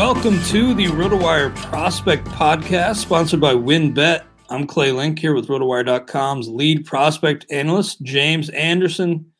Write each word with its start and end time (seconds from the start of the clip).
Welcome 0.00 0.42
to 0.44 0.72
the 0.72 0.86
RotoWire 0.86 1.54
Prospect 1.54 2.26
Podcast, 2.28 2.96
sponsored 2.96 3.38
by 3.38 3.52
WynnBET. 3.52 4.24
I'm 4.48 4.66
Clay 4.66 4.92
Link 4.92 5.18
here 5.18 5.34
with 5.34 5.48
RotoWire.com's 5.48 6.48
lead 6.48 6.86
prospect 6.86 7.44
analyst, 7.50 8.00
James 8.00 8.48
Anderson. 8.48 9.30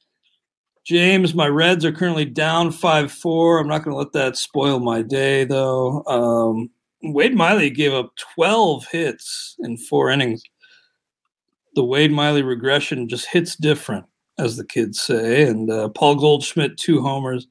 James, 0.85 1.33
my 1.33 1.47
Reds 1.47 1.87
are 1.87 1.93
currently 1.93 2.27
down 2.27 2.73
5 2.73 3.11
4. 3.11 3.59
I'm 3.59 3.69
not 3.69 3.85
going 3.85 3.95
to 3.95 3.99
let 3.99 4.13
that 4.13 4.37
spoil 4.37 4.81
my 4.81 5.01
day, 5.01 5.45
though. 5.45 6.05
Um, 6.05 6.69
Wade 7.03 7.35
Miley 7.35 7.71
gave 7.71 7.95
up 7.95 8.13
12 8.35 8.87
hits 8.89 9.57
in 9.61 9.79
four 9.79 10.11
innings. 10.11 10.43
The 11.75 11.85
Wade 11.85 12.13
Miley 12.13 12.43
regression 12.43 13.09
just 13.09 13.29
hits 13.29 13.57
different, 13.57 14.05
as 14.39 14.59
the 14.59 14.67
kids 14.67 15.01
say. 15.01 15.45
And 15.45 15.71
uh, 15.71 15.89
Paul 15.89 16.17
Goldschmidt, 16.17 16.77
two 16.77 17.01
homers. 17.01 17.47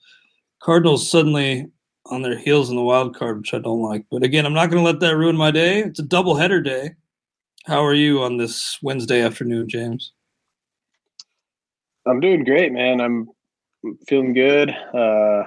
Cardinals 0.62 1.10
suddenly 1.10 1.72
on 2.10 2.22
their 2.22 2.38
heels 2.38 2.70
in 2.70 2.76
the 2.76 2.82
wild 2.82 3.16
card, 3.16 3.38
which 3.38 3.54
I 3.54 3.60
don't 3.60 3.82
like. 3.82 4.06
But 4.12 4.24
again, 4.24 4.46
I'm 4.46 4.54
not 4.54 4.70
going 4.70 4.84
to 4.84 4.86
let 4.86 5.00
that 5.00 5.16
ruin 5.16 5.38
my 5.38 5.52
day. 5.52 5.80
It's 5.80 6.00
a 6.00 6.04
double 6.04 6.36
header 6.36 6.62
day. 6.62 6.92
How 7.66 7.86
are 7.86 7.94
you 7.94 8.22
on 8.22 8.38
this 8.38 8.80
Wednesday 8.82 9.22
afternoon, 9.22 9.70
James? 9.70 10.14
I'm 12.08 12.20
doing 12.20 12.44
great, 12.44 12.72
man. 12.72 13.02
I'm 13.02 13.30
feeling 14.08 14.34
good. 14.34 14.72
Uh, 14.72 15.44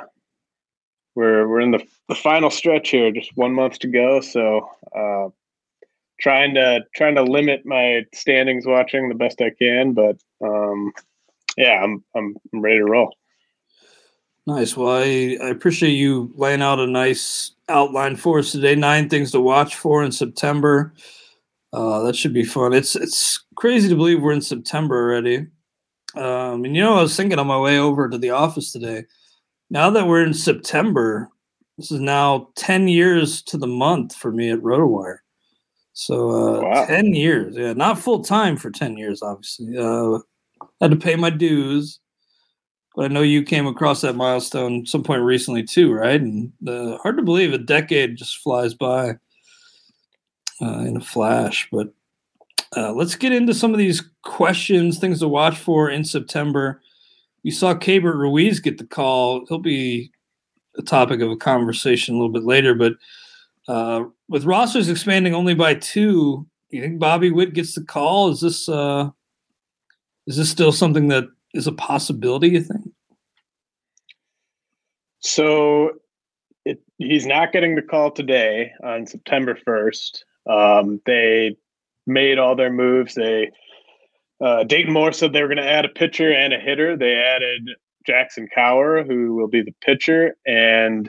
we're 1.15 1.47
we're 1.49 1.61
in 1.61 1.73
the 1.73 1.85
the 2.09 2.15
final 2.15 2.51
stretch 2.51 2.91
here, 2.91 3.11
just 3.11 3.31
one 3.35 3.55
month 3.55 3.79
to 3.81 3.89
go. 3.89 4.21
So 4.21 4.69
uh, 4.97 5.29
trying 6.21 6.55
to 6.55 6.81
trying 6.95 7.17
to 7.17 7.23
limit 7.23 7.67
my 7.67 8.03
standings 8.15 8.67
watching 8.67 9.09
the 9.09 9.15
best 9.15 9.43
I 9.43 9.51
can, 9.51 9.93
but 9.93 10.17
um, 10.43 10.93
yeah, 11.57 11.81
I'm 11.83 12.05
I'm 12.15 12.37
ready 12.53 12.79
to 12.79 12.85
roll. 12.85 13.15
Nice. 14.47 14.77
Well, 14.77 14.97
I, 14.97 15.39
I 15.41 15.49
appreciate 15.51 15.93
you 15.93 16.33
laying 16.35 16.63
out 16.63 16.81
a 16.81 16.87
nice 16.87 17.53
outline 17.69 18.17
for 18.17 18.41
us 18.41 18.51
today. 18.51 18.75
Nine 18.75 19.09
things 19.09 19.31
to 19.33 19.41
watch 19.41 19.77
for 19.77 20.03
in 20.03 20.11
September. 20.11 20.93
Uh, 21.73 22.01
that 22.03 22.17
should 22.17 22.35
be 22.35 22.45
fun. 22.45 22.73
It's 22.73 22.97
it's 22.97 23.45
crazy 23.55 23.89
to 23.89 23.95
believe 23.95 24.21
we're 24.21 24.33
in 24.33 24.43
September 24.43 24.97
already. 24.97 25.47
Um, 26.17 26.65
and 26.65 26.77
you 26.77 26.83
know, 26.83 26.99
I 26.99 27.03
was 27.03 27.17
thinking 27.17 27.39
on 27.39 27.47
my 27.47 27.59
way 27.59 27.79
over 27.79 28.09
to 28.09 28.19
the 28.19 28.31
office 28.31 28.73
today. 28.73 29.05
Now 29.71 29.91
that 29.91 30.07
we're 30.07 30.25
in 30.25 30.35
September, 30.35 31.31
this 31.79 31.93
is 31.93 32.01
now 32.01 32.49
ten 32.57 32.89
years 32.89 33.43
to 33.43 33.57
the 33.57 33.69
month 33.69 34.15
for 34.15 34.33
me 34.33 34.51
at 34.51 34.59
RotoWire. 34.59 35.19
So 35.93 36.31
uh, 36.31 36.61
wow. 36.63 36.87
ten 36.87 37.15
years, 37.15 37.57
yeah, 37.57 37.75
not 37.75 37.99
full 37.99 38.25
time 38.25 38.57
for 38.57 38.71
ten 38.71 38.97
years, 38.97 39.23
obviously. 39.23 39.79
Uh, 39.79 40.19
had 40.81 40.91
to 40.91 40.97
pay 40.97 41.15
my 41.15 41.31
dues 41.31 42.01
but 42.95 43.07
I 43.07 43.09
know 43.09 43.23
you 43.23 43.43
came 43.43 43.67
across 43.67 44.01
that 44.03 44.17
milestone 44.17 44.87
some 44.87 45.03
point 45.03 45.23
recently 45.23 45.63
too, 45.63 45.93
right? 45.93 46.21
And 46.21 46.53
uh, 46.67 46.99
hard 46.99 47.17
to 47.17 47.23
believe 47.23 47.53
a 47.53 47.59
decade 47.59 48.17
just 48.17 48.39
flies 48.39 48.75
by 48.75 49.13
uh, 50.61 50.81
in 50.81 50.97
a 50.97 51.01
flash. 51.01 51.69
But 51.73 51.93
uh, 52.77 52.93
let's 52.93 53.15
get 53.15 53.33
into 53.33 53.55
some 53.55 53.73
of 53.73 53.79
these 53.79 54.03
questions, 54.23 54.99
things 54.99 55.21
to 55.21 55.29
watch 55.29 55.59
for 55.59 55.91
in 55.91 56.05
September. 56.05 56.81
We 57.45 57.51
saw 57.51 57.75
Keibert 57.75 58.15
Ruiz 58.15 58.61
get 58.61 58.79
the 58.79 58.87
call. 58.87 59.45
He'll 59.47 59.59
be 59.59 60.13
a 60.77 60.83
topic 60.83 61.21
of 61.21 61.31
a 61.31 61.37
conversation 61.37 62.15
a 62.15 62.19
little 62.19 62.33
bit 62.33 62.45
later. 62.45 62.75
But 62.75 62.95
uh, 63.69 64.05
with 64.29 64.45
rosters 64.45 64.89
expanding 64.89 65.35
only 65.35 65.55
by 65.55 65.75
two, 65.75 66.47
you 66.71 66.81
think 66.81 66.99
Bobby 66.99 67.31
Witt 67.31 67.53
gets 67.53 67.75
the 67.75 67.85
call? 67.85 68.31
Is 68.31 68.41
this 68.41 68.69
uh, 68.69 69.11
is 70.27 70.37
this 70.37 70.51
still 70.51 70.73
something 70.73 71.09
that 71.09 71.25
is 71.55 71.67
a 71.67 71.73
possibility, 71.73 72.49
you 72.49 72.63
think? 72.63 72.91
So 75.21 75.93
it, 76.65 76.81
he's 76.99 77.27
not 77.27 77.53
getting 77.53 77.75
the 77.75 77.83
call 77.83 78.11
today 78.11 78.73
on 78.83 79.07
September 79.07 79.57
1st. 79.67 80.23
Um, 80.49 81.01
they 81.07 81.57
made 82.07 82.39
all 82.39 82.57
their 82.57 82.73
moves. 82.73 83.15
They 83.15 83.51
uh, 84.43 84.65
Dayton 84.65 84.93
Moore 84.93 85.13
said 85.13 85.33
they 85.33 85.43
were 85.43 85.49
going 85.49 85.59
to 85.59 85.71
add 85.71 85.85
a 85.85 85.89
pitcher 85.89 86.33
and 86.33 86.53
a 86.53 86.59
hitter. 86.59 86.97
They 86.97 87.15
added 87.15 87.69
Jackson 88.05 88.49
Kowar, 88.57 89.07
who 89.07 89.37
will 89.37 89.47
be 89.47 89.63
the 89.63 89.75
pitcher, 89.85 90.37
and 90.45 91.09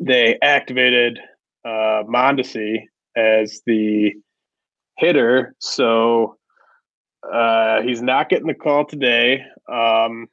they 0.00 0.38
activated 0.40 1.18
uh, 1.66 2.04
Mondesi 2.08 2.84
as 3.16 3.60
the 3.66 4.14
hitter. 4.96 5.54
So 5.58 6.38
uh, 7.22 7.82
he's 7.82 8.02
not 8.02 8.28
getting 8.28 8.46
the 8.46 8.54
call 8.54 8.84
today. 8.84 9.44
Um, 9.68 10.28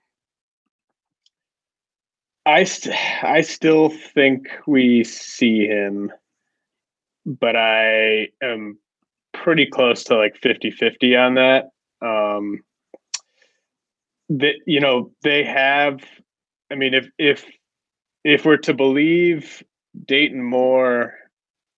I 2.46 2.66
st- 2.66 2.96
I 3.24 3.42
still 3.42 3.90
think 3.90 4.48
we 4.68 5.04
see 5.04 5.66
him, 5.66 6.12
but 7.26 7.56
I 7.56 8.30
am 8.42 8.78
pretty 9.34 9.66
close 9.66 10.04
to 10.06 10.18
like 10.18 10.40
50-50 10.42 11.18
on 11.20 11.36
that. 11.36 11.70
Um, 12.06 12.62
that 14.30 14.56
you 14.66 14.80
know 14.80 15.12
they 15.24 15.44
have. 15.44 16.02
I 16.72 16.76
mean, 16.76 16.94
if 16.94 17.08
if 17.18 17.46
if 18.24 18.46
we're 18.46 18.58
to 18.58 18.74
believe 18.74 19.64
Dayton 20.06 20.44
Moore, 20.44 21.14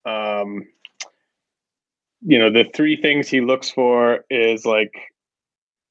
um, 0.05 0.67
you 2.21 2.39
know 2.39 2.51
the 2.51 2.65
three 2.75 2.99
things 3.01 3.27
he 3.27 3.41
looks 3.41 3.69
for 3.69 4.25
is 4.29 4.65
like 4.65 4.93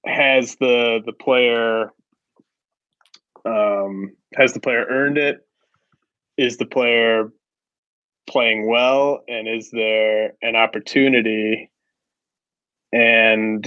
has 0.06 0.56
the 0.56 1.00
the 1.05 1.12
player 1.12 1.93
um 3.44 4.12
has 4.35 4.53
the 4.53 4.61
player 4.61 4.87
earned 4.88 5.19
it? 5.19 5.47
Is 6.37 6.56
the 6.56 6.67
player 6.67 7.32
playing 8.29 8.69
well? 8.69 9.23
And 9.29 9.47
is 9.49 9.71
there 9.71 10.32
an 10.43 10.56
opportunity? 10.56 11.71
And 12.93 13.67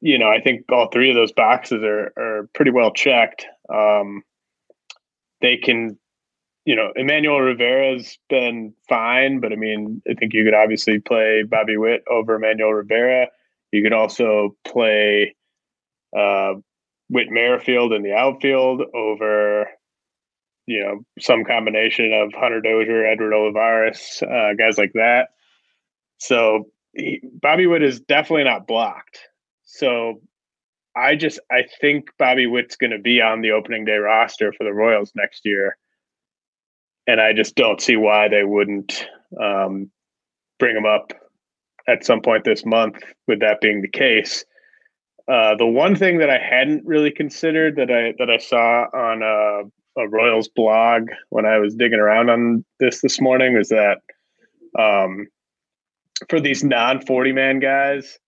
you 0.00 0.18
know 0.18 0.28
i 0.28 0.40
think 0.40 0.64
all 0.70 0.88
three 0.88 1.10
of 1.10 1.16
those 1.16 1.32
boxes 1.32 1.82
are 1.82 2.12
are 2.16 2.48
pretty 2.54 2.70
well 2.70 2.92
checked. 2.92 3.46
Um 3.72 4.22
they 5.40 5.56
can 5.56 5.98
you 6.68 6.76
know, 6.76 6.92
Emmanuel 6.94 7.40
Rivera's 7.40 8.18
been 8.28 8.74
fine, 8.90 9.40
but 9.40 9.54
I 9.54 9.56
mean, 9.56 10.02
I 10.06 10.12
think 10.12 10.34
you 10.34 10.44
could 10.44 10.52
obviously 10.52 11.00
play 11.00 11.42
Bobby 11.42 11.78
Witt 11.78 12.04
over 12.10 12.34
Emmanuel 12.34 12.74
Rivera. 12.74 13.28
You 13.72 13.82
could 13.82 13.94
also 13.94 14.54
play 14.66 15.34
uh, 16.14 16.56
Whit 17.08 17.28
Merrifield 17.30 17.94
in 17.94 18.02
the 18.02 18.12
outfield 18.12 18.82
over, 18.94 19.70
you 20.66 20.84
know, 20.84 21.06
some 21.18 21.42
combination 21.42 22.12
of 22.12 22.38
Hunter 22.38 22.60
Dozier, 22.60 23.06
Edward 23.06 23.32
Olivares, 23.32 24.22
uh, 24.22 24.52
guys 24.52 24.76
like 24.76 24.92
that. 24.92 25.28
So 26.18 26.68
he, 26.92 27.22
Bobby 27.32 27.66
Witt 27.66 27.82
is 27.82 27.98
definitely 27.98 28.44
not 28.44 28.66
blocked. 28.66 29.20
So 29.64 30.20
I 30.94 31.16
just 31.16 31.40
I 31.50 31.64
think 31.80 32.10
Bobby 32.18 32.46
Witt's 32.46 32.76
going 32.76 32.90
to 32.90 32.98
be 32.98 33.22
on 33.22 33.40
the 33.40 33.52
opening 33.52 33.86
day 33.86 33.96
roster 33.96 34.52
for 34.52 34.64
the 34.64 34.74
Royals 34.74 35.12
next 35.14 35.46
year, 35.46 35.78
and 37.08 37.20
I 37.20 37.32
just 37.32 37.56
don't 37.56 37.80
see 37.80 37.96
why 37.96 38.28
they 38.28 38.44
wouldn't 38.44 39.08
um, 39.42 39.90
bring 40.58 40.76
him 40.76 40.86
up 40.86 41.12
at 41.88 42.04
some 42.04 42.20
point 42.20 42.44
this 42.44 42.64
month. 42.64 43.02
With 43.26 43.40
that 43.40 43.60
being 43.60 43.80
the 43.80 43.88
case, 43.88 44.44
uh, 45.26 45.56
the 45.56 45.66
one 45.66 45.96
thing 45.96 46.18
that 46.18 46.30
I 46.30 46.38
hadn't 46.38 46.86
really 46.86 47.10
considered 47.10 47.76
that 47.76 47.90
I 47.90 48.14
that 48.18 48.30
I 48.30 48.38
saw 48.38 48.84
on 48.94 49.22
a, 49.22 50.00
a 50.00 50.08
Royals 50.08 50.48
blog 50.48 51.08
when 51.30 51.46
I 51.46 51.58
was 51.58 51.74
digging 51.74 51.98
around 51.98 52.30
on 52.30 52.64
this 52.78 53.00
this 53.00 53.20
morning 53.20 53.54
was 53.56 53.70
that 53.70 53.98
um, 54.78 55.26
for 56.28 56.40
these 56.40 56.62
non 56.62 57.00
forty 57.00 57.32
man 57.32 57.58
guys, 57.58 58.18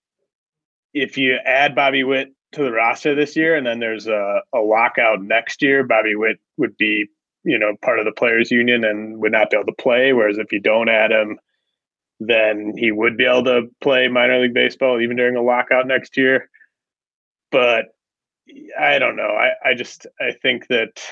if 0.95 1.19
you 1.19 1.37
add 1.45 1.75
Bobby 1.75 2.03
Witt 2.03 2.35
to 2.53 2.63
the 2.63 2.73
roster 2.73 3.15
this 3.15 3.37
year, 3.37 3.57
and 3.57 3.67
then 3.67 3.79
there's 3.79 4.07
a, 4.07 4.41
a 4.55 4.59
lockout 4.59 5.23
next 5.23 5.63
year, 5.63 5.85
Bobby 5.85 6.17
Witt 6.17 6.39
would 6.57 6.77
be, 6.77 7.07
you 7.45 7.59
know, 7.59 7.75
part 7.83 7.99
of 7.99 8.05
the 8.05 8.13
players 8.13 8.51
union 8.51 8.85
and 8.85 9.19
would 9.19 9.33
not 9.33 9.51
be 9.51 9.57
able 9.57 9.67
to 9.67 9.83
play. 9.83 10.13
Whereas 10.13 10.39
if 10.39 10.53
you 10.53 10.61
don't 10.61 10.89
add 10.89 11.11
him, 11.11 11.39
then 12.21 12.75
he 12.77 12.93
would 12.93 13.17
be 13.17 13.25
able 13.25 13.45
to 13.45 13.63
play 13.81 14.09
minor 14.09 14.41
league 14.41 14.55
baseball 14.55 15.01
even 15.01 15.17
during 15.17 15.37
a 15.37 15.43
lockout 15.43 15.87
next 15.87 16.17
year. 16.17 16.51
But 17.51 17.87
I 18.79 18.99
don't 18.99 19.17
know. 19.17 19.31
I, 19.31 19.71
I 19.71 19.75
just 19.75 20.07
I 20.21 20.33
think 20.33 20.67
that 20.69 21.03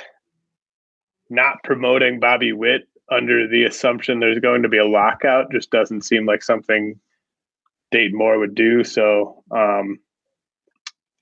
not 1.31 1.63
promoting 1.65 2.21
Bobby 2.21 2.53
Witt 2.53 2.89
under 3.11 3.49
the 3.49 3.65
assumption 3.65 4.21
there's 4.21 4.39
going 4.39 4.63
to 4.63 4.69
be 4.69 4.79
a 4.79 4.87
lockout 4.87 5.51
just 5.51 5.71
doesn't 5.71 6.03
seem 6.03 6.27
like 6.27 6.43
something 6.43 7.01
Dayton 7.91 8.17
Moore 8.17 8.39
would 8.39 8.55
do. 8.55 8.85
So 8.85 9.45
um, 9.51 9.99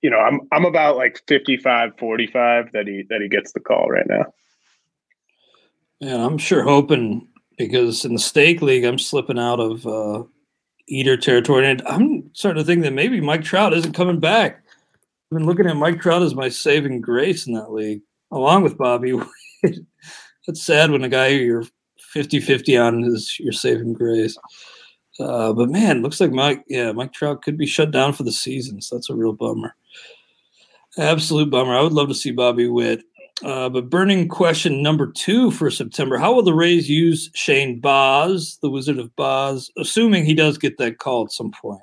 you 0.02 0.10
know, 0.10 0.18
I'm 0.18 0.40
I'm 0.52 0.64
about 0.64 0.96
like 0.96 1.22
55 1.28 1.92
45 1.98 2.72
that 2.72 2.86
he 2.86 3.04
that 3.08 3.20
he 3.20 3.28
gets 3.28 3.52
the 3.52 3.60
call 3.60 3.88
right 3.88 4.06
now. 4.08 4.26
Yeah, 6.00 6.24
I'm 6.24 6.38
sure 6.38 6.62
hoping 6.62 7.28
because 7.56 8.04
in 8.04 8.12
the 8.12 8.18
stake 8.18 8.60
league 8.60 8.84
I'm 8.84 8.98
slipping 8.98 9.38
out 9.38 9.60
of 9.60 9.86
uh 9.86 10.24
eater 10.88 11.16
territory 11.16 11.66
and 11.68 11.82
I'm 11.86 12.30
starting 12.32 12.62
to 12.62 12.66
think 12.66 12.82
that 12.82 12.92
maybe 12.92 13.20
Mike 13.20 13.42
Trout 13.42 13.72
isn't 13.72 13.94
coming 13.94 14.20
back. 14.20 14.62
I've 15.32 15.38
been 15.38 15.46
looking 15.46 15.66
at 15.66 15.76
Mike 15.76 16.00
Trout 16.00 16.22
as 16.22 16.34
my 16.34 16.48
saving 16.48 17.00
grace 17.00 17.46
in 17.46 17.54
that 17.54 17.72
league, 17.72 18.02
along 18.30 18.62
with 18.62 18.78
Bobby. 18.78 19.18
That's 20.46 20.64
sad 20.64 20.92
when 20.92 21.02
a 21.02 21.08
guy 21.08 21.28
you're 21.28 21.64
50-50 22.14 22.80
on 22.80 23.02
is 23.02 23.36
your 23.40 23.52
saving 23.52 23.94
grace. 23.94 24.38
Uh, 25.18 25.52
but 25.52 25.70
man, 25.70 26.02
looks 26.02 26.20
like 26.20 26.30
Mike, 26.30 26.62
yeah, 26.68 26.92
Mike 26.92 27.12
Trout 27.12 27.42
could 27.42 27.56
be 27.56 27.66
shut 27.66 27.90
down 27.90 28.12
for 28.12 28.22
the 28.22 28.32
season. 28.32 28.80
So 28.80 28.94
that's 28.96 29.10
a 29.10 29.14
real 29.14 29.32
bummer. 29.32 29.74
Absolute 30.98 31.50
bummer. 31.50 31.74
I 31.74 31.80
would 31.80 31.92
love 31.92 32.08
to 32.08 32.14
see 32.14 32.30
Bobby 32.30 32.68
Witt. 32.68 33.02
Uh, 33.44 33.68
but 33.68 33.90
burning 33.90 34.28
question 34.28 34.82
number 34.82 35.10
two 35.12 35.50
for 35.50 35.70
September: 35.70 36.16
How 36.16 36.32
will 36.32 36.42
the 36.42 36.54
Rays 36.54 36.88
use 36.88 37.30
Shane 37.34 37.80
Baz, 37.80 38.58
the 38.62 38.70
Wizard 38.70 38.98
of 38.98 39.14
Boz, 39.14 39.70
assuming 39.76 40.24
he 40.24 40.34
does 40.34 40.56
get 40.56 40.78
that 40.78 40.98
call 40.98 41.24
at 41.24 41.32
some 41.32 41.50
point 41.50 41.82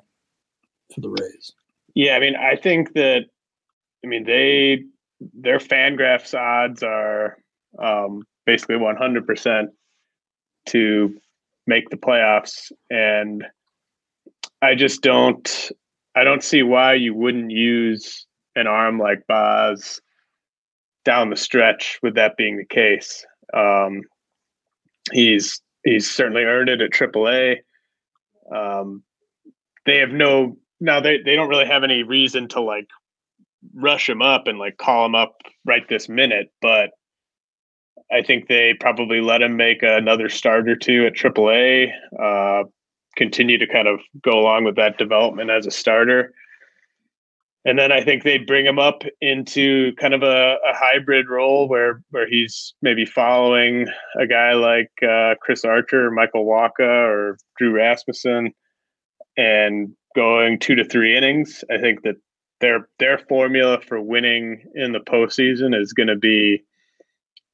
for 0.92 1.00
the 1.00 1.10
Rays? 1.10 1.52
Yeah, 1.94 2.16
I 2.16 2.20
mean, 2.20 2.34
I 2.34 2.56
think 2.56 2.94
that, 2.94 3.26
I 4.04 4.08
mean, 4.08 4.24
they 4.24 4.84
their 5.32 5.58
Fangraphs 5.58 6.34
odds 6.34 6.82
are 6.82 7.38
um, 7.78 8.22
basically 8.46 8.76
100 8.76 9.24
percent 9.24 9.70
to 10.66 11.14
make 11.68 11.88
the 11.90 11.96
playoffs, 11.96 12.72
and 12.90 13.44
I 14.60 14.74
just 14.74 15.02
don't, 15.02 15.70
I 16.16 16.24
don't 16.24 16.42
see 16.42 16.64
why 16.64 16.94
you 16.94 17.14
wouldn't 17.14 17.52
use 17.52 18.26
an 18.56 18.66
arm 18.66 18.98
like 18.98 19.24
Baz 19.28 20.00
down 21.04 21.30
the 21.30 21.36
stretch 21.36 21.98
with 22.02 22.14
that 22.14 22.36
being 22.36 22.56
the 22.56 22.64
case. 22.64 23.24
Um, 23.52 24.02
he's 25.12 25.60
he's 25.84 26.10
certainly 26.10 26.42
earned 26.42 26.70
it 26.70 26.80
at 26.80 26.90
AAA. 26.90 27.58
Um, 28.54 29.02
they 29.86 29.98
have 29.98 30.10
no 30.10 30.56
now 30.80 31.00
they, 31.00 31.18
they 31.24 31.36
don't 31.36 31.48
really 31.48 31.66
have 31.66 31.84
any 31.84 32.02
reason 32.02 32.48
to 32.48 32.60
like 32.60 32.88
rush 33.74 34.08
him 34.08 34.22
up 34.22 34.46
and 34.46 34.58
like 34.58 34.76
call 34.76 35.06
him 35.06 35.14
up 35.14 35.36
right 35.64 35.88
this 35.88 36.08
minute, 36.08 36.52
but 36.60 36.90
I 38.12 38.22
think 38.22 38.48
they 38.48 38.74
probably 38.78 39.20
let 39.20 39.42
him 39.42 39.56
make 39.56 39.82
another 39.82 40.28
start 40.28 40.68
or 40.68 40.76
two 40.76 41.06
at 41.06 41.14
AAA. 41.14 41.90
Uh, 42.20 42.64
continue 43.16 43.58
to 43.58 43.66
kind 43.66 43.88
of 43.88 44.00
go 44.22 44.32
along 44.38 44.64
with 44.64 44.76
that 44.76 44.98
development 44.98 45.50
as 45.50 45.66
a 45.66 45.70
starter 45.70 46.34
and 47.64 47.78
then 47.78 47.92
I 47.92 48.02
think 48.02 48.22
they 48.22 48.38
bring 48.38 48.66
him 48.66 48.78
up 48.78 49.02
into 49.20 49.94
kind 49.94 50.12
of 50.12 50.22
a, 50.22 50.56
a, 50.68 50.74
hybrid 50.74 51.28
role 51.28 51.66
where 51.66 52.02
where 52.10 52.28
he's 52.28 52.74
maybe 52.82 53.06
following 53.06 53.86
a 54.20 54.26
guy 54.26 54.52
like 54.52 54.90
uh, 55.02 55.34
Chris 55.40 55.64
Archer, 55.64 56.10
Michael 56.10 56.44
Wacha, 56.44 56.80
or 56.80 57.38
Drew 57.56 57.72
Rasmussen, 57.72 58.52
and 59.36 59.94
going 60.14 60.58
two 60.58 60.74
to 60.74 60.84
three 60.84 61.16
innings. 61.16 61.64
I 61.70 61.78
think 61.78 62.02
that 62.02 62.16
their 62.60 62.88
their 62.98 63.18
formula 63.18 63.80
for 63.80 64.00
winning 64.00 64.62
in 64.74 64.92
the 64.92 65.00
postseason 65.00 65.78
is 65.78 65.94
going 65.94 66.08
to 66.08 66.16
be 66.16 66.62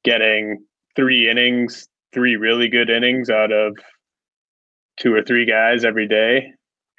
getting 0.03 0.65
three 0.95 1.29
innings, 1.29 1.87
three 2.13 2.35
really 2.35 2.67
good 2.67 2.89
innings 2.89 3.29
out 3.29 3.53
of 3.53 3.77
two 4.99 5.13
or 5.13 5.23
three 5.23 5.45
guys 5.45 5.85
every 5.85 6.07
day 6.07 6.51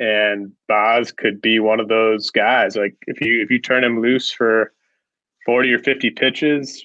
and 0.02 0.50
Baz 0.66 1.12
could 1.12 1.40
be 1.40 1.60
one 1.60 1.78
of 1.78 1.86
those 1.86 2.30
guys. 2.30 2.74
Like 2.74 2.96
if 3.06 3.20
you 3.20 3.40
if 3.40 3.50
you 3.50 3.60
turn 3.60 3.84
him 3.84 4.02
loose 4.02 4.32
for 4.32 4.72
forty 5.46 5.72
or 5.72 5.78
fifty 5.78 6.10
pitches, 6.10 6.84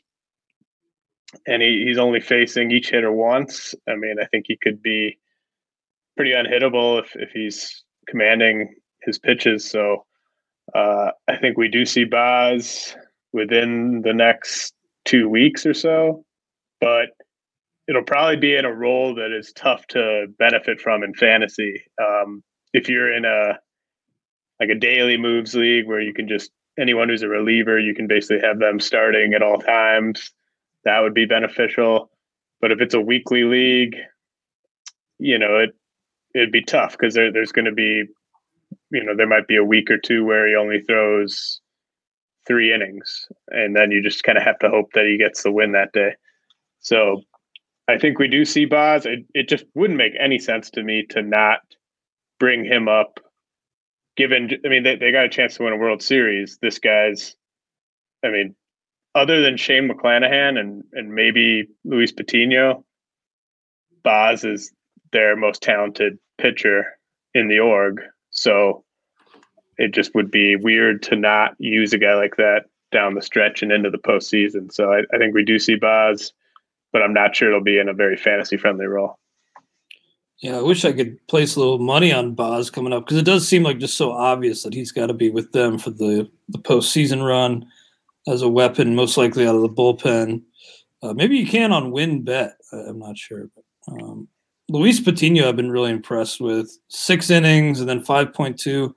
and 1.48 1.64
he, 1.64 1.84
he's 1.88 1.98
only 1.98 2.20
facing 2.20 2.70
each 2.70 2.92
hitter 2.92 3.12
once, 3.12 3.74
I 3.90 3.96
mean, 3.96 4.18
I 4.22 4.26
think 4.26 4.46
he 4.48 4.56
could 4.56 4.84
be 4.84 5.18
pretty 6.16 6.34
unhittable 6.34 7.02
if 7.02 7.16
if 7.16 7.32
he's 7.32 7.84
commanding 8.08 8.76
his 9.02 9.18
pitches. 9.18 9.68
So 9.68 10.06
uh, 10.76 11.10
I 11.28 11.38
think 11.38 11.58
we 11.58 11.70
do 11.70 11.86
see 11.86 12.04
Baz 12.04 12.96
within 13.34 14.04
the 14.04 14.14
next 14.14 14.76
two 15.06 15.28
weeks 15.28 15.66
or 15.66 15.74
so, 15.74 16.24
but 16.80 17.10
it'll 17.88 18.04
probably 18.04 18.38
be 18.38 18.56
in 18.56 18.66
a 18.66 18.74
role 18.74 19.16
that 19.16 19.32
is 19.32 19.54
tough 19.54 19.88
to 19.88 20.28
benefit 20.38 20.80
from 20.80 21.04
in 21.04 21.16
fantasy. 21.16 21.82
Um, 22.00 22.44
if 22.78 22.88
you're 22.88 23.12
in 23.12 23.26
a 23.26 23.60
like 24.60 24.70
a 24.70 24.76
daily 24.76 25.18
moves 25.18 25.56
league 25.56 25.88
where 25.88 26.02
you 26.02 26.14
can 26.14 26.28
just 26.28 26.52
anyone 26.80 27.10
who's 27.10 27.24
a 27.24 27.28
reliever, 27.28 27.80
you 27.80 27.96
can 27.96 28.08
basically 28.08 28.46
have 28.46 28.60
them 28.60 28.80
starting 28.80 29.34
at 29.34 29.42
all 29.42 29.58
times. 29.58 30.32
That 30.84 31.00
would 31.00 31.14
be 31.14 31.26
beneficial. 31.26 32.12
But 32.62 32.72
if 32.72 32.80
it's 32.80 32.94
a 32.94 33.02
weekly 33.02 33.44
league, 33.44 33.96
you 35.18 35.38
know, 35.40 35.58
it 35.58 35.72
it'd 36.36 36.52
be 36.52 36.64
tough 36.64 36.92
because 36.92 37.16
there, 37.16 37.32
there's 37.32 37.52
going 37.52 37.66
to 37.66 37.72
be, 37.72 38.04
you 38.92 39.04
know, 39.04 39.16
there 39.16 39.28
might 39.28 39.48
be 39.48 39.58
a 39.58 39.64
week 39.64 39.90
or 39.90 39.98
two 39.98 40.24
where 40.24 40.48
he 40.48 40.56
only 40.56 40.82
throws 40.82 41.60
three 42.46 42.74
innings, 42.74 43.28
and 43.50 43.76
then 43.76 43.92
you 43.92 44.02
just 44.02 44.24
kind 44.24 44.38
of 44.38 44.44
have 44.44 44.60
to 44.60 44.70
hope 44.70 44.94
that 44.94 45.06
he 45.06 45.18
gets 45.18 45.44
the 45.44 45.52
win 45.52 45.72
that 45.72 45.92
day. 45.94 46.12
So 46.80 47.22
I 47.88 47.98
think 47.98 48.20
we 48.20 48.28
do 48.28 48.46
see 48.46 48.66
Baz. 48.66 49.06
It, 49.06 49.26
it 49.34 49.50
just 49.50 49.66
wouldn't 49.74 49.98
make 49.98 50.14
any 50.20 50.40
sense 50.40 50.70
to 50.72 50.84
me 50.84 51.06
to 51.10 51.22
not 51.22 51.60
bring 52.40 52.66
him 52.66 52.88
up 52.88 53.20
given 54.16 54.50
I 54.66 54.68
mean 54.68 54.84
they, 54.84 54.96
they 54.96 55.12
got 55.12 55.26
a 55.26 55.30
chance 55.30 55.56
to 55.56 55.64
win 55.64 55.74
a 55.74 55.78
World 55.78 56.02
Series. 56.02 56.58
This 56.62 56.80
guy's 56.80 57.36
I 58.26 58.30
mean, 58.30 58.56
other 59.16 59.42
than 59.42 59.58
Shane 59.58 59.90
McClanahan 59.90 60.60
and 60.60 60.84
and 60.94 61.14
maybe 61.14 61.68
Luis 61.86 62.12
Patino, 62.12 62.84
Baz 64.04 64.44
is 64.44 64.74
their 65.12 65.36
most 65.36 65.62
talented 65.62 66.20
pitcher 66.38 66.98
in 67.34 67.48
the 67.48 67.60
org. 67.60 68.02
So 68.32 68.84
it 69.78 69.94
just 69.94 70.14
would 70.16 70.32
be 70.32 70.56
weird 70.56 71.04
to 71.04 71.16
not 71.16 71.56
use 71.60 71.94
a 71.94 71.98
guy 71.98 72.16
like 72.16 72.36
that 72.38 72.66
down 72.92 73.14
the 73.14 73.22
stretch 73.22 73.62
and 73.62 73.72
into 73.72 73.90
the 73.90 73.98
postseason. 73.98 74.72
So 74.72 74.92
I, 74.92 75.00
I 75.14 75.18
think 75.18 75.34
we 75.34 75.44
do 75.44 75.60
see 75.60 75.76
Baz, 75.76 76.34
but 76.92 77.02
I'm 77.02 77.14
not 77.14 77.36
sure 77.36 77.50
it'll 77.50 77.62
be 77.62 77.80
in 77.80 77.90
a 77.90 77.94
very 77.94 78.18
fantasy 78.18 78.58
friendly 78.58 78.86
role. 78.86 79.20
Yeah, 80.42 80.58
I 80.58 80.62
wish 80.62 80.86
I 80.86 80.94
could 80.94 81.26
place 81.28 81.56
a 81.56 81.60
little 81.60 81.80
money 81.80 82.14
on 82.14 82.36
Baz 82.36 82.70
coming 82.70 82.94
up 82.94 83.06
because 83.06 83.18
it 83.18 83.26
does 83.26 83.48
seem 83.48 83.64
like 83.64 83.80
just 83.80 83.98
so 83.98 84.12
obvious 84.12 84.62
that 84.64 84.74
he's 84.74 84.92
got 84.92 85.08
to 85.08 85.14
be 85.14 85.32
with 85.32 85.52
them 85.52 85.80
for 85.80 85.90
the 85.90 86.30
the 86.50 86.60
postseason 86.60 87.26
run 87.26 87.66
as 88.28 88.42
a 88.42 88.50
weapon, 88.50 88.96
most 88.96 89.18
likely 89.18 89.48
out 89.48 89.56
of 89.56 89.62
the 89.62 89.70
bullpen. 89.70 90.44
Uh, 91.02 91.14
maybe 91.14 91.38
you 91.38 91.48
can 91.48 91.72
on 91.72 91.92
WynnBET. 91.92 92.52
I'm 92.72 93.00
not 93.00 93.18
sure. 93.18 93.50
But, 93.56 93.94
um, 93.94 94.28
Luis 94.70 95.00
Patino, 95.00 95.48
I've 95.48 95.56
been 95.56 95.72
really 95.72 95.92
impressed 95.92 96.42
with 96.42 96.78
six 96.90 97.30
innings 97.30 97.80
and 97.80 97.88
then 97.88 98.04
5.2 98.04 98.94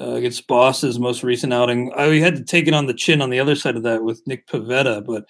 uh, 0.00 0.10
against 0.12 0.46
Boston's 0.46 0.98
most 0.98 1.22
recent 1.22 1.52
outing. 1.52 1.92
I 1.96 2.18
had 2.18 2.36
to 2.36 2.44
take 2.44 2.68
it 2.68 2.74
on 2.74 2.86
the 2.86 2.94
chin 2.94 3.22
on 3.22 3.30
the 3.30 3.40
other 3.40 3.56
side 3.56 3.76
of 3.76 3.82
that 3.84 4.04
with 4.04 4.22
Nick 4.26 4.46
Pivetta, 4.46 5.04
but 5.06 5.24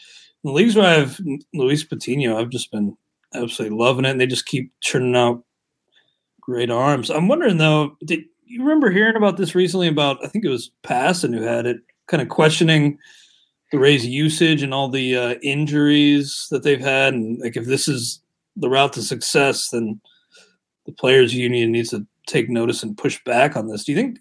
in 0.44 0.48
the 0.48 0.52
leagues 0.52 0.74
where 0.74 0.86
I 0.86 0.94
have 0.94 1.20
Luis 1.54 1.84
Patino, 1.84 2.38
I've 2.38 2.50
just 2.50 2.72
been 2.72 2.96
absolutely 3.34 3.76
loving 3.76 4.04
it, 4.04 4.10
and 4.10 4.20
they 4.20 4.26
just 4.26 4.46
keep 4.46 4.72
churning 4.80 5.16
out 5.16 5.44
great 6.40 6.70
arms. 6.70 7.10
I'm 7.10 7.28
wondering 7.28 7.58
though, 7.58 7.96
did 8.04 8.24
you 8.44 8.62
remember 8.62 8.90
hearing 8.90 9.16
about 9.16 9.36
this 9.36 9.54
recently? 9.54 9.88
About 9.88 10.24
I 10.24 10.28
think 10.28 10.44
it 10.44 10.50
was 10.50 10.70
Passan 10.82 11.34
who 11.34 11.42
had 11.42 11.66
it, 11.66 11.78
kind 12.08 12.22
of 12.22 12.28
questioning 12.28 12.98
the 13.70 13.78
Rays' 13.78 14.06
usage 14.06 14.62
and 14.62 14.74
all 14.74 14.88
the 14.88 15.16
uh, 15.16 15.34
injuries 15.42 16.48
that 16.50 16.62
they've 16.62 16.80
had, 16.80 17.14
and 17.14 17.38
like 17.40 17.56
if 17.56 17.64
this 17.64 17.88
is 17.88 18.20
the 18.56 18.68
route 18.68 18.92
to 18.92 19.02
success, 19.02 19.70
then 19.70 20.00
the 20.84 20.92
players' 20.92 21.34
union 21.34 21.72
needs 21.72 21.90
to 21.90 22.06
take 22.26 22.50
notice 22.50 22.82
and 22.82 22.98
push 22.98 23.22
back 23.24 23.56
on 23.56 23.68
this. 23.68 23.84
Do 23.84 23.92
you 23.92 23.98
think 23.98 24.18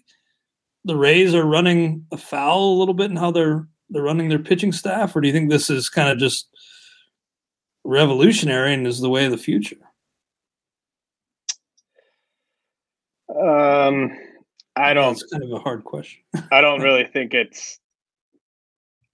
the 0.84 0.96
Rays 0.96 1.34
are 1.34 1.44
running 1.44 2.06
afoul 2.12 2.76
a 2.76 2.78
little 2.78 2.94
bit 2.94 3.10
in 3.10 3.16
how 3.16 3.30
they're 3.30 3.66
they're 3.90 4.02
running 4.02 4.30
their 4.30 4.38
pitching 4.38 4.72
staff, 4.72 5.14
or 5.14 5.20
do 5.20 5.28
you 5.28 5.34
think 5.34 5.50
this 5.50 5.68
is 5.68 5.88
kind 5.88 6.08
of 6.08 6.18
just 6.18 6.48
revolutionary 7.84 8.74
and 8.74 8.86
is 8.86 9.00
the 9.00 9.08
way 9.08 9.24
of 9.24 9.30
the 9.30 9.38
future? 9.38 9.76
Um, 13.28 14.16
I 14.76 14.94
don't. 14.94 15.12
It's 15.12 15.24
kind 15.24 15.42
of 15.42 15.52
a 15.52 15.58
hard 15.58 15.84
question. 15.84 16.22
I 16.50 16.60
don't 16.60 16.80
really 16.82 17.04
think 17.04 17.34
it's. 17.34 17.78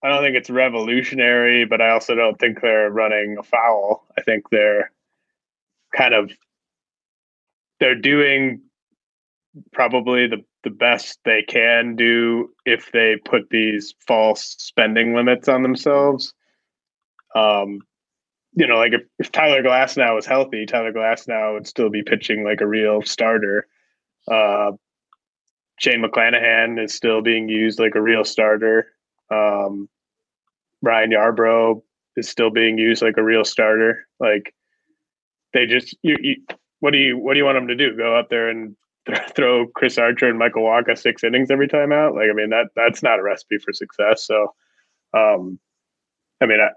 I 0.02 0.08
don't 0.08 0.22
think 0.22 0.36
it's 0.36 0.50
revolutionary, 0.50 1.64
but 1.64 1.80
I 1.80 1.90
also 1.90 2.14
don't 2.14 2.38
think 2.38 2.60
they're 2.60 2.90
running 2.90 3.36
afoul. 3.38 4.06
I 4.16 4.22
think 4.22 4.48
they're 4.50 4.92
kind 5.94 6.14
of 6.14 6.30
they're 7.80 7.96
doing 7.96 8.60
probably 9.72 10.26
the 10.26 10.44
the 10.64 10.70
best 10.70 11.20
they 11.24 11.42
can 11.42 11.96
do 11.96 12.50
if 12.64 12.90
they 12.92 13.16
put 13.24 13.48
these 13.50 13.94
false 14.06 14.56
spending 14.58 15.14
limits 15.14 15.48
on 15.48 15.62
themselves. 15.62 16.34
Um, 17.34 17.80
you 18.58 18.66
know, 18.66 18.76
like 18.76 18.92
if, 18.92 19.02
if 19.20 19.30
Tyler 19.30 19.62
Glasnow 19.62 20.16
was 20.16 20.26
healthy, 20.26 20.66
Tyler 20.66 20.92
Glasnow 20.92 21.54
would 21.54 21.68
still 21.68 21.90
be 21.90 22.02
pitching 22.02 22.42
like 22.42 22.60
a 22.60 22.66
real 22.66 23.02
starter. 23.02 23.68
Uh, 24.28 24.72
Shane 25.78 26.02
McClanahan 26.02 26.82
is 26.82 26.92
still 26.92 27.22
being 27.22 27.48
used 27.48 27.78
like 27.78 27.94
a 27.94 28.02
real 28.02 28.24
starter. 28.24 28.88
Um, 29.30 29.88
Ryan 30.82 31.12
Yarbrough 31.12 31.82
is 32.16 32.28
still 32.28 32.50
being 32.50 32.78
used 32.78 33.00
like 33.00 33.16
a 33.16 33.22
real 33.22 33.44
starter. 33.44 34.08
Like 34.18 34.52
they 35.52 35.66
just 35.66 35.96
you, 36.02 36.16
you 36.20 36.36
what 36.80 36.90
do 36.90 36.98
you 36.98 37.16
what 37.16 37.34
do 37.34 37.38
you 37.38 37.44
want 37.44 37.58
them 37.58 37.68
to 37.68 37.76
do? 37.76 37.96
Go 37.96 38.16
out 38.16 38.28
there 38.28 38.48
and 38.48 38.74
throw 39.36 39.68
Chris 39.68 39.98
Archer 39.98 40.28
and 40.28 40.38
Michael 40.38 40.64
Wacha 40.64 40.98
six 40.98 41.22
innings 41.22 41.52
every 41.52 41.68
time 41.68 41.92
out? 41.92 42.16
Like 42.16 42.28
I 42.28 42.32
mean 42.32 42.50
that 42.50 42.70
that's 42.74 43.04
not 43.04 43.20
a 43.20 43.22
recipe 43.22 43.58
for 43.58 43.72
success. 43.72 44.26
So 44.26 44.52
um 45.14 45.60
I 46.40 46.46
mean 46.46 46.58
I 46.60 46.70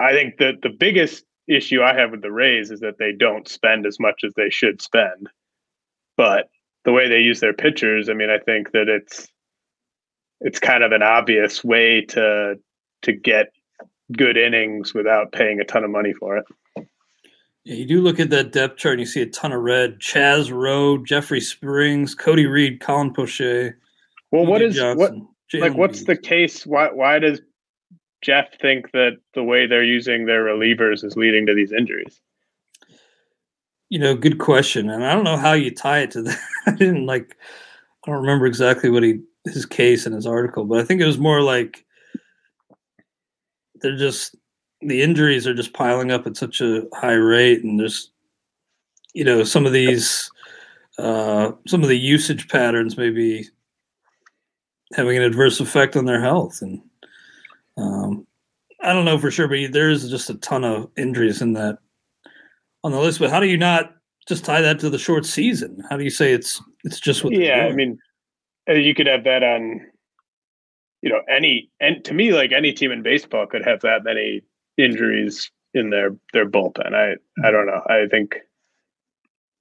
I 0.00 0.12
think 0.12 0.38
that 0.38 0.62
the 0.62 0.70
biggest 0.70 1.24
issue 1.46 1.82
I 1.82 1.94
have 1.94 2.12
with 2.12 2.22
the 2.22 2.32
Rays 2.32 2.70
is 2.70 2.80
that 2.80 2.98
they 2.98 3.12
don't 3.12 3.46
spend 3.46 3.86
as 3.86 4.00
much 4.00 4.22
as 4.24 4.32
they 4.36 4.50
should 4.50 4.80
spend. 4.80 5.28
But 6.16 6.48
the 6.84 6.92
way 6.92 7.08
they 7.08 7.18
use 7.18 7.40
their 7.40 7.52
pitchers, 7.52 8.08
I 8.08 8.14
mean, 8.14 8.30
I 8.30 8.38
think 8.38 8.72
that 8.72 8.88
it's 8.88 9.28
it's 10.40 10.58
kind 10.58 10.82
of 10.82 10.92
an 10.92 11.02
obvious 11.02 11.62
way 11.62 12.02
to 12.06 12.54
to 13.02 13.12
get 13.12 13.52
good 14.16 14.36
innings 14.36 14.94
without 14.94 15.32
paying 15.32 15.60
a 15.60 15.64
ton 15.64 15.84
of 15.84 15.90
money 15.90 16.12
for 16.12 16.38
it. 16.38 16.44
Yeah, 17.64 17.74
you 17.74 17.86
do 17.86 18.00
look 18.00 18.18
at 18.18 18.30
that 18.30 18.52
depth 18.52 18.78
chart 18.78 18.94
and 18.94 19.00
you 19.00 19.06
see 19.06 19.20
a 19.20 19.26
ton 19.26 19.52
of 19.52 19.60
red. 19.60 19.98
Chaz 19.98 20.50
Roe, 20.50 20.98
Jeffrey 21.04 21.40
Springs, 21.40 22.14
Cody 22.14 22.46
Reed, 22.46 22.80
Colin 22.80 23.12
Poche. 23.12 23.74
Well, 24.30 24.46
what 24.46 24.62
is 24.62 24.76
Johnson, 24.76 25.28
what 25.52 25.60
like 25.60 25.74
what's 25.74 26.04
the 26.04 26.16
case? 26.16 26.66
Why 26.66 26.90
why 26.90 27.18
does 27.18 27.40
Jeff 28.22 28.58
think 28.60 28.92
that 28.92 29.18
the 29.34 29.42
way 29.42 29.66
they're 29.66 29.82
using 29.82 30.26
their 30.26 30.44
relievers 30.44 31.04
is 31.04 31.16
leading 31.16 31.46
to 31.46 31.54
these 31.54 31.72
injuries? 31.72 32.20
You 33.88 33.98
know, 33.98 34.14
good 34.14 34.38
question, 34.38 34.90
and 34.90 35.04
I 35.04 35.14
don't 35.14 35.24
know 35.24 35.36
how 35.36 35.52
you 35.52 35.74
tie 35.74 36.00
it 36.00 36.10
to 36.12 36.22
that. 36.22 36.38
I 36.66 36.72
didn't 36.72 37.06
like. 37.06 37.36
I 38.06 38.10
don't 38.10 38.20
remember 38.20 38.46
exactly 38.46 38.90
what 38.90 39.02
he 39.02 39.20
his 39.44 39.66
case 39.66 40.06
in 40.06 40.12
his 40.12 40.26
article, 40.26 40.64
but 40.64 40.78
I 40.78 40.84
think 40.84 41.00
it 41.00 41.06
was 41.06 41.18
more 41.18 41.42
like 41.42 41.84
they're 43.76 43.96
just 43.96 44.36
the 44.82 45.02
injuries 45.02 45.46
are 45.46 45.54
just 45.54 45.72
piling 45.72 46.10
up 46.10 46.26
at 46.26 46.36
such 46.36 46.60
a 46.60 46.82
high 46.94 47.12
rate, 47.14 47.64
and 47.64 47.80
there's 47.80 48.10
you 49.12 49.24
know 49.24 49.42
some 49.42 49.66
of 49.66 49.72
these 49.72 50.30
uh, 50.98 51.52
some 51.66 51.82
of 51.82 51.88
the 51.88 51.98
usage 51.98 52.48
patterns 52.48 52.96
may 52.96 53.10
be 53.10 53.46
having 54.94 55.16
an 55.16 55.22
adverse 55.22 55.60
effect 55.60 55.96
on 55.96 56.04
their 56.04 56.20
health, 56.20 56.62
and 56.62 56.80
um, 57.76 58.26
I 58.82 58.92
don't 58.92 59.04
know 59.04 59.18
for 59.18 59.30
sure, 59.30 59.48
but 59.48 59.72
there 59.72 59.90
is 59.90 60.08
just 60.10 60.30
a 60.30 60.34
ton 60.34 60.64
of 60.64 60.90
injuries 60.96 61.42
in 61.42 61.52
that 61.54 61.78
on 62.82 62.92
the 62.92 63.00
list. 63.00 63.18
But 63.18 63.30
how 63.30 63.40
do 63.40 63.46
you 63.46 63.58
not 63.58 63.92
just 64.26 64.44
tie 64.44 64.60
that 64.60 64.78
to 64.80 64.90
the 64.90 64.98
short 64.98 65.26
season? 65.26 65.82
How 65.88 65.96
do 65.96 66.04
you 66.04 66.10
say 66.10 66.32
it's 66.32 66.62
it's 66.84 67.00
just 67.00 67.24
what? 67.24 67.34
Yeah, 67.34 67.68
I 67.70 67.72
mean, 67.72 67.98
uh, 68.68 68.74
you 68.74 68.94
could 68.94 69.06
have 69.06 69.24
that 69.24 69.42
on. 69.42 69.80
You 71.02 71.10
know, 71.10 71.22
any 71.30 71.70
and 71.80 72.04
to 72.04 72.14
me, 72.14 72.32
like 72.32 72.52
any 72.52 72.72
team 72.72 72.92
in 72.92 73.02
baseball 73.02 73.46
could 73.46 73.64
have 73.64 73.80
that 73.80 74.04
many 74.04 74.42
injuries 74.76 75.50
in 75.74 75.90
their 75.90 76.16
their 76.32 76.48
bullpen. 76.48 76.94
I 76.94 77.14
I 77.46 77.50
don't 77.50 77.66
know. 77.66 77.82
I 77.88 78.06
think 78.10 78.36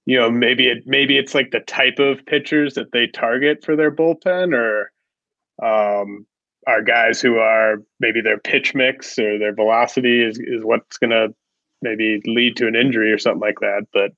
you 0.05 0.17
know 0.17 0.29
maybe 0.29 0.67
it 0.67 0.83
maybe 0.85 1.17
it's 1.17 1.33
like 1.35 1.51
the 1.51 1.61
type 1.61 1.99
of 1.99 2.25
pitchers 2.25 2.73
that 2.73 2.91
they 2.91 3.07
target 3.07 3.63
for 3.63 3.75
their 3.75 3.91
bullpen, 3.91 4.53
or 4.53 4.91
um, 5.65 6.25
are 6.69 6.81
guys 6.83 7.19
who 7.19 7.37
are 7.37 7.77
maybe 7.99 8.21
their 8.21 8.39
pitch 8.39 8.75
mix 8.75 9.17
or 9.17 9.39
their 9.39 9.53
velocity 9.53 10.23
is 10.23 10.37
is 10.39 10.63
what's 10.63 10.97
going 10.97 11.09
to 11.09 11.33
maybe 11.81 12.21
lead 12.25 12.57
to 12.57 12.67
an 12.67 12.75
injury 12.75 13.11
or 13.11 13.17
something 13.17 13.41
like 13.41 13.59
that. 13.61 13.87
But 13.91 14.11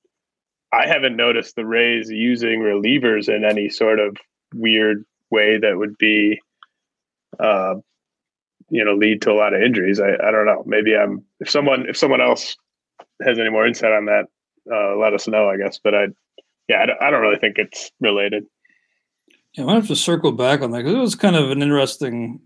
I 0.72 0.86
haven't 0.86 1.16
noticed 1.16 1.56
the 1.56 1.66
Rays 1.66 2.10
using 2.10 2.60
relievers 2.60 3.28
in 3.28 3.44
any 3.44 3.68
sort 3.68 4.00
of 4.00 4.16
weird 4.54 5.04
way 5.30 5.58
that 5.58 5.76
would 5.76 5.96
be, 5.98 6.40
uh, 7.40 7.74
you 8.68 8.84
know, 8.84 8.94
lead 8.94 9.22
to 9.22 9.32
a 9.32 9.34
lot 9.34 9.54
of 9.54 9.62
injuries. 9.62 10.00
I, 10.00 10.10
I 10.14 10.30
don't 10.30 10.46
know. 10.46 10.62
Maybe 10.66 10.94
I'm 10.96 11.24
if 11.40 11.48
someone 11.50 11.88
if 11.88 11.96
someone 11.96 12.20
else 12.20 12.56
has 13.22 13.38
any 13.38 13.50
more 13.50 13.66
insight 13.66 13.92
on 13.92 14.06
that, 14.06 14.24
uh, 14.70 14.96
let 14.96 15.14
us 15.14 15.26
know. 15.26 15.48
I 15.48 15.56
guess, 15.56 15.78
but 15.82 15.94
I, 15.94 16.06
yeah, 16.68 16.84
I, 17.00 17.06
I 17.06 17.10
don't 17.10 17.22
really 17.22 17.38
think 17.38 17.56
it's 17.58 17.90
related. 18.00 18.44
Yeah, 19.54 19.64
I 19.64 19.66
might 19.66 19.74
have 19.74 19.88
to 19.88 19.96
circle 19.96 20.32
back 20.32 20.62
on 20.62 20.70
that 20.70 20.78
because 20.78 20.94
it 20.94 20.98
was 20.98 21.14
kind 21.14 21.36
of 21.36 21.50
an 21.50 21.62
interesting 21.62 22.40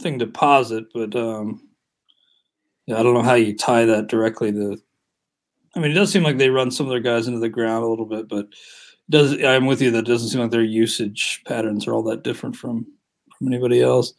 thing 0.00 0.18
to 0.18 0.26
posit, 0.26 0.84
but 0.92 1.14
um, 1.16 1.66
yeah, 2.86 2.98
I 2.98 3.02
don't 3.02 3.14
know 3.14 3.22
how 3.22 3.34
you 3.34 3.56
tie 3.56 3.84
that 3.86 4.08
directly 4.08 4.52
to. 4.52 4.78
I 5.74 5.80
mean, 5.80 5.92
it 5.92 5.94
does 5.94 6.12
seem 6.12 6.22
like 6.22 6.38
they 6.38 6.50
run 6.50 6.70
some 6.70 6.86
of 6.86 6.90
their 6.90 7.00
guys 7.00 7.26
into 7.26 7.40
the 7.40 7.48
ground 7.48 7.84
a 7.84 7.88
little 7.88 8.04
bit, 8.04 8.28
but 8.28 8.48
does 9.08 9.42
I'm 9.42 9.66
with 9.66 9.80
you 9.80 9.90
that 9.92 10.04
doesn't 10.04 10.28
seem 10.28 10.40
like 10.40 10.50
their 10.50 10.62
usage 10.62 11.42
patterns 11.46 11.86
are 11.86 11.94
all 11.94 12.02
that 12.04 12.22
different 12.22 12.56
from 12.56 12.86
from 13.38 13.48
anybody 13.48 13.80
else. 13.80 14.12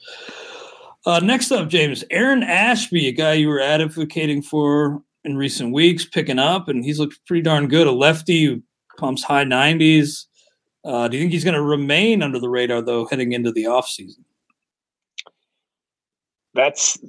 Uh, 1.06 1.20
next 1.20 1.52
up, 1.52 1.70
James 1.70 2.04
Aaron 2.12 2.44
Ashby, 2.44 3.08
a 3.08 3.12
guy 3.12 3.34
you 3.34 3.50
were 3.50 3.60
advocating 3.60 4.42
for 4.42 5.02
in 5.24 5.38
recent 5.38 5.74
weeks, 5.74 6.06
picking 6.06 6.40
up, 6.40 6.68
and 6.68 6.84
he's 6.84 7.00
looked 7.00 7.26
pretty 7.26 7.42
darn 7.42 7.68
good. 7.68 7.88
A 7.88 7.92
lefty 7.92 8.46
who 8.46 8.62
pumps 8.98 9.24
high 9.24 9.44
90s. 9.44 10.26
Uh, 10.86 11.08
do 11.08 11.18
you 11.18 11.24
think 11.24 11.32
he's 11.32 11.44
going 11.44 11.54
to 11.54 11.62
remain 11.62 12.22
under 12.22 12.40
the 12.40 12.50
radar 12.50 12.82
though 12.82 13.06
heading 13.06 13.32
into 13.32 13.52
the 13.52 13.66
offseason? 13.66 14.24
That's 16.54 17.00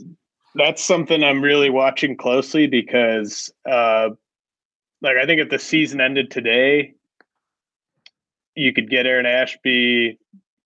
that's 0.54 0.82
something 0.82 1.24
I'm 1.24 1.42
really 1.42 1.70
watching 1.70 2.16
closely 2.16 2.66
because 2.66 3.52
uh, 3.68 4.10
like 5.02 5.16
I 5.16 5.26
think 5.26 5.40
if 5.40 5.50
the 5.50 5.58
season 5.58 6.00
ended 6.00 6.30
today, 6.30 6.94
you 8.54 8.72
could 8.72 8.88
get 8.88 9.06
Aaron 9.06 9.26
Ashby 9.26 10.18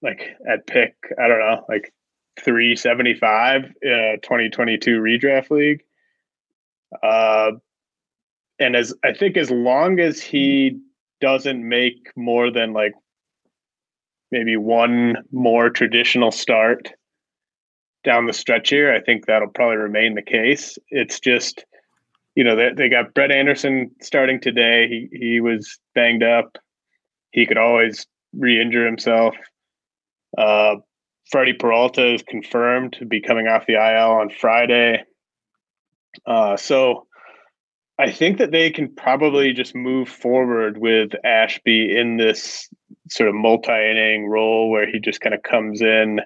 like 0.03 0.37
at 0.49 0.67
pick, 0.67 0.95
I 1.19 1.27
don't 1.29 1.41
know, 1.41 1.65
like 1.69 1.93
375 2.41 3.65
in 3.83 3.91
a 3.91 4.19
2022 4.19 5.01
redraft 5.01 5.51
league. 5.51 5.83
Uh, 7.03 7.53
and 8.59 8.77
as 8.77 8.95
I 9.05 9.13
think 9.13 9.37
as 9.37 9.51
long 9.51 10.01
as 10.01 10.21
he 10.21 10.81
doesn't 11.21 11.67
make 11.67 12.11
more 12.17 12.51
than 12.51 12.73
like 12.73 12.93
maybe 14.31 14.57
one 14.57 15.17
more 15.33 15.71
traditional 15.71 16.31
start 16.31 16.93
down 18.05 18.27
the 18.27 18.33
stretch 18.33 18.71
here, 18.71 18.93
I 18.95 19.01
think 19.01 19.27
that'll 19.27 19.49
probably 19.49 19.77
remain 19.77 20.15
the 20.15 20.23
case. 20.23 20.79
It's 20.89 21.21
just, 21.21 21.65
you 22.35 22.45
know, 22.45 22.57
they, 22.57 22.71
they 22.77 22.89
got 22.89 23.15
Brett 23.15 23.31
Anderson 23.31 23.91
starting 24.01 24.41
today. 24.41 24.89
He 24.89 25.09
he 25.13 25.41
was 25.41 25.79
banged 25.95 26.23
up. 26.23 26.57
He 27.33 27.47
could 27.47 27.59
always 27.59 28.07
re-injure 28.33 28.87
himself. 28.87 29.35
Uh, 30.37 30.77
Freddie 31.31 31.55
Peralta 31.55 32.15
is 32.15 32.23
confirmed 32.23 32.95
to 32.95 33.05
be 33.05 33.21
coming 33.21 33.49
off 33.49 33.67
the 33.67 33.75
IL 33.75 34.13
on 34.13 34.31
Friday. 34.31 35.05
Uh, 36.27 36.57
so 36.57 37.07
I 37.99 38.13
think 38.13 38.39
that 38.39 38.53
they 38.53 38.71
can 38.71 38.95
probably 38.95 39.53
just 39.53 39.75
move 39.75 40.09
forward 40.09 40.79
with 40.79 41.13
Ashby 41.25 41.97
in 41.97 42.17
this 42.17 42.69
sort 43.11 43.29
of 43.29 43.35
multi-inning 43.35 44.27
role 44.29 44.71
where 44.71 44.89
he 44.89 45.01
just 45.01 45.21
kind 45.21 45.35
of 45.35 45.43
comes 45.43 45.83
in 45.83 46.21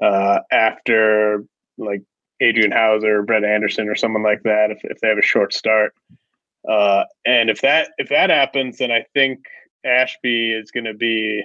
uh, 0.00 0.38
after 0.50 1.44
like 1.76 2.02
Adrian 2.40 2.72
Houser, 2.72 3.22
Brett 3.22 3.44
Anderson, 3.44 3.88
or 3.88 3.94
someone 3.94 4.22
like 4.22 4.42
that 4.44 4.70
if, 4.70 4.78
if 4.84 5.00
they 5.00 5.08
have 5.08 5.18
a 5.18 5.22
short 5.22 5.52
start. 5.52 5.94
Uh, 6.66 7.04
and 7.26 7.50
if 7.50 7.60
that 7.60 7.90
if 7.98 8.08
that 8.08 8.30
happens, 8.30 8.78
then 8.78 8.90
I 8.90 9.04
think 9.12 9.40
Ashby 9.84 10.52
is 10.52 10.70
going 10.70 10.84
to 10.84 10.94
be 10.94 11.44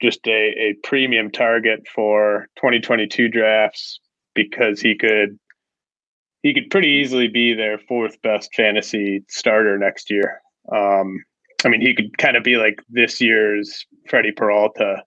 just 0.00 0.26
a, 0.26 0.30
a 0.30 0.74
premium 0.82 1.30
target 1.30 1.86
for 1.94 2.48
2022 2.56 3.28
drafts 3.28 4.00
because 4.34 4.80
he 4.80 4.96
could 4.96 5.38
he 6.44 6.52
could 6.52 6.70
pretty 6.70 6.88
easily 6.88 7.26
be 7.26 7.54
their 7.54 7.78
fourth 7.78 8.20
best 8.20 8.54
fantasy 8.54 9.24
starter 9.28 9.78
next 9.78 10.10
year. 10.10 10.42
Um, 10.70 11.24
I 11.64 11.70
mean, 11.70 11.80
he 11.80 11.94
could 11.94 12.18
kind 12.18 12.36
of 12.36 12.44
be 12.44 12.56
like 12.56 12.78
this 12.90 13.18
year's 13.18 13.86
Freddie 14.10 14.30
Peralta 14.30 15.02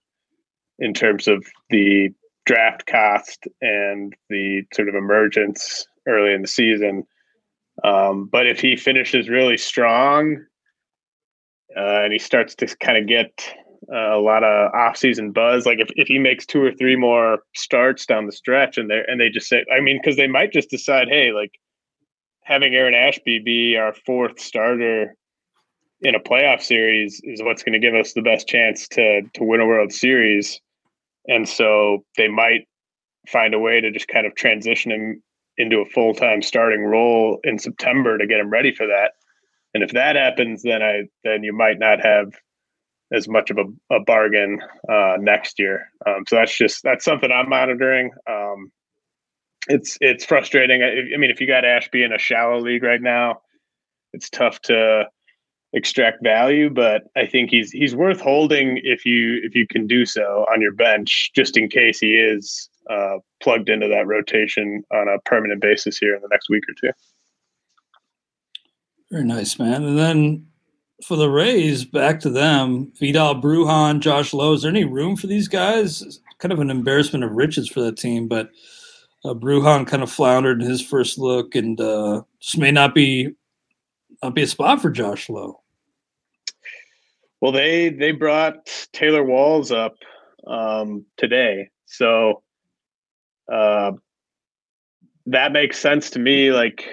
in 0.80 0.92
terms 0.92 1.28
of 1.28 1.46
the 1.70 2.08
draft 2.44 2.86
cost 2.86 3.46
and 3.60 4.16
the 4.28 4.62
sort 4.74 4.88
of 4.88 4.96
emergence 4.96 5.86
early 6.08 6.34
in 6.34 6.42
the 6.42 6.48
season. 6.48 7.04
Um, 7.84 8.28
but 8.30 8.48
if 8.48 8.58
he 8.58 8.74
finishes 8.74 9.28
really 9.28 9.58
strong 9.58 10.44
uh, 11.76 12.00
and 12.02 12.12
he 12.12 12.18
starts 12.18 12.56
to 12.56 12.66
kind 12.78 12.98
of 12.98 13.06
get 13.06 13.54
a 13.92 14.18
lot 14.18 14.44
of 14.44 14.72
off-season 14.74 15.32
buzz. 15.32 15.66
Like 15.66 15.78
if, 15.78 15.88
if 15.94 16.08
he 16.08 16.18
makes 16.18 16.46
two 16.46 16.62
or 16.62 16.72
three 16.72 16.96
more 16.96 17.40
starts 17.54 18.06
down 18.06 18.26
the 18.26 18.32
stretch, 18.32 18.78
and 18.78 18.90
they 18.90 19.02
and 19.06 19.20
they 19.20 19.28
just 19.28 19.48
say, 19.48 19.64
I 19.74 19.80
mean, 19.80 19.98
because 20.02 20.16
they 20.16 20.26
might 20.26 20.52
just 20.52 20.70
decide, 20.70 21.08
hey, 21.08 21.32
like 21.32 21.52
having 22.42 22.74
Aaron 22.74 22.94
Ashby 22.94 23.38
be 23.38 23.76
our 23.76 23.94
fourth 24.06 24.40
starter 24.40 25.14
in 26.00 26.14
a 26.14 26.20
playoff 26.20 26.62
series 26.62 27.20
is 27.24 27.42
what's 27.42 27.62
going 27.62 27.72
to 27.72 27.78
give 27.78 27.94
us 27.94 28.12
the 28.12 28.22
best 28.22 28.46
chance 28.48 28.88
to 28.88 29.22
to 29.34 29.44
win 29.44 29.60
a 29.60 29.66
World 29.66 29.92
Series, 29.92 30.60
and 31.26 31.48
so 31.48 32.04
they 32.16 32.28
might 32.28 32.66
find 33.28 33.54
a 33.54 33.58
way 33.58 33.80
to 33.80 33.90
just 33.90 34.08
kind 34.08 34.26
of 34.26 34.34
transition 34.34 34.90
him 34.90 35.22
into 35.56 35.78
a 35.78 35.86
full 35.86 36.14
time 36.14 36.40
starting 36.40 36.84
role 36.84 37.38
in 37.44 37.58
September 37.58 38.16
to 38.16 38.26
get 38.26 38.40
him 38.40 38.50
ready 38.50 38.72
for 38.72 38.86
that. 38.86 39.12
And 39.74 39.82
if 39.82 39.92
that 39.92 40.16
happens, 40.16 40.62
then 40.62 40.82
I 40.82 41.02
then 41.24 41.42
you 41.42 41.52
might 41.52 41.78
not 41.78 42.04
have 42.04 42.32
as 43.12 43.28
much 43.28 43.50
of 43.50 43.58
a, 43.58 43.94
a 43.94 44.00
bargain 44.00 44.60
uh, 44.88 45.16
next 45.18 45.58
year. 45.58 45.90
Um, 46.06 46.24
so 46.28 46.36
that's 46.36 46.56
just 46.56 46.82
that's 46.82 47.04
something 47.04 47.30
I'm 47.30 47.48
monitoring. 47.48 48.10
Um, 48.28 48.70
it's 49.68 49.98
it's 50.00 50.24
frustrating. 50.24 50.82
I, 50.82 51.14
I, 51.14 51.16
mean, 51.18 51.30
if 51.30 51.40
you 51.40 51.46
got 51.46 51.64
Ashby 51.64 52.02
in 52.02 52.12
a 52.12 52.18
shallow 52.18 52.60
league 52.60 52.82
right 52.82 53.00
now, 53.00 53.40
it's 54.12 54.30
tough 54.30 54.60
to 54.62 55.04
extract 55.72 56.22
value. 56.22 56.70
But 56.70 57.04
I 57.16 57.26
think 57.26 57.50
he's 57.50 57.70
he's 57.70 57.94
worth 57.94 58.20
holding 58.20 58.80
if 58.82 59.04
you 59.04 59.40
if 59.42 59.54
you 59.54 59.66
can 59.66 59.86
do 59.86 60.06
so 60.06 60.46
on 60.52 60.60
your 60.60 60.72
bench, 60.72 61.30
just 61.34 61.56
in 61.56 61.68
case 61.68 61.98
he 61.98 62.14
is 62.14 62.68
uh, 62.90 63.18
plugged 63.42 63.68
into 63.68 63.88
that 63.88 64.06
rotation 64.06 64.82
on 64.92 65.08
a 65.08 65.18
permanent 65.28 65.60
basis 65.60 65.98
here 65.98 66.14
in 66.14 66.22
the 66.22 66.28
next 66.30 66.48
week 66.48 66.64
or 66.68 66.74
two. 66.80 66.92
Very 69.10 69.24
nice, 69.24 69.58
man. 69.58 69.84
And 69.84 69.98
then 69.98 70.46
for 71.04 71.16
the 71.16 71.30
Rays, 71.30 71.84
back 71.84 72.20
to 72.20 72.30
them. 72.30 72.92
Vidal 72.98 73.40
Bruján, 73.40 74.00
Josh 74.00 74.32
Lowe. 74.32 74.54
Is 74.54 74.62
there 74.62 74.70
any 74.70 74.84
room 74.84 75.16
for 75.16 75.26
these 75.26 75.48
guys? 75.48 76.02
It's 76.02 76.20
kind 76.38 76.52
of 76.52 76.60
an 76.60 76.70
embarrassment 76.70 77.24
of 77.24 77.32
riches 77.32 77.68
for 77.68 77.80
that 77.82 77.96
team, 77.96 78.28
but 78.28 78.50
uh, 79.24 79.34
Bruján 79.34 79.86
kind 79.86 80.02
of 80.02 80.10
floundered 80.10 80.60
in 80.62 80.68
his 80.68 80.82
first 80.82 81.18
look, 81.18 81.54
and 81.54 81.80
uh, 81.80 82.22
just 82.40 82.58
may 82.58 82.70
not 82.70 82.94
be 82.94 83.34
not 84.22 84.34
be 84.34 84.42
a 84.42 84.46
spot 84.46 84.82
for 84.82 84.90
Josh 84.90 85.28
Lowe. 85.28 85.60
Well, 87.40 87.52
they 87.52 87.90
they 87.90 88.12
brought 88.12 88.88
Taylor 88.92 89.22
Walls 89.22 89.70
up 89.70 89.96
um, 90.46 91.04
today, 91.16 91.70
so 91.86 92.42
uh, 93.52 93.92
that 95.26 95.52
makes 95.52 95.78
sense 95.78 96.10
to 96.10 96.18
me. 96.18 96.52
Like 96.52 96.84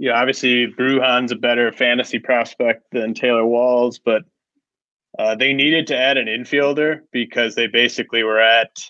you 0.00 0.08
know, 0.08 0.14
obviously 0.14 0.66
Bruján's 0.66 1.30
a 1.30 1.36
better 1.36 1.70
fantasy 1.72 2.18
prospect 2.18 2.86
than 2.90 3.12
Taylor 3.12 3.44
Walls, 3.44 3.98
but 4.02 4.22
uh, 5.18 5.34
they 5.34 5.52
needed 5.52 5.88
to 5.88 5.96
add 5.96 6.16
an 6.16 6.26
infielder 6.26 7.00
because 7.12 7.54
they 7.54 7.66
basically 7.66 8.22
were 8.22 8.40
at 8.40 8.82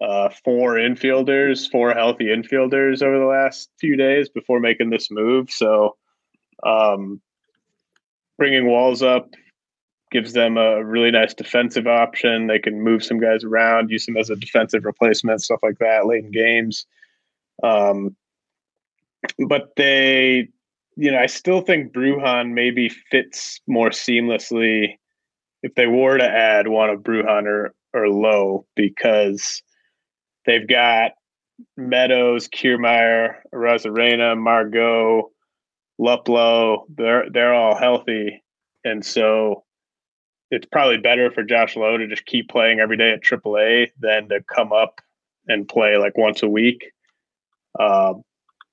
uh, 0.00 0.28
four 0.44 0.74
infielders, 0.74 1.68
four 1.68 1.92
healthy 1.92 2.26
infielders 2.26 3.02
over 3.02 3.18
the 3.18 3.24
last 3.24 3.70
few 3.80 3.96
days 3.96 4.28
before 4.28 4.60
making 4.60 4.90
this 4.90 5.10
move. 5.10 5.50
So, 5.50 5.96
um, 6.62 7.20
bringing 8.38 8.68
Walls 8.68 9.02
up 9.02 9.30
gives 10.12 10.32
them 10.32 10.56
a 10.58 10.84
really 10.84 11.10
nice 11.10 11.34
defensive 11.34 11.88
option. 11.88 12.46
They 12.46 12.60
can 12.60 12.80
move 12.80 13.02
some 13.02 13.18
guys 13.18 13.42
around, 13.42 13.90
use 13.90 14.06
them 14.06 14.16
as 14.16 14.30
a 14.30 14.36
defensive 14.36 14.84
replacement, 14.84 15.42
stuff 15.42 15.58
like 15.60 15.78
that 15.80 16.06
late 16.06 16.22
in 16.22 16.30
games. 16.30 16.86
Um, 17.64 18.14
but 19.48 19.70
they, 19.76 20.48
you 20.96 21.10
know, 21.10 21.18
I 21.18 21.26
still 21.26 21.60
think 21.60 21.92
Bruján 21.92 22.52
maybe 22.52 22.88
fits 22.88 23.60
more 23.66 23.90
seamlessly 23.90 24.98
if 25.62 25.74
they 25.74 25.86
were 25.86 26.18
to 26.18 26.24
add 26.24 26.68
one 26.68 26.90
of 26.90 27.00
Bruján 27.00 27.46
or, 27.46 27.74
or 27.92 28.08
Lowe 28.08 28.66
because 28.76 29.62
they've 30.46 30.68
got 30.68 31.12
Meadows, 31.76 32.48
Kiermaier, 32.48 33.36
Arozarena, 33.54 34.36
Margot, 34.36 35.30
Luplow. 36.00 36.84
They're 36.88 37.30
they're 37.30 37.54
all 37.54 37.76
healthy, 37.76 38.42
and 38.84 39.04
so 39.04 39.64
it's 40.50 40.66
probably 40.66 40.98
better 40.98 41.30
for 41.30 41.42
Josh 41.42 41.76
Lowe 41.76 41.96
to 41.96 42.06
just 42.06 42.26
keep 42.26 42.48
playing 42.48 42.80
every 42.80 42.96
day 42.96 43.12
at 43.12 43.22
AAA 43.22 43.92
than 43.98 44.28
to 44.28 44.40
come 44.42 44.72
up 44.72 45.00
and 45.46 45.68
play 45.68 45.96
like 45.96 46.16
once 46.16 46.42
a 46.42 46.48
week. 46.48 46.90
Uh, 47.78 48.14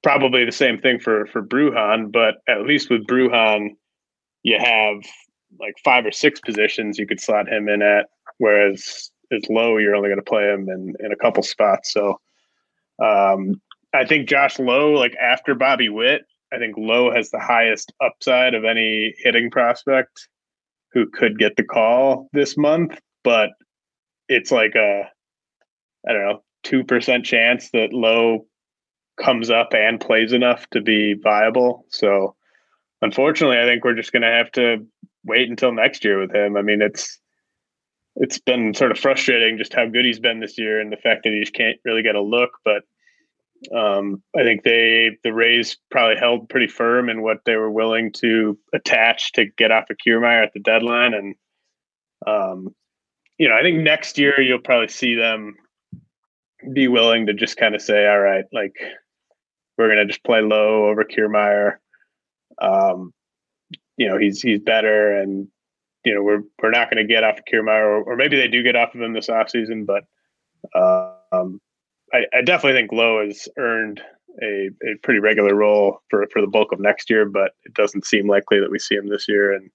probably 0.04 0.46
the 0.46 0.52
same 0.52 0.80
thing 0.80 1.00
for 1.00 1.26
for 1.28 1.44
Bruján, 1.44 2.12
but 2.12 2.36
at 2.48 2.64
least 2.64 2.90
with 2.90 3.06
Bruján, 3.08 3.70
you 4.44 4.58
have 4.60 4.98
like 5.60 5.76
five 5.84 6.06
or 6.06 6.12
six 6.12 6.40
positions 6.40 6.98
you 6.98 7.08
could 7.08 7.20
slot 7.20 7.48
him 7.48 7.68
in 7.68 7.82
at, 7.82 8.08
whereas 8.38 9.12
as 9.32 9.44
Lowe, 9.50 9.78
you're 9.78 9.96
only 9.96 10.10
going 10.10 10.20
to 10.20 10.24
play 10.24 10.44
him 10.52 10.70
in 10.70 10.96
in 11.00 11.12
a 11.12 11.18
couple 11.18 11.44
spots. 11.44 11.94
So, 11.94 12.20
um, 13.04 13.62
I 13.94 14.06
think 14.06 14.30
Josh 14.30 14.60
Lowe, 14.60 14.92
like 14.92 15.16
after 15.16 15.56
Bobby 15.56 15.90
Witt, 15.90 16.24
I 16.54 16.58
think 16.58 16.76
Lowe 16.78 17.14
has 17.14 17.30
the 17.30 17.40
highest 17.40 17.94
upside 18.04 18.54
of 18.54 18.66
any 18.66 19.14
hitting 19.18 19.50
prospect 19.52 20.28
who 20.94 21.08
could 21.10 21.40
get 21.40 21.56
the 21.56 21.64
call 21.64 22.30
this 22.34 22.58
month, 22.58 23.00
but 23.24 23.52
it's 24.28 24.52
like 24.52 24.76
a 24.76 25.04
I 26.08 26.14
don't 26.14 26.26
know 26.26 26.44
two 26.64 26.84
percent 26.84 27.26
chance 27.26 27.70
that 27.72 27.94
Lowe 27.94 28.46
comes 29.22 29.50
up 29.50 29.74
and 29.74 30.00
plays 30.00 30.34
enough 30.34 30.70
to 30.72 30.82
be 30.82 31.14
viable. 31.14 31.86
So 31.90 32.36
unfortunately, 33.02 33.60
I 33.60 33.66
think 33.66 33.84
we're 33.84 33.96
just 33.96 34.12
going 34.12 34.24
to 34.24 34.28
have 34.28 34.52
to 34.54 34.86
wait 35.24 35.50
until 35.50 35.72
next 35.72 36.04
year 36.04 36.20
with 36.20 36.34
him. 36.34 36.58
I 36.58 36.62
mean, 36.62 36.82
it's 36.82 37.20
it's 38.18 38.40
been 38.40 38.74
sort 38.74 38.92
of 38.92 39.00
frustrating 39.00 39.58
just 39.58 39.74
how 39.74 39.86
good 39.86 40.06
he's 40.06 40.20
been 40.20 40.42
this 40.42 40.58
year 40.58 40.82
and 40.82 40.92
the 40.92 40.98
fact 40.98 41.24
that 41.24 41.32
he 41.32 41.40
just 41.40 41.54
can't 41.54 41.78
really 41.86 42.04
get 42.04 42.16
a 42.16 42.22
look. 42.22 42.52
But 42.66 42.84
um, 43.76 44.22
I 44.36 44.44
think 44.44 44.64
they 44.64 45.18
the 45.24 45.34
Rays 45.34 45.78
probably 45.92 46.18
held 46.18 46.50
pretty 46.50 46.68
firm 46.68 47.10
in 47.10 47.22
what 47.22 47.40
they 47.46 47.56
were 47.56 47.72
willing 47.72 48.12
to 48.14 48.58
attach 48.74 49.34
to 49.34 49.46
get 49.46 49.72
off 49.72 49.90
of 49.90 49.98
Kiermaier 50.06 50.44
at 50.44 50.54
the 50.54 50.60
deadline. 50.60 51.14
And 51.14 51.36
um, 52.28 52.76
you 53.38 53.48
know, 53.48 53.56
I 53.56 53.62
think 53.62 53.80
next 53.80 54.18
year 54.18 54.40
you'll 54.42 54.60
probably 54.60 54.90
see 54.90 55.16
them 55.16 55.56
be 56.74 56.88
willing 56.88 57.26
to 57.28 57.34
just 57.34 57.58
kind 57.58 57.76
of 57.76 57.82
say, 57.82 58.08
all 58.08 58.20
right, 58.20 58.46
like 58.52 58.76
we're 59.82 59.90
gonna 59.90 60.06
just 60.06 60.24
play 60.24 60.42
Lowe 60.42 60.88
over 60.88 61.04
Kiermaier. 61.04 61.78
Um, 62.62 63.14
you 63.98 64.08
know, 64.08 64.18
he's 64.18 64.42
he's 64.42 64.60
better, 64.60 65.20
and 65.20 65.48
you 66.06 66.14
know 66.14 66.24
we're 66.24 66.44
we're 66.62 66.72
not 66.72 66.90
going 66.90 67.06
to 67.06 67.12
get 67.12 67.24
off 67.24 67.38
of 67.38 67.46
Kiermaier, 67.52 67.84
or, 67.84 68.04
or, 68.04 68.16
maybe 68.16 68.38
they 68.38 68.48
do 68.48 68.64
get 68.64 68.76
off 68.76 68.96
of 68.96 69.02
him 69.02 69.14
this 69.14 69.28
offseason, 69.28 69.86
but 69.86 70.04
um, 70.76 71.60
I, 72.14 72.26
I, 72.34 72.42
definitely 72.44 72.80
think 72.80 72.92
Lowe 72.92 73.26
has 73.26 73.48
earned 73.58 74.02
a, 74.42 74.70
a 74.84 74.96
pretty 75.04 75.20
regular 75.20 75.56
role 75.56 76.00
for 76.10 76.28
for 76.32 76.42
the 76.42 76.48
bulk 76.48 76.72
of 76.72 76.80
next 76.80 77.10
year, 77.10 77.26
but 77.26 77.52
it 77.64 77.74
doesn't 77.74 78.06
seem 78.06 78.28
likely 78.28 78.60
that 78.60 78.72
we 78.72 78.80
see 78.80 78.96
him 78.96 79.08
this 79.08 79.28
year. 79.28 79.54
And 79.54 79.70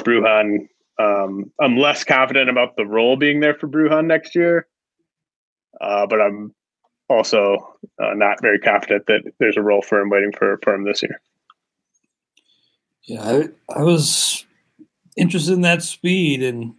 Bruján, 0.00 0.68
um, 0.98 1.52
I'm 1.60 1.76
less 1.76 2.04
confident 2.04 2.50
about 2.50 2.76
the 2.76 2.86
role 2.86 3.16
being 3.16 3.40
there 3.40 3.54
for 3.54 3.68
Bruján 3.68 4.06
next 4.06 4.34
year, 4.34 4.66
uh, 5.80 6.06
but 6.06 6.20
I'm 6.20 6.54
also 7.10 7.76
uh, 7.98 8.14
not 8.14 8.40
very 8.40 8.58
confident 8.58 9.06
that 9.06 9.32
there's 9.38 9.56
a 9.56 9.62
role 9.62 9.82
for 9.82 10.00
him 10.00 10.08
waiting 10.08 10.32
for, 10.32 10.58
him 10.66 10.84
this 10.84 11.02
year. 11.02 11.20
Yeah, 13.02 13.22
I, 13.22 13.48
I 13.76 13.82
was 13.82 14.46
interested 15.16 15.52
in 15.52 15.62
that 15.62 15.82
speed, 15.82 16.42
and 16.42 16.74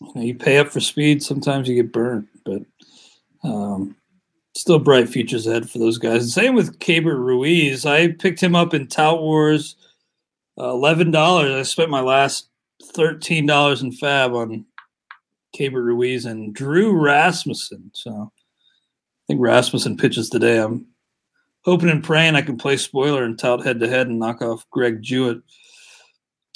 you, 0.00 0.12
know, 0.14 0.22
you 0.22 0.34
pay 0.34 0.58
up 0.58 0.68
for 0.68 0.80
speed. 0.80 1.22
Sometimes 1.22 1.68
you 1.68 1.74
get 1.74 1.92
burnt, 1.92 2.26
but 2.44 2.62
um, 3.44 3.94
still 4.56 4.78
bright 4.78 5.08
futures 5.08 5.46
ahead 5.46 5.68
for 5.68 5.78
those 5.78 5.98
guys. 5.98 6.32
same 6.32 6.54
with 6.54 6.78
Keibert 6.78 7.18
Ruiz. 7.18 7.84
I 7.84 8.12
picked 8.12 8.42
him 8.42 8.56
up 8.56 8.72
in 8.72 8.86
Tout 8.86 9.20
Wars, 9.20 9.76
uh, 10.58 10.70
eleven 10.70 11.10
dollars. 11.10 11.52
I 11.52 11.62
spent 11.62 11.90
my 11.90 12.00
last 12.00 12.48
thirteen 12.94 13.44
dollars 13.44 13.82
in 13.82 13.90
FAAB 13.90 14.34
on 14.34 14.64
Keibert 15.54 15.84
Ruiz 15.84 16.24
and 16.24 16.54
Drew 16.54 16.98
Rasmussen. 16.98 17.90
So 17.92 18.32
think 19.26 19.40
Rasmussen 19.40 19.96
pitches 19.96 20.30
today. 20.30 20.58
I'm 20.58 20.86
hoping 21.64 21.90
and 21.90 22.04
praying 22.04 22.36
I 22.36 22.42
can 22.42 22.56
play 22.56 22.76
spoiler 22.76 23.24
and 23.24 23.38
tout 23.38 23.64
head 23.64 23.80
to 23.80 23.88
head 23.88 24.06
and 24.06 24.18
knock 24.18 24.42
off 24.42 24.68
Greg 24.70 25.02
Jewett. 25.02 25.38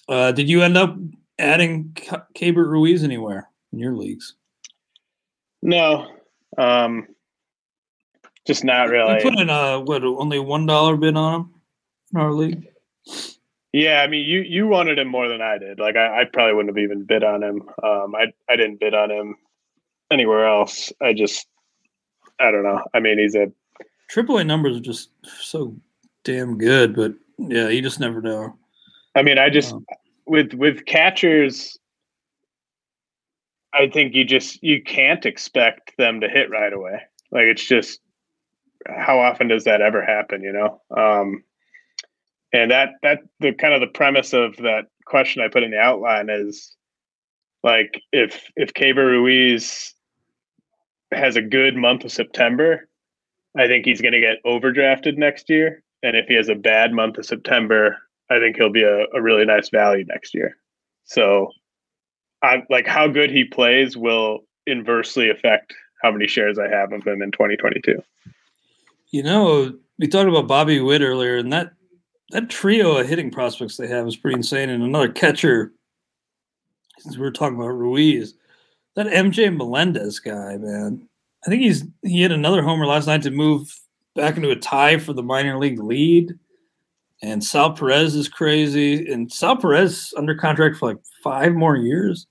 Uh, 0.09 0.33
did 0.33 0.48
you 0.48 0.62
end 0.62 0.76
up 0.76 0.96
adding 1.38 1.92
Keibert 2.35 2.68
Ruiz 2.68 3.04
anywhere 3.04 3.48
in 3.72 3.78
your 3.78 3.94
leagues? 3.94 4.35
No, 5.62 6.09
um, 6.56 7.06
just 8.46 8.64
not 8.64 8.88
really. 8.88 9.14
You 9.14 9.20
put 9.20 9.38
in 9.38 9.50
a 9.50 9.80
what? 9.80 10.02
Only 10.02 10.38
one 10.38 10.66
dollar 10.66 10.96
bid 10.96 11.16
on 11.16 11.40
him 11.40 11.54
in 12.14 12.20
our 12.20 12.33
league. 12.33 12.66
Yeah, 13.72 14.02
I 14.02 14.09
mean, 14.09 14.28
you 14.28 14.40
you 14.40 14.66
wanted 14.66 14.98
him 14.98 15.09
more 15.09 15.28
than 15.28 15.42
I 15.42 15.59
did. 15.59 15.78
Like, 15.78 15.96
I, 15.96 16.22
I 16.22 16.24
probably 16.24 16.54
wouldn't 16.54 16.76
have 16.76 16.83
even 16.83 17.04
bid 17.04 17.22
on 17.22 17.42
him. 17.42 17.68
Um, 17.83 18.14
I 18.14 18.33
I 18.48 18.56
didn't 18.56 18.80
bid 18.80 18.94
on 18.94 19.11
him 19.11 19.37
anywhere 20.11 20.46
else. 20.46 20.92
I 21.00 21.12
just, 21.12 21.46
I 22.40 22.50
don't 22.50 22.62
know. 22.62 22.83
I 22.94 23.00
mean, 23.00 23.18
he's 23.18 23.35
a 23.35 23.53
triple 24.09 24.38
A 24.38 24.44
numbers 24.44 24.76
are 24.76 24.81
just 24.81 25.11
so 25.40 25.76
damn 26.24 26.59
good, 26.59 26.94
but 26.94 27.14
yeah, 27.38 27.68
you 27.68 27.83
just 27.83 28.00
never 28.00 28.20
know. 28.20 28.57
I 29.14 29.22
mean, 29.22 29.38
I 29.38 29.50
just 29.50 29.72
um, 29.72 29.87
with 30.26 30.55
with 30.55 30.87
catchers, 30.87 31.79
I 33.72 33.88
think 33.88 34.14
you 34.14 34.24
just 34.24 34.62
you 34.62 34.83
can't 34.83 35.24
expect 35.26 35.92
them 35.98 36.20
to 36.20 36.29
hit 36.29 36.50
right 36.50 36.72
away. 36.72 37.00
Like 37.31 37.44
it's 37.44 37.66
just 37.66 38.00
how 38.87 39.20
often 39.20 39.48
does 39.48 39.64
that 39.64 39.81
ever 39.81 40.05
happen? 40.05 40.42
You 40.42 40.53
know, 40.53 40.81
um, 40.96 41.44
and 42.53 42.70
that 42.70 42.90
that 43.03 43.20
the 43.40 43.53
kind 43.53 43.74
of 43.74 43.81
the 43.81 43.87
premise 43.87 44.33
of 44.33 44.57
that 44.59 44.87
question 45.07 45.42
I 45.42 45.48
put 45.48 45.62
in 45.62 45.72
the 45.72 45.79
outline 45.79 46.29
is 46.31 46.74
like 47.62 48.00
if 48.12 48.50
if 48.57 48.72
Keibert 48.74 49.07
Ruiz 49.07 49.94
has 51.12 51.36
a 51.36 51.42
good 51.42 51.76
month 51.76 52.04
of 52.04 52.12
September, 52.12 52.88
I 53.56 53.66
think 53.66 53.84
he's 53.84 54.00
going 54.00 54.12
to 54.12 54.20
get 54.20 54.42
overdrafted 54.44 55.16
next 55.16 55.48
year. 55.50 55.82
And 56.02 56.16
if 56.16 56.26
he 56.26 56.34
has 56.34 56.48
a 56.48 56.54
bad 56.54 56.92
month 56.92 57.18
of 57.18 57.26
September, 57.26 57.98
I 58.30 58.38
think 58.38 58.56
he'll 58.56 58.72
be 58.72 58.84
a, 58.84 59.06
a 59.12 59.20
really 59.20 59.44
nice 59.44 59.68
value 59.68 60.04
next 60.06 60.34
year. 60.34 60.56
So, 61.04 61.50
I 62.42 62.62
like 62.70 62.86
how 62.86 63.06
good 63.06 63.30
he 63.30 63.44
plays 63.44 63.96
will 63.96 64.40
inversely 64.66 65.28
affect 65.28 65.74
how 66.02 66.10
many 66.10 66.26
shares 66.26 66.58
I 66.58 66.68
have 66.68 66.92
of 66.92 67.06
him 67.06 67.22
in 67.22 67.32
2022. 67.32 68.02
You 69.10 69.22
know, 69.22 69.72
we 69.98 70.08
talked 70.08 70.28
about 70.28 70.46
Bobby 70.46 70.80
Witt 70.80 71.02
earlier, 71.02 71.36
and 71.36 71.52
that 71.52 71.72
that 72.30 72.48
trio 72.48 72.96
of 72.96 73.08
hitting 73.08 73.30
prospects 73.30 73.76
they 73.76 73.88
have 73.88 74.06
is 74.06 74.16
pretty 74.16 74.36
insane. 74.36 74.70
And 74.70 74.82
another 74.82 75.10
catcher, 75.10 75.72
since 76.98 77.16
we 77.16 77.22
were 77.22 77.32
talking 77.32 77.56
about 77.56 77.68
Ruiz, 77.68 78.34
that 78.96 79.07
MJ 79.07 79.55
Melendez 79.55 80.18
guy, 80.18 80.57
man. 80.57 81.09
I 81.46 81.50
think 81.50 81.62
he's 81.62 81.85
he 82.03 82.22
hit 82.22 82.33
another 82.33 82.62
homer 82.62 82.87
last 82.87 83.07
night 83.07 83.22
to 83.22 83.31
move 83.31 83.72
back 84.14 84.37
into 84.37 84.50
a 84.50 84.57
tie 84.57 84.98
for 84.98 85.12
the 85.12 85.22
minor 85.22 85.59
league 85.59 85.83
lead. 85.83 86.35
And 87.22 87.44
Sal 87.44 87.72
Perez 87.72 88.14
is 88.14 88.29
crazy. 88.29 89.11
And 89.11 89.31
Sal 89.31 89.57
Perez 89.57 90.12
under 90.16 90.35
contract 90.35 90.76
for 90.76 90.90
like 90.90 91.03
five 91.22 91.55
more 91.55 91.76
years. 91.76 92.26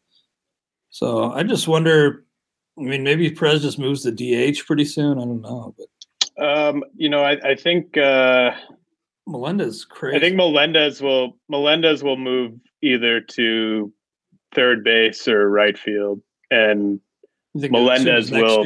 So 0.90 1.32
I 1.32 1.44
just 1.44 1.68
wonder. 1.68 2.26
I 2.78 2.84
mean, 2.84 3.04
maybe 3.04 3.30
Perez 3.30 3.62
just 3.62 3.78
moves 3.78 4.04
to 4.04 4.12
DH 4.12 4.66
pretty 4.66 4.86
soon. 4.86 5.18
I 5.20 5.26
don't 5.26 5.42
know, 5.42 5.76
but 5.78 5.88
um, 6.40 6.84
you 6.96 7.10
know, 7.10 7.24
I, 7.24 7.38
I 7.44 7.56
think 7.56 7.98
uh, 7.98 8.52
Melendez 9.28 9.86
crazy. 9.86 10.18
I 10.18 10.20
think 10.20 10.36
Melendez 10.36 11.02
will 11.02 11.38
Melendez 11.50 12.04
will 12.04 12.18
move 12.18 12.54
either 12.82 13.20
to 13.20 13.92
third 14.56 14.84
base 14.84 15.28
or 15.28 15.50
right 15.50 15.78
field, 15.78 16.22
and 16.52 17.00
Melendez 17.54 18.32
will. 18.32 18.66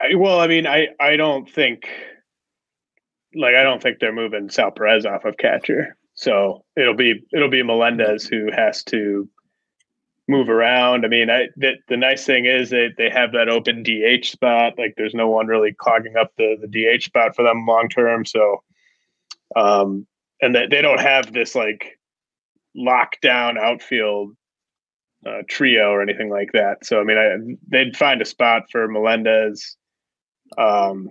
I, 0.00 0.14
well, 0.14 0.40
I 0.40 0.46
mean, 0.46 0.66
I 0.66 0.88
I 0.98 1.16
don't 1.16 1.48
think 1.48 1.88
like 3.34 3.54
I 3.54 3.62
don't 3.62 3.82
think 3.82 3.98
they're 3.98 4.12
moving 4.12 4.50
Sal 4.50 4.70
Perez 4.70 5.06
off 5.06 5.24
of 5.24 5.36
catcher, 5.36 5.96
so 6.14 6.64
it'll 6.76 6.94
be 6.94 7.22
it'll 7.32 7.50
be 7.50 7.62
Melendez 7.62 8.24
who 8.24 8.50
has 8.52 8.82
to 8.84 9.28
move 10.30 10.48
around. 10.48 11.04
I 11.04 11.08
mean, 11.08 11.28
I 11.28 11.48
the, 11.56 11.74
the 11.88 11.96
nice 11.96 12.24
thing 12.24 12.46
is 12.46 12.70
that 12.70 12.94
they 12.96 13.10
have 13.10 13.32
that 13.32 13.48
open 13.48 13.82
DH 13.82 14.24
spot. 14.26 14.74
Like 14.78 14.94
there's 14.96 15.14
no 15.14 15.28
one 15.28 15.48
really 15.48 15.72
clogging 15.72 16.16
up 16.16 16.32
the 16.38 16.56
the 16.60 16.68
DH 16.68 17.02
spot 17.02 17.36
for 17.36 17.42
them 17.42 17.66
long 17.66 17.88
term. 17.88 18.24
So, 18.24 18.62
um, 19.56 20.06
and 20.40 20.54
that 20.54 20.70
they 20.70 20.80
don't 20.80 21.00
have 21.00 21.32
this 21.32 21.54
like 21.54 21.98
lockdown 22.76 23.58
outfield 23.58 24.34
uh, 25.26 25.42
trio 25.48 25.90
or 25.90 26.02
anything 26.02 26.30
like 26.30 26.52
that. 26.52 26.84
So 26.84 27.00
I 27.00 27.04
mean, 27.04 27.18
I, 27.18 27.36
they'd 27.68 27.96
find 27.96 28.22
a 28.22 28.26
spot 28.26 28.64
for 28.70 28.88
Melendez. 28.88 29.76
Um, 30.58 31.10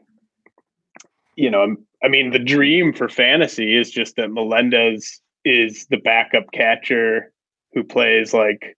you 1.35 1.49
know, 1.49 1.75
I 2.03 2.07
mean, 2.07 2.31
the 2.31 2.39
dream 2.39 2.93
for 2.93 3.07
fantasy 3.07 3.77
is 3.77 3.91
just 3.91 4.15
that 4.17 4.31
Melendez 4.31 5.21
is 5.45 5.87
the 5.87 5.97
backup 5.97 6.51
catcher 6.51 7.31
who 7.73 7.83
plays 7.83 8.33
like 8.33 8.77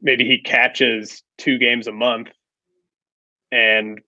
maybe 0.00 0.24
he 0.24 0.38
catches 0.38 1.22
two 1.38 1.58
games 1.58 1.86
a 1.86 1.92
month 1.92 2.28
and 3.52 4.00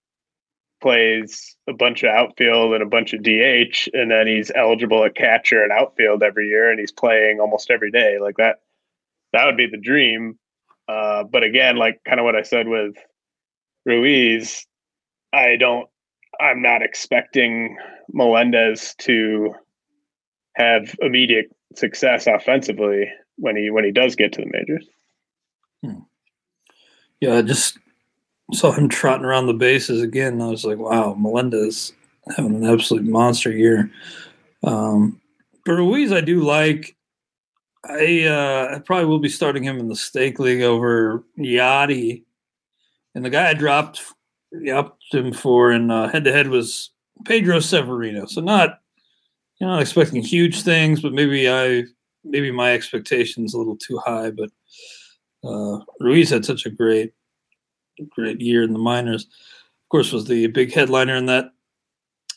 plays 0.82 1.56
a 1.68 1.72
bunch 1.72 2.02
of 2.02 2.10
outfield 2.10 2.74
and 2.74 2.82
a 2.82 2.86
bunch 2.86 3.12
of 3.14 3.22
DH, 3.22 3.88
and 3.92 4.10
then 4.10 4.26
he's 4.26 4.52
eligible 4.54 5.04
at 5.04 5.14
catcher 5.14 5.62
and 5.62 5.72
outfield 5.72 6.22
every 6.22 6.48
year, 6.48 6.70
and 6.70 6.78
he's 6.78 6.92
playing 6.92 7.40
almost 7.40 7.70
every 7.70 7.90
day. 7.90 8.18
Like 8.20 8.36
that, 8.36 8.60
that 9.36 9.44
would 9.44 9.56
be 9.56 9.68
the 9.70 9.80
dream. 9.80 10.38
Uh, 10.88 11.24
but 11.24 11.42
again, 11.42 11.76
like 11.76 12.00
kind 12.06 12.18
of 12.18 12.24
what 12.24 12.36
I 12.36 12.42
said 12.42 12.68
with 12.68 12.94
Ruiz, 13.84 14.66
I 15.32 15.56
don't, 15.56 15.88
I'm 16.40 16.62
not 16.62 16.82
expecting 16.82 17.76
Melendez 18.12 18.94
to 19.00 19.54
have 20.54 20.94
immediate 21.00 21.54
success 21.74 22.26
offensively 22.26 23.10
when 23.36 23.56
he 23.56 23.70
when 23.70 23.84
he 23.84 23.92
does 23.92 24.16
get 24.16 24.32
to 24.32 24.40
the 24.40 24.50
majors. 24.50 24.88
Hmm. 25.84 26.00
Yeah, 27.20 27.36
I 27.36 27.42
just 27.42 27.78
saw 28.52 28.72
him 28.72 28.88
trotting 28.88 29.26
around 29.26 29.46
the 29.46 29.54
bases 29.54 30.00
again. 30.02 30.40
I 30.40 30.46
was 30.46 30.64
like, 30.64 30.78
wow, 30.78 31.14
Melendez 31.18 31.92
having 32.36 32.56
an 32.56 32.64
absolute 32.64 33.04
monster 33.04 33.50
year. 33.50 33.90
Um, 34.64 35.20
but 35.66 35.72
Ruiz, 35.72 36.12
I 36.12 36.22
do 36.22 36.40
like. 36.40 36.95
I 37.88 38.24
uh, 38.24 38.76
I 38.76 38.78
probably 38.80 39.06
will 39.06 39.18
be 39.18 39.28
starting 39.28 39.62
him 39.62 39.78
in 39.78 39.88
the 39.88 39.96
stake 39.96 40.38
league 40.38 40.62
over 40.62 41.24
Yadi, 41.38 42.24
and 43.14 43.24
the 43.24 43.30
guy 43.30 43.50
I 43.50 43.54
dropped 43.54 44.02
upped 44.72 45.12
him 45.12 45.32
for 45.32 45.72
in 45.72 45.90
head 45.90 46.24
to 46.24 46.32
head 46.32 46.48
was 46.48 46.90
Pedro 47.24 47.60
Severino. 47.60 48.26
So 48.26 48.40
not 48.40 48.80
you 49.60 49.66
know 49.66 49.74
not 49.74 49.82
expecting 49.82 50.22
huge 50.22 50.62
things, 50.62 51.00
but 51.00 51.12
maybe 51.12 51.48
I 51.48 51.84
maybe 52.24 52.50
my 52.50 52.72
expectations 52.72 53.54
a 53.54 53.58
little 53.58 53.76
too 53.76 53.98
high. 53.98 54.30
But 54.30 54.50
uh, 55.44 55.80
Ruiz 56.00 56.30
had 56.30 56.44
such 56.44 56.66
a 56.66 56.70
great, 56.70 57.12
great 58.10 58.40
year 58.40 58.62
in 58.62 58.72
the 58.72 58.78
minors. 58.78 59.24
Of 59.24 59.88
course, 59.90 60.12
was 60.12 60.26
the 60.26 60.48
big 60.48 60.72
headliner 60.72 61.14
in 61.14 61.26
that 61.26 61.52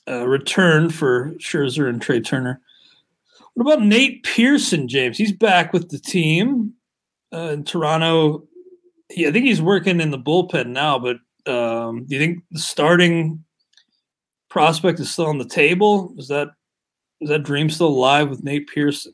uh, 0.07 0.27
return 0.27 0.89
for 0.89 1.31
Scherzer 1.39 1.89
and 1.89 2.01
Trey 2.01 2.21
Turner. 2.21 2.61
What 3.53 3.73
about 3.73 3.85
Nate 3.85 4.23
Pearson, 4.23 4.87
James? 4.87 5.17
He's 5.17 5.33
back 5.33 5.73
with 5.73 5.89
the 5.89 5.99
team 5.99 6.73
uh, 7.33 7.51
in 7.53 7.63
Toronto. 7.63 8.47
He, 9.09 9.27
I 9.27 9.31
think 9.31 9.45
he's 9.45 9.61
working 9.61 9.99
in 9.99 10.11
the 10.11 10.19
bullpen 10.19 10.67
now, 10.67 10.99
but 10.99 11.17
um, 11.51 12.05
do 12.05 12.15
you 12.15 12.21
think 12.21 12.43
the 12.51 12.59
starting 12.59 13.43
prospect 14.49 14.99
is 14.99 15.11
still 15.11 15.27
on 15.27 15.37
the 15.37 15.47
table? 15.47 16.13
Is 16.17 16.27
that 16.27 16.49
is 17.21 17.29
that 17.29 17.43
dream 17.43 17.69
still 17.69 17.87
alive 17.87 18.29
with 18.29 18.43
Nate 18.43 18.67
Pearson? 18.67 19.13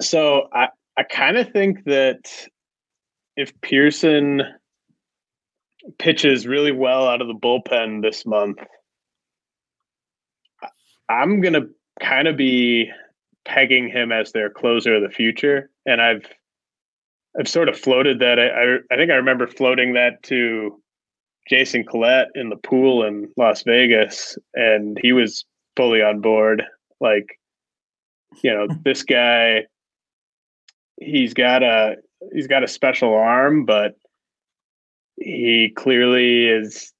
So 0.00 0.48
I, 0.52 0.68
I 0.96 1.02
kind 1.02 1.36
of 1.36 1.50
think 1.52 1.84
that 1.84 2.48
if 3.36 3.58
Pearson 3.60 4.42
pitches 5.98 6.46
really 6.46 6.72
well 6.72 7.06
out 7.08 7.20
of 7.20 7.28
the 7.28 7.34
bullpen 7.34 8.02
this 8.02 8.24
month, 8.24 8.58
I'm 11.08 11.40
to 11.54 11.68
kind 12.00 12.28
of 12.28 12.36
be 12.36 12.90
pegging 13.44 13.88
him 13.88 14.12
as 14.12 14.32
their 14.32 14.50
closer 14.50 14.94
of 14.94 15.02
the 15.02 15.08
future. 15.08 15.70
And 15.86 16.00
I've, 16.00 16.26
I've 17.38 17.48
sort 17.48 17.68
of 17.68 17.78
floated 17.78 18.18
that. 18.20 18.38
I, 18.38 18.48
I, 18.48 18.76
I 18.90 18.96
think 18.96 19.10
I 19.10 19.14
remember 19.14 19.46
floating 19.46 19.94
that 19.94 20.22
to 20.24 20.80
Jason 21.48 21.84
Collette 21.84 22.28
in 22.34 22.50
the 22.50 22.56
pool 22.56 23.04
in 23.04 23.28
Las 23.36 23.62
Vegas, 23.62 24.36
and 24.54 24.98
he 25.00 25.12
was 25.12 25.44
fully 25.76 26.02
on 26.02 26.20
board. 26.20 26.62
Like, 27.00 27.38
you 28.42 28.52
know, 28.52 28.68
this 28.84 29.02
guy 29.02 29.64
he's 31.00 31.34
got 31.34 31.62
a 31.62 31.96
he's 32.32 32.46
got 32.46 32.64
a 32.64 32.68
special 32.68 33.14
arm, 33.14 33.64
but 33.64 33.96
he 35.16 35.72
clearly 35.76 36.46
is 36.46 36.92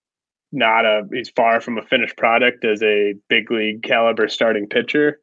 not 0.52 0.84
a 0.84 1.02
he's 1.12 1.30
far 1.30 1.60
from 1.60 1.78
a 1.78 1.82
finished 1.82 2.16
product 2.16 2.64
as 2.64 2.82
a 2.82 3.14
big 3.28 3.50
league 3.50 3.82
caliber 3.82 4.28
starting 4.28 4.66
pitcher. 4.66 5.20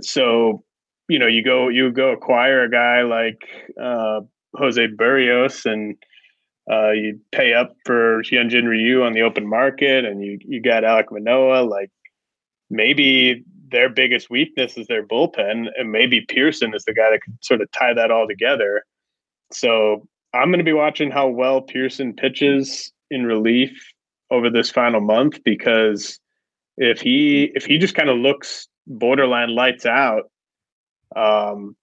So, 0.00 0.64
you 1.08 1.18
know, 1.18 1.26
you 1.26 1.44
go 1.44 1.68
you 1.68 1.90
go 1.92 2.12
acquire 2.12 2.62
a 2.64 2.70
guy 2.70 3.02
like 3.02 3.42
uh, 3.80 4.20
Jose 4.54 4.86
Berrios 4.98 5.70
and 5.70 5.96
uh, 6.70 6.92
you 6.92 7.18
pay 7.32 7.52
up 7.52 7.74
for 7.84 8.22
Hyunjin 8.22 8.66
Ryu 8.66 9.02
on 9.02 9.12
the 9.12 9.22
open 9.22 9.48
market, 9.48 10.04
and 10.04 10.22
you 10.22 10.38
you 10.40 10.62
got 10.62 10.84
Alek 10.84 11.10
Manoah 11.10 11.64
Like 11.64 11.90
maybe 12.70 13.44
their 13.70 13.88
biggest 13.88 14.30
weakness 14.30 14.76
is 14.76 14.86
their 14.86 15.06
bullpen, 15.06 15.66
and 15.76 15.92
maybe 15.92 16.24
Pearson 16.28 16.74
is 16.74 16.84
the 16.84 16.94
guy 16.94 17.10
that 17.10 17.22
could 17.22 17.36
sort 17.42 17.60
of 17.60 17.70
tie 17.72 17.94
that 17.94 18.10
all 18.10 18.26
together. 18.26 18.84
So 19.52 20.06
I'm 20.32 20.48
going 20.48 20.58
to 20.58 20.64
be 20.64 20.72
watching 20.72 21.10
how 21.10 21.28
well 21.28 21.60
Pearson 21.60 22.14
pitches 22.14 22.92
in 23.10 23.24
relief 23.24 23.92
over 24.30 24.50
this 24.50 24.70
final 24.70 25.00
month 25.00 25.40
because 25.44 26.18
if 26.76 27.00
he 27.00 27.50
if 27.54 27.64
he 27.64 27.78
just 27.78 27.94
kind 27.94 28.08
of 28.08 28.16
looks 28.18 28.68
borderline 28.86 29.54
lights 29.54 29.86
out, 29.86 30.30
um, 31.16 31.76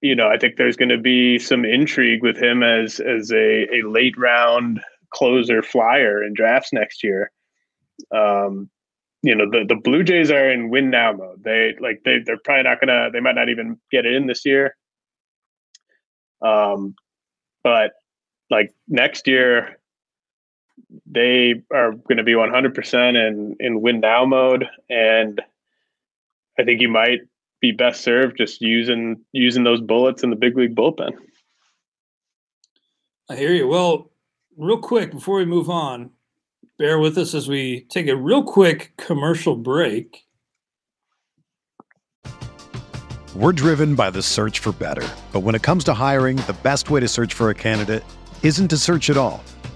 you 0.00 0.16
know, 0.16 0.28
I 0.28 0.36
think 0.38 0.56
there's 0.56 0.76
going 0.76 0.88
to 0.88 0.98
be 0.98 1.38
some 1.38 1.64
intrigue 1.64 2.22
with 2.22 2.36
him 2.36 2.62
as 2.62 3.00
as 3.00 3.30
a, 3.32 3.68
a 3.74 3.82
late 3.88 4.18
round 4.18 4.80
closer 5.10 5.62
flyer 5.62 6.22
in 6.24 6.34
drafts 6.34 6.72
next 6.72 7.04
year. 7.04 7.30
Um, 8.14 8.70
you 9.22 9.34
know, 9.36 9.48
the, 9.48 9.64
the 9.68 9.76
Blue 9.76 10.02
Jays 10.02 10.32
are 10.32 10.50
in 10.50 10.70
win 10.70 10.90
now 10.90 11.12
mode. 11.12 11.44
They 11.44 11.74
like 11.80 12.02
they 12.04 12.18
they're 12.24 12.38
probably 12.38 12.64
not 12.64 12.80
gonna 12.80 13.10
they 13.12 13.20
might 13.20 13.36
not 13.36 13.48
even 13.48 13.78
get 13.90 14.04
it 14.04 14.14
in 14.14 14.26
this 14.26 14.44
year. 14.44 14.74
Um, 16.44 16.96
but 17.62 17.92
like 18.50 18.74
next 18.88 19.28
year, 19.28 19.78
they 21.06 21.62
are 21.72 21.92
going 21.92 22.18
to 22.18 22.24
be 22.24 22.32
100% 22.32 23.28
in 23.28 23.56
in 23.60 23.80
win 23.80 24.00
now 24.00 24.24
mode, 24.24 24.66
and 24.88 25.40
I 26.58 26.64
think 26.64 26.80
you 26.80 26.88
might 26.88 27.20
be 27.60 27.72
best 27.72 28.02
served 28.02 28.38
just 28.38 28.60
using 28.60 29.24
using 29.32 29.64
those 29.64 29.80
bullets 29.80 30.22
in 30.22 30.30
the 30.30 30.36
big 30.36 30.56
league 30.56 30.74
bullpen. 30.74 31.12
I 33.30 33.36
hear 33.36 33.52
you. 33.52 33.68
Well, 33.68 34.10
real 34.56 34.78
quick 34.78 35.12
before 35.12 35.36
we 35.36 35.44
move 35.44 35.70
on, 35.70 36.10
bear 36.78 36.98
with 36.98 37.16
us 37.16 37.34
as 37.34 37.48
we 37.48 37.86
take 37.88 38.08
a 38.08 38.16
real 38.16 38.42
quick 38.42 38.92
commercial 38.96 39.56
break. 39.56 40.26
We're 43.34 43.52
driven 43.52 43.94
by 43.94 44.10
the 44.10 44.20
search 44.20 44.58
for 44.58 44.72
better. 44.72 45.08
But 45.32 45.40
when 45.40 45.54
it 45.54 45.62
comes 45.62 45.84
to 45.84 45.94
hiring, 45.94 46.36
the 46.36 46.56
best 46.62 46.90
way 46.90 47.00
to 47.00 47.08
search 47.08 47.32
for 47.32 47.48
a 47.48 47.54
candidate 47.54 48.04
isn't 48.42 48.68
to 48.68 48.76
search 48.76 49.08
at 49.08 49.16
all. 49.16 49.42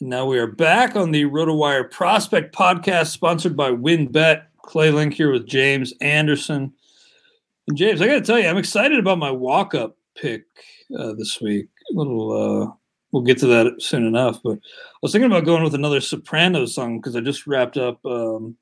Now 0.00 0.26
we 0.26 0.40
are 0.40 0.48
back 0.48 0.96
on 0.96 1.12
the 1.12 1.22
RotoWire 1.22 1.88
Prospect 1.88 2.52
Podcast, 2.52 3.12
sponsored 3.12 3.56
by 3.56 3.70
WynnBET. 3.70 4.42
Clay 4.62 4.90
Link 4.90 5.14
here 5.14 5.30
with 5.30 5.46
James 5.46 5.94
Anderson. 6.00 6.72
And 7.68 7.76
James, 7.76 8.02
I 8.02 8.08
got 8.08 8.14
to 8.14 8.20
tell 8.20 8.36
you, 8.40 8.48
I'm 8.48 8.58
excited 8.58 8.98
about 8.98 9.18
my 9.18 9.30
walk-up 9.30 9.96
pick 10.16 10.46
uh, 10.98 11.12
this 11.12 11.40
week. 11.40 11.68
A 11.92 11.96
little, 11.96 12.32
uh, 12.32 12.72
we'll 13.12 13.22
get 13.22 13.38
to 13.38 13.46
that 13.46 13.76
soon 13.78 14.04
enough. 14.04 14.40
But 14.42 14.54
I 14.54 14.98
was 15.00 15.12
thinking 15.12 15.30
about 15.30 15.44
going 15.44 15.62
with 15.62 15.76
another 15.76 16.00
Sopranos 16.00 16.74
song 16.74 16.98
because 16.98 17.14
I 17.14 17.20
just 17.20 17.46
wrapped 17.46 17.76
up 17.76 18.04
um, 18.04 18.56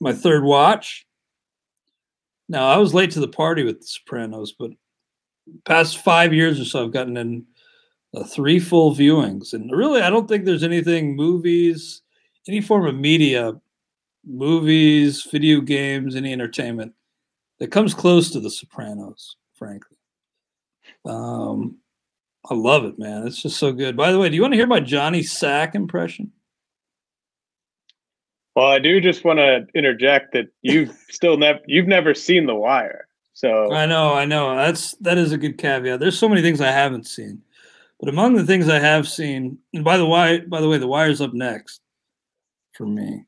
my 0.00 0.14
third 0.14 0.44
watch. 0.44 1.06
Now 2.48 2.68
I 2.68 2.78
was 2.78 2.94
late 2.94 3.10
to 3.10 3.20
the 3.20 3.28
party 3.28 3.64
with 3.64 3.82
the 3.82 3.86
Sopranos, 3.86 4.54
but 4.58 4.70
past 5.66 5.98
five 5.98 6.32
years 6.32 6.58
or 6.58 6.64
so, 6.64 6.86
I've 6.86 6.92
gotten 6.92 7.18
in 7.18 7.44
uh, 8.14 8.24
three 8.24 8.58
full 8.58 8.94
viewings. 8.94 9.52
And 9.52 9.70
really, 9.70 10.02
I 10.02 10.10
don't 10.10 10.28
think 10.28 10.44
there's 10.44 10.62
anything 10.62 11.16
movies, 11.16 12.02
any 12.48 12.60
form 12.60 12.86
of 12.86 12.94
media, 12.94 13.54
movies, 14.26 15.26
video 15.30 15.60
games, 15.60 16.16
any 16.16 16.32
entertainment 16.32 16.92
that 17.58 17.70
comes 17.70 17.94
close 17.94 18.30
to 18.30 18.40
The 18.40 18.50
Sopranos, 18.50 19.36
frankly. 19.54 19.96
Um, 21.04 21.78
I 22.48 22.54
love 22.54 22.84
it, 22.84 22.98
man. 22.98 23.26
It's 23.26 23.42
just 23.42 23.58
so 23.58 23.72
good. 23.72 23.96
By 23.96 24.12
the 24.12 24.18
way, 24.18 24.28
do 24.28 24.34
you 24.34 24.42
want 24.42 24.52
to 24.52 24.58
hear 24.58 24.66
my 24.66 24.80
Johnny 24.80 25.22
Sack 25.22 25.74
impression? 25.74 26.32
Well, 28.54 28.66
I 28.66 28.78
do 28.78 29.00
just 29.00 29.24
want 29.24 29.38
to 29.38 29.66
interject 29.74 30.32
that 30.32 30.48
you've 30.62 30.90
still 31.10 31.36
never 31.36 31.60
you've 31.66 31.86
never 31.86 32.14
seen 32.14 32.46
The 32.46 32.54
Wire. 32.54 33.06
So 33.34 33.72
I 33.72 33.86
know, 33.86 34.14
I 34.14 34.24
know. 34.24 34.56
That's 34.56 34.92
that 34.96 35.18
is 35.18 35.32
a 35.32 35.38
good 35.38 35.58
caveat. 35.58 36.00
There's 36.00 36.18
so 36.18 36.28
many 36.28 36.42
things 36.42 36.60
I 36.60 36.72
haven't 36.72 37.06
seen. 37.06 37.42
But 38.00 38.08
among 38.08 38.34
the 38.34 38.46
things 38.46 38.68
I 38.68 38.78
have 38.78 39.08
seen, 39.08 39.58
and 39.74 39.84
by 39.84 39.96
the 39.96 40.06
way, 40.06 40.40
by 40.40 40.60
the 40.60 40.68
way, 40.68 40.78
the 40.78 40.86
wire's 40.86 41.20
up 41.20 41.34
next 41.34 41.80
for 42.74 42.86
me. 42.86 43.24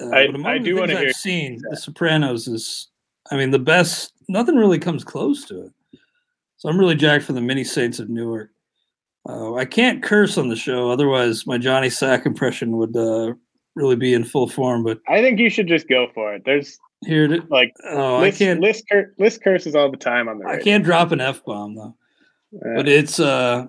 Uh, 0.00 0.10
I, 0.10 0.28
I 0.44 0.58
do 0.58 0.76
want 0.76 0.90
to 0.90 0.98
hear. 0.98 1.08
I've 1.08 1.14
seen 1.14 1.58
that. 1.62 1.70
The 1.70 1.76
Sopranos 1.76 2.46
is, 2.46 2.88
I 3.30 3.36
mean, 3.36 3.50
the 3.50 3.58
best. 3.58 4.12
Nothing 4.28 4.56
really 4.56 4.78
comes 4.78 5.04
close 5.04 5.44
to 5.46 5.62
it. 5.66 5.72
So 6.58 6.68
I'm 6.68 6.78
really 6.78 6.94
jacked 6.94 7.24
for 7.24 7.32
the 7.32 7.40
Many 7.40 7.64
Saints 7.64 7.98
of 7.98 8.08
Newark. 8.08 8.50
Uh, 9.28 9.54
I 9.54 9.64
can't 9.64 10.02
curse 10.02 10.36
on 10.36 10.48
the 10.48 10.56
show, 10.56 10.90
otherwise 10.90 11.46
my 11.46 11.56
Johnny 11.56 11.90
Sack 11.90 12.26
impression 12.26 12.76
would 12.76 12.96
uh, 12.96 13.34
really 13.74 13.96
be 13.96 14.14
in 14.14 14.24
full 14.24 14.48
form. 14.48 14.82
But 14.84 15.00
I 15.08 15.20
think 15.22 15.38
you 15.38 15.48
should 15.48 15.68
just 15.68 15.88
go 15.88 16.08
for 16.12 16.34
it. 16.34 16.42
There's 16.44 16.78
here, 17.04 17.28
to, 17.28 17.42
like, 17.48 17.72
oh, 17.88 18.18
list, 18.18 18.42
I 18.42 18.44
can't 18.44 18.60
list, 18.60 18.84
cur- 18.90 19.14
list 19.18 19.42
curses 19.42 19.74
all 19.74 19.90
the 19.90 19.96
time 19.96 20.28
on 20.28 20.38
the. 20.38 20.46
I 20.46 20.60
can't 20.60 20.84
drop 20.84 21.12
an 21.12 21.20
f 21.20 21.44
bomb 21.44 21.74
though, 21.74 21.94
but 22.74 22.88
it's 22.88 23.18
uh 23.20 23.66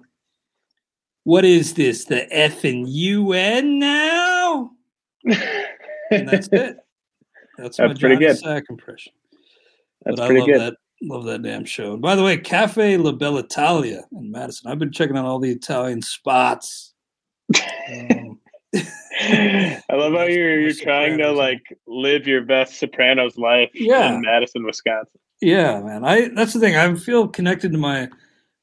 what 1.23 1.45
is 1.45 1.73
this? 1.73 2.05
The 2.05 2.27
F 2.35 2.63
and 2.63 2.87
UN 2.87 3.79
now? 3.79 4.71
and 6.11 6.27
that's 6.27 6.49
it. 6.51 6.77
That's, 7.55 7.77
that's 7.77 7.93
my 7.93 7.99
pretty 7.99 8.15
good. 8.15 8.35
Sack 8.35 8.63
impression. 8.67 9.13
That's 10.03 10.19
but 10.19 10.25
pretty 10.25 10.41
I 10.41 10.43
love 10.43 10.47
good. 10.47 10.61
That, 10.61 10.77
love 11.03 11.25
that 11.25 11.43
damn 11.43 11.65
show. 11.65 11.93
And 11.93 12.01
by 12.01 12.15
the 12.15 12.23
way, 12.23 12.35
Cafe 12.37 12.97
La 12.97 13.11
Bella 13.11 13.41
Italia 13.41 14.01
in 14.11 14.31
Madison. 14.31 14.71
I've 14.71 14.79
been 14.79 14.91
checking 14.91 15.15
out 15.15 15.25
all 15.25 15.37
the 15.37 15.51
Italian 15.51 16.01
spots. 16.01 16.95
Um, 17.55 18.39
I 18.75 19.81
love 19.91 20.13
how 20.13 20.23
you're 20.23 20.59
you're 20.61 20.73
trying 20.73 21.19
to 21.19 21.31
like 21.31 21.61
live 21.85 22.25
your 22.25 22.41
best 22.41 22.79
Sopranos 22.79 23.37
life 23.37 23.69
yeah. 23.75 24.15
in 24.15 24.21
Madison, 24.21 24.65
Wisconsin. 24.65 25.19
Yeah, 25.41 25.79
man. 25.81 26.03
I 26.03 26.29
that's 26.29 26.53
the 26.53 26.59
thing. 26.59 26.75
I 26.75 26.95
feel 26.95 27.27
connected 27.27 27.71
to 27.73 27.77
my 27.77 28.09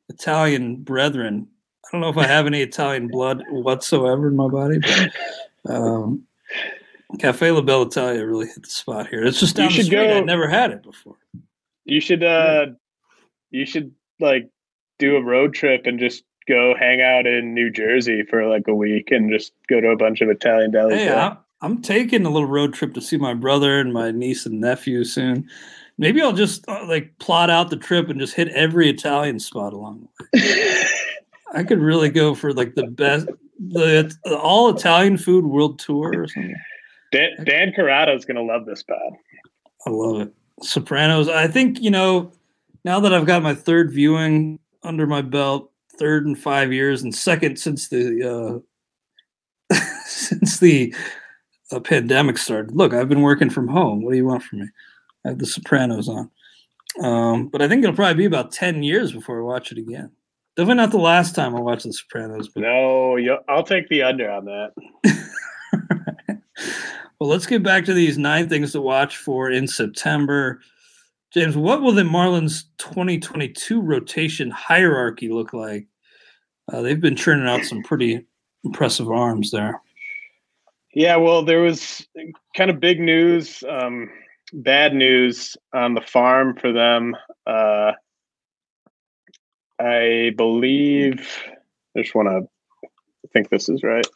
Italian 0.08 0.82
brethren. 0.82 1.46
I 1.90 1.96
don't 1.96 2.02
know 2.02 2.08
if 2.08 2.16
I 2.16 2.26
have 2.26 2.46
any 2.46 2.62
Italian 2.62 3.08
blood 3.08 3.42
whatsoever 3.50 4.28
in 4.28 4.36
my 4.36 4.46
body, 4.46 4.78
but 4.78 5.74
um, 5.74 6.22
Cafe 7.18 7.50
La 7.50 7.60
Bella 7.62 7.86
Italia 7.86 8.24
really 8.24 8.46
hit 8.46 8.62
the 8.62 8.70
spot 8.70 9.08
here. 9.08 9.24
It's 9.24 9.40
just 9.40 9.56
down 9.56 9.70
you 9.70 9.78
the 9.78 9.82
street. 9.84 10.06
Go, 10.06 10.18
I 10.18 10.20
never 10.20 10.48
had 10.48 10.70
it 10.70 10.82
before. 10.84 11.16
You 11.84 12.00
should 12.00 12.22
uh 12.22 12.66
you 13.50 13.66
should 13.66 13.92
like 14.20 14.48
do 14.98 15.16
a 15.16 15.22
road 15.22 15.52
trip 15.52 15.86
and 15.86 15.98
just 15.98 16.22
go 16.46 16.74
hang 16.78 17.00
out 17.00 17.26
in 17.26 17.54
New 17.54 17.70
Jersey 17.70 18.22
for 18.22 18.46
like 18.46 18.68
a 18.68 18.74
week 18.74 19.10
and 19.10 19.30
just 19.30 19.52
go 19.68 19.80
to 19.80 19.88
a 19.88 19.96
bunch 19.96 20.20
of 20.20 20.28
Italian 20.28 20.70
delis. 20.70 20.96
Hey, 20.96 21.12
I'm, 21.12 21.38
I'm 21.60 21.82
taking 21.82 22.24
a 22.24 22.30
little 22.30 22.48
road 22.48 22.74
trip 22.74 22.94
to 22.94 23.00
see 23.00 23.16
my 23.16 23.34
brother 23.34 23.80
and 23.80 23.92
my 23.92 24.12
niece 24.12 24.46
and 24.46 24.60
nephew 24.60 25.02
soon. 25.04 25.48
Maybe 25.98 26.22
I'll 26.22 26.32
just 26.32 26.66
uh, 26.68 26.86
like 26.86 27.18
plot 27.18 27.50
out 27.50 27.70
the 27.70 27.76
trip 27.76 28.08
and 28.08 28.20
just 28.20 28.34
hit 28.34 28.48
every 28.48 28.88
Italian 28.88 29.38
spot 29.38 29.72
along 29.72 30.08
the 30.30 30.38
way. 30.38 30.84
I 31.54 31.64
could 31.64 31.80
really 31.80 32.10
go 32.10 32.34
for 32.34 32.52
like 32.52 32.74
the 32.74 32.86
best, 32.86 33.26
the, 33.58 34.14
the 34.24 34.38
all 34.38 34.74
Italian 34.74 35.16
food 35.16 35.44
world 35.44 35.78
tour 35.78 36.12
or 36.16 36.28
something. 36.28 36.54
Dan, 37.12 37.44
Dan 37.44 37.68
is 37.70 38.24
going 38.24 38.36
to 38.36 38.42
love 38.42 38.66
this 38.66 38.82
pod. 38.82 39.12
I 39.86 39.90
love 39.90 40.20
it. 40.20 40.34
Sopranos. 40.62 41.28
I 41.28 41.48
think 41.48 41.80
you 41.80 41.90
know 41.90 42.32
now 42.84 43.00
that 43.00 43.14
I've 43.14 43.26
got 43.26 43.42
my 43.42 43.54
third 43.54 43.90
viewing 43.90 44.58
under 44.82 45.06
my 45.06 45.22
belt, 45.22 45.70
third 45.98 46.26
in 46.26 46.34
five 46.34 46.72
years, 46.72 47.02
and 47.02 47.14
second 47.14 47.58
since 47.58 47.88
the 47.88 48.62
uh, 49.70 49.74
since 50.04 50.58
the 50.58 50.94
uh, 51.72 51.80
pandemic 51.80 52.38
started. 52.38 52.74
Look, 52.74 52.92
I've 52.92 53.08
been 53.08 53.22
working 53.22 53.50
from 53.50 53.68
home. 53.68 54.02
What 54.02 54.12
do 54.12 54.16
you 54.16 54.26
want 54.26 54.42
from 54.42 54.60
me? 54.60 54.68
I 55.24 55.30
have 55.30 55.38
The 55.38 55.46
Sopranos 55.46 56.08
on. 56.08 56.30
Um, 57.02 57.48
but 57.48 57.62
I 57.62 57.68
think 57.68 57.84
it'll 57.84 57.94
probably 57.94 58.14
be 58.14 58.24
about 58.24 58.52
10 58.52 58.82
years 58.82 59.12
before 59.12 59.38
I 59.38 59.44
watch 59.44 59.70
it 59.70 59.78
again. 59.78 60.10
Definitely 60.60 60.82
not 60.82 60.90
the 60.90 60.98
last 60.98 61.34
time 61.34 61.56
I 61.56 61.60
watch 61.60 61.84
The 61.84 61.92
Sopranos. 61.94 62.50
But... 62.50 62.60
No, 62.60 63.16
I'll 63.48 63.62
take 63.62 63.88
the 63.88 64.02
under 64.02 64.30
on 64.30 64.44
that. 64.44 64.72
well, 67.18 67.30
let's 67.30 67.46
get 67.46 67.62
back 67.62 67.86
to 67.86 67.94
these 67.94 68.18
nine 68.18 68.46
things 68.46 68.72
to 68.72 68.82
watch 68.82 69.16
for 69.16 69.50
in 69.50 69.66
September. 69.66 70.60
James, 71.32 71.56
what 71.56 71.80
will 71.80 71.92
the 71.92 72.02
Marlins 72.02 72.64
2022 72.76 73.80
rotation 73.80 74.50
hierarchy 74.50 75.30
look 75.30 75.54
like? 75.54 75.86
Uh, 76.70 76.82
they've 76.82 77.00
been 77.00 77.16
churning 77.16 77.48
out 77.48 77.64
some 77.64 77.82
pretty 77.82 78.26
impressive 78.62 79.10
arms 79.10 79.52
there. 79.52 79.80
Yeah, 80.92 81.16
well, 81.16 81.42
there 81.42 81.62
was 81.62 82.06
kind 82.54 82.70
of 82.70 82.80
big 82.80 83.00
news. 83.00 83.64
Um, 83.66 84.10
bad 84.52 84.92
news 84.92 85.56
on 85.72 85.94
the 85.94 86.02
farm 86.02 86.54
for 86.54 86.70
them. 86.70 87.16
Uh, 87.46 87.92
I 89.80 90.32
believe 90.36 91.26
I 91.96 92.02
just 92.02 92.14
want 92.14 92.28
to 92.28 92.88
think 93.32 93.48
this 93.48 93.68
is 93.68 93.82
right. 93.82 94.06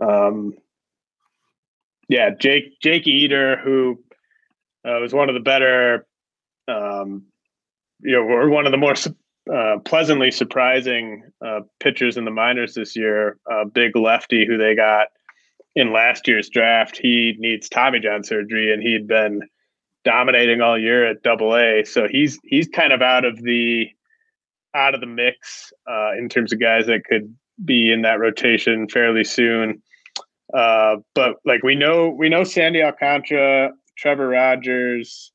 Um, 0.00 0.54
yeah, 2.08 2.30
Jake 2.30 2.80
Jake 2.80 3.06
Eder, 3.06 3.58
who 3.58 4.02
uh, 4.84 4.98
was 5.00 5.12
one 5.12 5.28
of 5.28 5.34
the 5.34 5.40
better, 5.40 6.06
um, 6.66 7.26
you 8.00 8.12
know, 8.12 8.22
or 8.22 8.48
one 8.48 8.66
of 8.66 8.72
the 8.72 8.78
more 8.78 8.94
uh, 9.52 9.78
pleasantly 9.84 10.30
surprising 10.30 11.24
uh, 11.44 11.60
pitchers 11.80 12.16
in 12.16 12.24
the 12.24 12.30
minors 12.30 12.74
this 12.74 12.96
year. 12.96 13.38
A 13.50 13.66
big 13.66 13.94
lefty 13.94 14.46
who 14.46 14.56
they 14.56 14.74
got 14.74 15.08
in 15.74 15.92
last 15.92 16.26
year's 16.26 16.48
draft, 16.48 16.96
he 16.96 17.36
needs 17.38 17.68
Tommy 17.68 18.00
John 18.00 18.24
surgery, 18.24 18.72
and 18.72 18.82
he'd 18.82 19.06
been 19.06 19.42
dominating 20.04 20.62
all 20.62 20.78
year 20.78 21.06
at 21.06 21.22
Double 21.22 21.54
A. 21.54 21.84
So 21.84 22.08
he's 22.08 22.38
he's 22.42 22.68
kind 22.68 22.92
of 22.92 23.02
out 23.02 23.26
of 23.26 23.36
the 23.42 23.88
out 24.78 24.94
of 24.94 25.00
the 25.00 25.06
mix 25.06 25.72
uh, 25.90 26.12
in 26.16 26.28
terms 26.28 26.52
of 26.52 26.60
guys 26.60 26.86
that 26.86 27.04
could 27.04 27.34
be 27.64 27.92
in 27.92 28.02
that 28.02 28.20
rotation 28.20 28.88
fairly 28.88 29.24
soon. 29.24 29.82
Uh, 30.54 30.96
but 31.14 31.36
like 31.44 31.62
we 31.62 31.74
know, 31.74 32.08
we 32.08 32.28
know 32.28 32.44
Sandy 32.44 32.82
Alcantara, 32.82 33.72
Trevor 33.96 34.28
Rogers, 34.28 35.32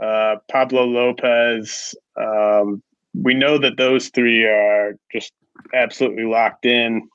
uh, 0.00 0.36
Pablo 0.50 0.84
Lopez. 0.84 1.94
Um, 2.16 2.82
we 3.14 3.34
know 3.34 3.58
that 3.58 3.78
those 3.78 4.10
three 4.10 4.44
are 4.44 4.96
just 5.10 5.32
absolutely 5.74 6.24
locked 6.24 6.66
in. 6.66 7.08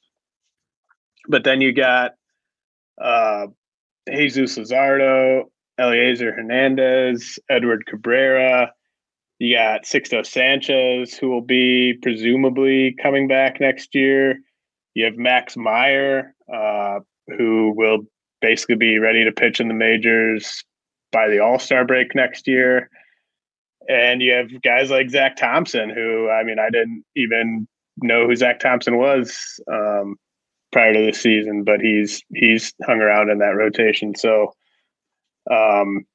But 1.28 1.44
then 1.44 1.62
you 1.62 1.72
got 1.72 2.14
uh, 3.00 3.48
Jesus 4.12 4.58
Luzardo, 4.58 5.44
Elieser 5.80 6.36
Hernandez, 6.36 7.38
Edward 7.50 7.86
Cabrera. 7.86 8.74
You 9.42 9.56
got 9.56 9.86
Sixto 9.86 10.24
Sanchez, 10.24 11.18
who 11.18 11.28
will 11.32 11.42
be 11.42 11.96
presumably 12.00 12.96
coming 13.02 13.28
back 13.28 13.60
next 13.60 13.96
year. 13.96 14.38
You 14.94 15.06
have 15.06 15.18
Max 15.18 15.58
Meyer, 15.58 16.36
uh, 16.54 17.00
who 17.26 17.74
will 17.76 18.02
basically 18.40 18.76
be 18.76 19.00
ready 19.00 19.26
to 19.26 19.32
pitch 19.32 19.60
in 19.60 19.68
the 19.68 19.74
majors 19.74 20.64
by 21.12 21.28
the 21.28 21.40
All 21.40 21.58
Star 21.58 21.86
break 21.86 22.14
next 22.14 22.48
year. 22.48 22.92
And 23.90 24.22
you 24.22 24.34
have 24.34 24.62
guys 24.62 24.92
like 24.92 25.10
Zach 25.10 25.38
Thompson, 25.38 25.90
who 25.90 26.30
I 26.30 26.44
mean, 26.44 26.60
I 26.60 26.70
didn't 26.70 27.04
even 27.16 27.68
know 27.98 28.28
who 28.28 28.36
Zach 28.36 28.60
Thompson 28.60 29.00
was 29.00 29.60
um, 29.68 30.18
prior 30.72 30.94
to 30.94 31.08
the 31.08 31.14
season, 31.14 31.64
but 31.64 31.82
he's 31.82 32.22
he's 32.32 32.76
hung 32.86 33.00
around 33.00 33.32
in 33.32 33.40
that 33.40 33.56
rotation. 33.56 34.14
So 34.14 34.54
um, 35.50 36.06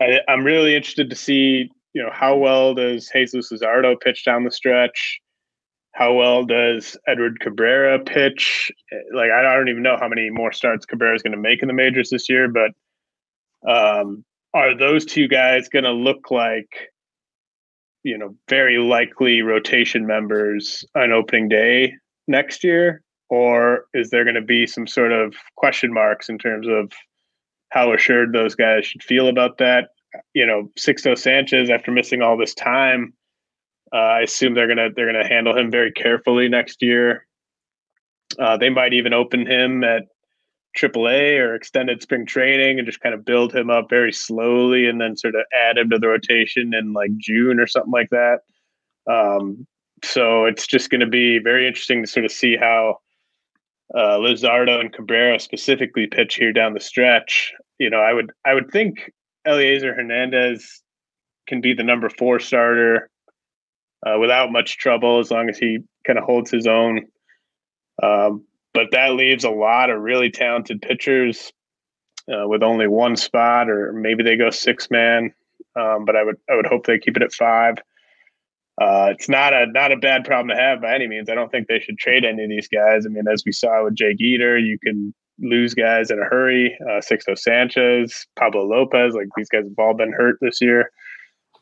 I, 0.00 0.18
am 0.26 0.42
really 0.42 0.74
interested 0.74 1.10
to 1.10 1.16
see 1.16 1.70
you 1.94 2.02
know 2.02 2.10
how 2.12 2.36
well 2.36 2.74
does 2.74 3.10
Jesus 3.12 3.52
Luzardo 3.52 3.98
pitch 4.00 4.24
down 4.24 4.44
the 4.44 4.50
stretch. 4.50 5.20
How 5.94 6.14
well 6.14 6.44
does 6.44 6.96
Edward 7.06 7.40
Cabrera 7.40 7.98
pitch? 7.98 8.72
Like 9.14 9.30
I 9.30 9.42
don't 9.42 9.68
even 9.68 9.82
know 9.82 9.96
how 10.00 10.08
many 10.08 10.30
more 10.30 10.52
starts 10.52 10.86
Cabrera 10.86 11.14
is 11.14 11.22
going 11.22 11.32
to 11.32 11.38
make 11.38 11.62
in 11.62 11.68
the 11.68 11.74
majors 11.74 12.10
this 12.10 12.28
year, 12.28 12.48
but 12.48 12.70
um, 13.68 14.24
are 14.54 14.76
those 14.76 15.04
two 15.04 15.28
guys 15.28 15.68
going 15.68 15.84
to 15.84 15.92
look 15.92 16.30
like 16.30 16.90
you 18.02 18.18
know 18.18 18.34
very 18.48 18.78
likely 18.78 19.42
rotation 19.42 20.06
members 20.06 20.84
on 20.94 21.12
opening 21.12 21.48
day 21.48 21.94
next 22.26 22.64
year 22.64 23.02
or 23.32 23.86
is 23.94 24.10
there 24.10 24.24
going 24.24 24.34
to 24.34 24.42
be 24.42 24.66
some 24.66 24.86
sort 24.86 25.10
of 25.10 25.34
question 25.56 25.90
marks 25.90 26.28
in 26.28 26.36
terms 26.36 26.66
of 26.68 26.92
how 27.70 27.94
assured 27.94 28.34
those 28.34 28.54
guys 28.54 28.84
should 28.84 29.02
feel 29.02 29.26
about 29.26 29.56
that? 29.56 29.88
You 30.34 30.46
know, 30.46 30.70
Sixto 30.78 31.16
Sanchez, 31.16 31.70
after 31.70 31.90
missing 31.90 32.22
all 32.22 32.36
this 32.36 32.54
time, 32.54 33.14
uh, 33.92 33.96
I 33.96 34.20
assume 34.20 34.54
they're 34.54 34.68
gonna 34.68 34.90
they're 34.94 35.10
gonna 35.10 35.26
handle 35.26 35.56
him 35.56 35.70
very 35.70 35.92
carefully 35.92 36.48
next 36.48 36.82
year. 36.82 37.26
Uh, 38.38 38.56
they 38.56 38.70
might 38.70 38.94
even 38.94 39.12
open 39.12 39.46
him 39.46 39.84
at 39.84 40.04
AAA 40.76 41.38
or 41.38 41.54
extended 41.54 42.02
spring 42.02 42.24
training 42.24 42.78
and 42.78 42.86
just 42.86 43.00
kind 43.00 43.14
of 43.14 43.24
build 43.24 43.54
him 43.54 43.70
up 43.70 43.90
very 43.90 44.12
slowly, 44.12 44.86
and 44.86 45.00
then 45.00 45.16
sort 45.16 45.34
of 45.34 45.42
add 45.52 45.78
him 45.78 45.90
to 45.90 45.98
the 45.98 46.08
rotation 46.08 46.72
in 46.74 46.92
like 46.92 47.10
June 47.18 47.60
or 47.60 47.66
something 47.66 47.92
like 47.92 48.10
that. 48.10 48.40
Um, 49.10 49.66
so 50.04 50.46
it's 50.46 50.66
just 50.66 50.90
going 50.90 51.00
to 51.00 51.06
be 51.06 51.38
very 51.38 51.66
interesting 51.66 52.02
to 52.02 52.10
sort 52.10 52.24
of 52.24 52.32
see 52.32 52.56
how 52.56 52.98
uh, 53.94 54.16
Luzardo 54.18 54.80
and 54.80 54.92
Cabrera 54.92 55.38
specifically 55.38 56.06
pitch 56.06 56.36
here 56.36 56.52
down 56.52 56.72
the 56.72 56.80
stretch, 56.80 57.52
you 57.78 57.90
know, 57.90 58.00
I 58.00 58.12
would 58.12 58.32
I 58.46 58.54
would 58.54 58.70
think 58.70 59.12
Elieser 59.46 59.94
Hernandez 59.94 60.82
can 61.46 61.60
be 61.60 61.74
the 61.74 61.82
number 61.82 62.08
four 62.08 62.38
starter 62.38 63.10
uh, 64.06 64.18
without 64.18 64.52
much 64.52 64.78
trouble 64.78 65.18
as 65.18 65.30
long 65.30 65.48
as 65.48 65.58
he 65.58 65.78
kind 66.06 66.18
of 66.18 66.24
holds 66.24 66.50
his 66.50 66.66
own. 66.66 67.06
Um, 68.02 68.44
but 68.74 68.88
that 68.92 69.14
leaves 69.14 69.44
a 69.44 69.50
lot 69.50 69.90
of 69.90 70.00
really 70.00 70.30
talented 70.30 70.80
pitchers 70.80 71.52
uh, 72.28 72.46
with 72.48 72.62
only 72.62 72.88
one 72.88 73.16
spot, 73.16 73.68
or 73.68 73.92
maybe 73.92 74.22
they 74.22 74.36
go 74.36 74.50
six 74.50 74.90
man. 74.90 75.34
Um, 75.78 76.04
but 76.04 76.16
I 76.16 76.22
would 76.22 76.36
I 76.50 76.56
would 76.56 76.66
hope 76.66 76.86
they 76.86 76.98
keep 76.98 77.16
it 77.16 77.22
at 77.22 77.32
five. 77.32 77.76
Uh, 78.80 79.08
it's 79.10 79.28
not 79.28 79.52
a 79.52 79.66
not 79.66 79.92
a 79.92 79.96
bad 79.96 80.24
problem 80.24 80.48
to 80.48 80.60
have 80.60 80.80
by 80.80 80.94
any 80.94 81.06
means. 81.06 81.28
I 81.28 81.34
don't 81.34 81.50
think 81.50 81.68
they 81.68 81.80
should 81.80 81.98
trade 81.98 82.24
any 82.24 82.44
of 82.44 82.50
these 82.50 82.68
guys. 82.68 83.04
I 83.04 83.10
mean, 83.10 83.24
as 83.30 83.42
we 83.44 83.52
saw 83.52 83.84
with 83.84 83.94
Jake 83.94 84.20
Eder, 84.20 84.58
you 84.58 84.78
can 84.78 85.14
lose 85.38 85.74
guys 85.74 86.10
in 86.10 86.18
a 86.18 86.24
hurry. 86.24 86.76
Uh, 86.82 87.00
Sixto 87.00 87.36
Sanchez, 87.36 88.26
Pablo 88.38 88.64
Lopez, 88.64 89.14
like 89.14 89.28
these 89.36 89.48
guys 89.48 89.64
have 89.64 89.78
all 89.78 89.94
been 89.94 90.12
hurt 90.12 90.36
this 90.40 90.60
year. 90.60 90.90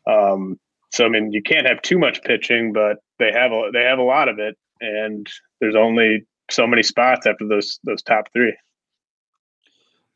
Um, 0.06 0.58
so 0.92 1.04
I 1.04 1.08
mean, 1.08 1.32
you 1.32 1.42
can't 1.42 1.66
have 1.66 1.82
too 1.82 1.98
much 1.98 2.22
pitching, 2.22 2.72
but 2.72 2.98
they 3.18 3.32
have 3.32 3.52
a 3.52 3.70
they 3.72 3.82
have 3.82 3.98
a 3.98 4.02
lot 4.02 4.28
of 4.28 4.38
it, 4.38 4.56
and 4.80 5.26
there's 5.60 5.76
only 5.76 6.26
so 6.50 6.66
many 6.66 6.82
spots 6.82 7.26
after 7.26 7.46
those 7.46 7.78
those 7.84 8.02
top 8.02 8.32
three. 8.32 8.56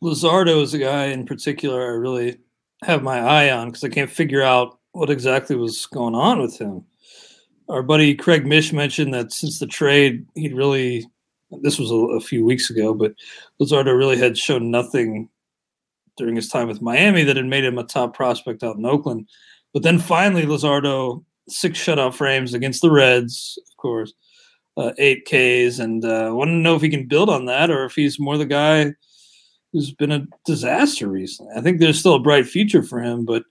Luzardo 0.03 0.63
is 0.63 0.75
a 0.75 0.79
guy 0.79 1.07
in 1.07 1.25
particular 1.25 1.83
I 1.83 1.97
really 1.97 2.39
have 2.83 3.03
my 3.03 3.21
eye 3.21 3.51
on 3.51 3.69
because 3.69 3.85
I 3.85 3.89
can't 3.89 4.11
figure 4.11 4.43
out 4.43 4.79
what 4.93 5.11
exactly 5.11 5.57
was 5.57 5.87
going 5.87 6.15
on 6.15 6.41
with 6.41 6.59
him. 6.59 6.85
Our 7.69 7.83
buddy 7.83 8.15
Craig 8.15 8.47
Mish 8.47 8.73
mentioned 8.73 9.15
that 9.15 9.33
since 9.33 9.59
the 9.59 9.67
trade, 9.67 10.27
he'd 10.35 10.55
really, 10.55 11.07
this 11.63 11.79
was 11.79 11.91
a, 11.91 11.95
a 11.95 12.21
few 12.21 12.45
weeks 12.45 12.71
ago, 12.71 12.95
but 12.95 13.15
Luzardo 13.61 13.97
really 13.97 14.19
had 14.19 14.39
shown 14.39 14.71
nothing 14.71 15.29
during 16.17 16.37
his 16.37 16.49
time 16.49 16.69
with 16.69 16.83
Miami 16.83 17.25
that 17.25 17.37
had 17.37 17.47
made 17.47 17.65
him 17.65 17.79
a 17.79 17.85
top 17.85 18.15
prospect 18.15 18.63
out 18.63 18.77
in 18.77 18.87
Oakland. 18.87 19.29
But 19.73 19.83
then 19.83 19.99
finally, 19.99 20.45
Luzardo 20.45 21.25
six 21.49 21.79
shutout 21.79 22.15
frames 22.15 22.55
against 22.55 22.83
the 22.83 22.91
Reds, 22.91 23.59
of 23.71 23.77
course, 23.77 24.13
uh, 24.77 24.93
eight 24.99 25.25
Ks, 25.27 25.79
and 25.79 26.05
uh, 26.05 26.31
want 26.33 26.49
to 26.49 26.53
know 26.55 26.77
if 26.77 26.83
he 26.83 26.89
can 26.89 27.09
build 27.09 27.29
on 27.29 27.47
that 27.47 27.71
or 27.71 27.85
if 27.85 27.95
he's 27.95 28.21
more 28.21 28.39
the 28.39 28.47
guy 28.47 28.93
who's 29.73 29.93
been 29.93 30.13
a 30.13 30.27
disaster 30.47 31.09
recently. 31.09 31.53
I 31.57 31.61
think 31.61 31.81
there's 31.81 31.99
still 31.99 32.15
a 32.15 32.21
bright 32.21 32.47
future 32.47 32.83
for 32.83 33.03
him, 33.03 33.25
but 33.25 33.43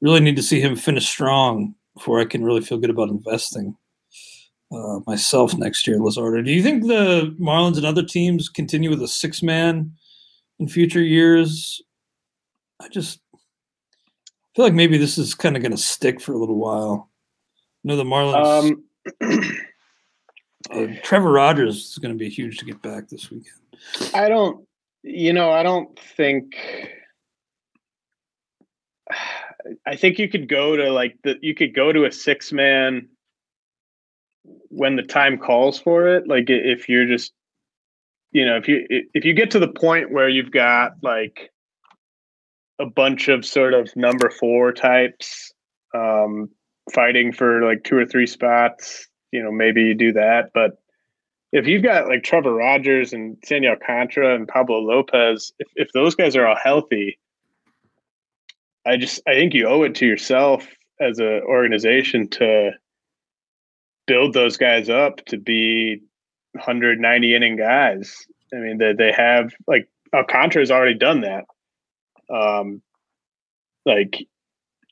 really 0.00 0.20
need 0.20 0.36
to 0.36 0.42
see 0.42 0.60
him 0.60 0.74
finish 0.74 1.08
strong 1.08 1.74
before 1.94 2.20
I 2.20 2.24
can 2.24 2.44
really 2.44 2.62
feel 2.62 2.78
good 2.78 2.90
about 2.90 3.10
investing 3.10 3.76
uh, 4.72 5.00
myself 5.06 5.56
next 5.56 5.86
year, 5.86 5.98
Luzardo. 5.98 6.44
Do 6.44 6.52
you 6.52 6.62
think 6.62 6.86
the 6.86 7.34
Marlins 7.38 7.76
and 7.76 7.86
other 7.86 8.02
teams 8.02 8.48
continue 8.48 8.90
with 8.90 9.02
a 9.02 9.08
six 9.08 9.42
man 9.42 9.92
in 10.58 10.68
future 10.68 11.02
years? 11.02 11.82
I 12.80 12.88
just 12.88 13.20
feel 14.56 14.64
like 14.64 14.74
maybe 14.74 14.98
this 14.98 15.18
is 15.18 15.34
kind 15.34 15.56
of 15.56 15.62
going 15.62 15.72
to 15.72 15.78
stick 15.78 16.20
for 16.20 16.32
a 16.32 16.38
little 16.38 16.58
while. 16.58 17.10
No, 17.84 17.96
the 17.96 18.04
Marlins. 18.04 18.84
Um, 19.20 19.50
uh, 20.70 20.86
Trevor 21.02 21.32
Rogers 21.32 21.90
is 21.90 21.98
going 21.98 22.14
to 22.14 22.18
be 22.18 22.28
huge 22.28 22.58
to 22.58 22.64
get 22.64 22.80
back 22.82 23.08
this 23.08 23.30
weekend. 23.30 23.56
I 24.14 24.28
don't, 24.28 24.66
you 25.02 25.32
know, 25.32 25.50
I 25.50 25.62
don't 25.62 25.98
think. 25.98 26.56
I 29.86 29.94
think 29.94 30.18
you 30.18 30.28
could 30.28 30.48
go 30.48 30.74
to 30.74 30.90
like 30.90 31.16
the 31.22 31.36
you 31.40 31.54
could 31.54 31.72
go 31.72 31.92
to 31.92 32.04
a 32.04 32.10
six 32.10 32.50
man 32.50 33.08
when 34.68 34.96
the 34.96 35.02
time 35.02 35.38
calls 35.38 35.78
for 35.78 36.08
it. 36.08 36.26
Like 36.26 36.44
if 36.48 36.88
you're 36.88 37.06
just, 37.06 37.32
you 38.32 38.46
know, 38.46 38.56
if 38.56 38.68
you 38.68 38.86
if 38.88 39.24
you 39.24 39.34
get 39.34 39.50
to 39.52 39.58
the 39.58 39.68
point 39.68 40.12
where 40.12 40.28
you've 40.28 40.50
got 40.50 40.92
like 41.02 41.50
a 42.78 42.86
bunch 42.86 43.28
of 43.28 43.44
sort 43.44 43.74
of 43.74 43.94
number 43.94 44.30
four 44.30 44.72
types 44.72 45.52
um, 45.94 46.48
fighting 46.92 47.32
for 47.32 47.62
like 47.62 47.84
two 47.84 47.96
or 47.96 48.06
three 48.06 48.26
spots, 48.26 49.08
you 49.30 49.42
know, 49.42 49.52
maybe 49.52 49.82
you 49.82 49.94
do 49.94 50.12
that. 50.12 50.50
But 50.54 50.78
if 51.52 51.66
you've 51.66 51.82
got 51.82 52.08
like 52.08 52.24
Trevor 52.24 52.54
Rogers 52.54 53.12
and 53.12 53.36
Sandy 53.44 53.68
Alcantara 53.68 54.34
and 54.34 54.48
Pablo 54.48 54.78
Lopez, 54.78 55.52
if, 55.58 55.68
if 55.76 55.92
those 55.92 56.14
guys 56.14 56.34
are 56.34 56.46
all 56.46 56.56
healthy, 56.62 57.18
I 58.86 58.96
just 58.96 59.20
I 59.28 59.34
think 59.34 59.54
you 59.54 59.68
owe 59.68 59.82
it 59.82 59.94
to 59.96 60.06
yourself 60.06 60.66
as 61.00 61.18
an 61.18 61.42
organization 61.46 62.28
to 62.28 62.70
build 64.06 64.34
those 64.34 64.56
guys 64.56 64.88
up 64.88 65.24
to 65.26 65.38
be 65.38 66.02
190 66.52 67.34
inning 67.34 67.56
guys. 67.56 68.26
I 68.52 68.56
mean, 68.56 68.78
they 68.78 68.92
they 68.92 69.12
have 69.12 69.52
like 69.66 69.88
Alcantara 70.14 70.62
has 70.62 70.70
already 70.70 70.98
done 70.98 71.22
that. 71.22 71.44
Um, 72.32 72.82
like 73.84 74.26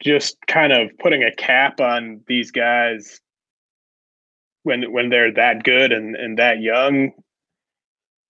just 0.03 0.37
kind 0.47 0.73
of 0.73 0.91
putting 0.99 1.23
a 1.23 1.35
cap 1.35 1.81
on 1.81 2.23
these 2.27 2.51
guys 2.51 3.21
when 4.63 4.93
when 4.93 5.09
they're 5.09 5.33
that 5.33 5.63
good 5.63 5.93
and 5.93 6.17
and 6.17 6.39
that 6.39 6.61
young 6.61 7.13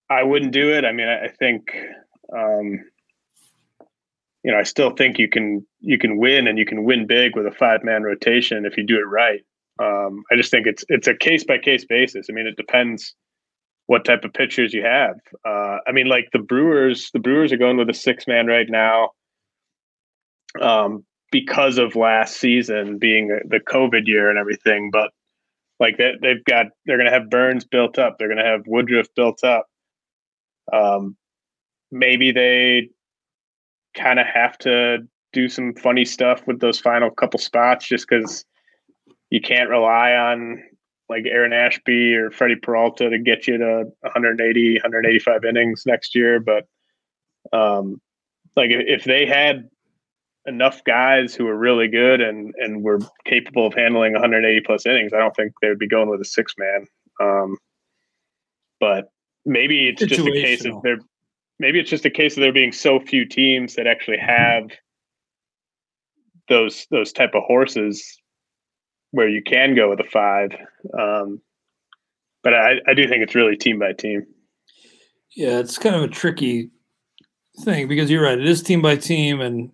i 0.09 0.23
wouldn't 0.23 0.51
do 0.51 0.73
it 0.73 0.85
i 0.85 0.91
mean 0.91 1.07
i, 1.07 1.25
I 1.25 1.27
think 1.29 1.73
um 2.35 2.79
you 4.43 4.51
know 4.51 4.57
i 4.57 4.63
still 4.63 4.91
think 4.91 5.17
you 5.17 5.29
can 5.29 5.65
you 5.79 5.97
can 5.97 6.17
win 6.17 6.47
and 6.47 6.57
you 6.57 6.65
can 6.65 6.83
win 6.83 7.07
big 7.07 7.35
with 7.35 7.45
a 7.45 7.51
five 7.51 7.83
man 7.83 8.03
rotation 8.03 8.65
if 8.65 8.77
you 8.77 8.85
do 8.85 8.97
it 8.97 9.07
right 9.07 9.41
um 9.81 10.23
i 10.31 10.35
just 10.35 10.51
think 10.51 10.67
it's 10.67 10.83
it's 10.89 11.07
a 11.07 11.15
case 11.15 11.43
by 11.43 11.57
case 11.57 11.85
basis 11.85 12.27
i 12.29 12.33
mean 12.33 12.47
it 12.47 12.57
depends 12.57 13.15
what 13.87 14.05
type 14.05 14.23
of 14.23 14.33
pitchers 14.33 14.73
you 14.73 14.83
have 14.83 15.15
uh 15.45 15.77
i 15.87 15.91
mean 15.91 16.07
like 16.07 16.29
the 16.33 16.39
brewers 16.39 17.09
the 17.13 17.19
brewers 17.19 17.51
are 17.51 17.57
going 17.57 17.77
with 17.77 17.89
a 17.89 17.93
six 17.93 18.27
man 18.27 18.47
right 18.47 18.69
now 18.69 19.09
um 20.61 21.03
because 21.31 21.77
of 21.77 21.95
last 21.95 22.37
season 22.37 22.97
being 22.97 23.29
the 23.47 23.59
COVID 23.59 24.05
year 24.05 24.29
and 24.29 24.37
everything. 24.37 24.91
But 24.91 25.11
like 25.79 25.97
they, 25.97 26.11
they've 26.21 26.43
got, 26.43 26.67
they're 26.85 26.97
going 26.97 27.09
to 27.09 27.17
have 27.17 27.29
Burnes 27.29 27.65
built 27.65 27.97
up. 27.97 28.17
They're 28.19 28.27
going 28.27 28.37
to 28.37 28.43
have 28.43 28.67
Woodruff 28.67 29.07
built 29.15 29.43
up. 29.43 29.65
Um, 30.71 31.15
maybe 31.91 32.31
they 32.31 32.89
kind 33.95 34.19
of 34.19 34.27
have 34.27 34.57
to 34.59 34.99
do 35.33 35.47
some 35.47 35.73
funny 35.73 36.05
stuff 36.05 36.45
with 36.45 36.59
those 36.59 36.79
final 36.79 37.09
couple 37.09 37.39
spots 37.39 37.87
just 37.87 38.07
because 38.07 38.45
you 39.31 39.41
can't 39.41 39.69
rely 39.69 40.11
on 40.11 40.61
like 41.09 41.25
Aaron 41.25 41.53
Ashby 41.53 42.13
or 42.13 42.29
Freddie 42.31 42.57
Peralta 42.57 43.09
to 43.09 43.17
get 43.17 43.47
you 43.47 43.57
to 43.57 43.85
180, 44.01 44.73
185 44.75 45.45
innings 45.45 45.83
next 45.85 46.13
year. 46.13 46.39
But 46.39 46.67
um, 47.51 47.99
like 48.55 48.69
if 48.71 49.05
they 49.05 49.25
had 49.25 49.69
enough 50.45 50.83
guys 50.83 51.33
who 51.33 51.47
are 51.47 51.57
really 51.57 51.87
good 51.87 52.19
and 52.21 52.53
and 52.57 52.83
were 52.83 52.99
capable 53.25 53.67
of 53.67 53.73
handling 53.73 54.13
180 54.13 54.61
plus 54.65 54.85
innings, 54.85 55.13
I 55.13 55.17
don't 55.17 55.35
think 55.35 55.53
they 55.61 55.69
would 55.69 55.79
be 55.79 55.87
going 55.87 56.09
with 56.09 56.21
a 56.21 56.25
six 56.25 56.53
man. 56.57 56.85
Um, 57.21 57.57
but 58.79 59.09
maybe 59.45 59.87
it's 59.87 60.03
just 60.03 60.27
a 60.27 60.31
case 60.31 60.65
of 60.65 60.81
there. 60.83 60.97
Maybe 61.57 61.79
it's 61.79 61.89
just 61.89 62.05
a 62.05 62.09
case 62.09 62.35
of 62.35 62.41
there 62.41 62.53
being 62.53 62.71
so 62.71 62.99
few 62.99 63.25
teams 63.25 63.75
that 63.75 63.87
actually 63.87 64.17
have 64.17 64.71
those 66.49 66.87
those 66.89 67.13
type 67.13 67.31
of 67.33 67.43
horses 67.43 68.20
where 69.11 69.29
you 69.29 69.41
can 69.43 69.75
go 69.75 69.89
with 69.89 69.99
a 69.99 70.09
five. 70.09 70.51
Um, 70.97 71.41
but 72.43 72.53
I, 72.53 72.75
I 72.87 72.93
do 72.93 73.07
think 73.07 73.23
it's 73.23 73.35
really 73.35 73.55
team 73.55 73.79
by 73.79 73.93
team. 73.93 74.25
Yeah, 75.35 75.59
it's 75.59 75.77
kind 75.77 75.95
of 75.95 76.03
a 76.03 76.07
tricky 76.07 76.71
thing 77.63 77.87
because 77.87 78.09
you're 78.09 78.23
right. 78.23 78.39
It 78.39 78.47
is 78.47 78.63
team 78.63 78.81
by 78.81 78.95
team, 78.95 79.39
and 79.39 79.71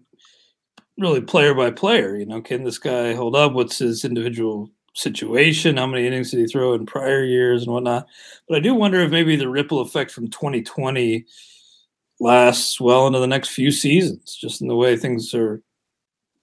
really 0.98 1.22
player 1.22 1.54
by 1.54 1.72
player. 1.72 2.16
You 2.16 2.26
know, 2.26 2.42
can 2.42 2.64
this 2.64 2.78
guy 2.78 3.14
hold 3.14 3.36
up? 3.36 3.54
What's 3.54 3.80
his 3.80 4.04
individual 4.04 4.70
situation? 4.94 5.78
How 5.78 5.88
many 5.88 6.06
innings 6.06 6.32
did 6.32 6.40
he 6.40 6.48
throw 6.48 6.74
in 6.74 6.86
prior 6.86 7.24
years 7.24 7.64
and 7.64 7.72
whatnot? 7.72 8.08
But 8.48 8.58
I 8.58 8.60
do 8.60 8.74
wonder 8.74 9.00
if 9.02 9.12
maybe 9.12 9.36
the 9.36 9.50
ripple 9.50 9.80
effect 9.80 10.12
from 10.12 10.30
2020 10.30 11.26
lasts 12.20 12.82
well 12.82 13.06
into 13.08 13.20
the 13.20 13.28
next 13.28 13.50
few 13.50 13.72
seasons, 13.72 14.36
just 14.36 14.62
in 14.62 14.68
the 14.68 14.76
way 14.76 14.98
things 14.98 15.34
are 15.34 15.62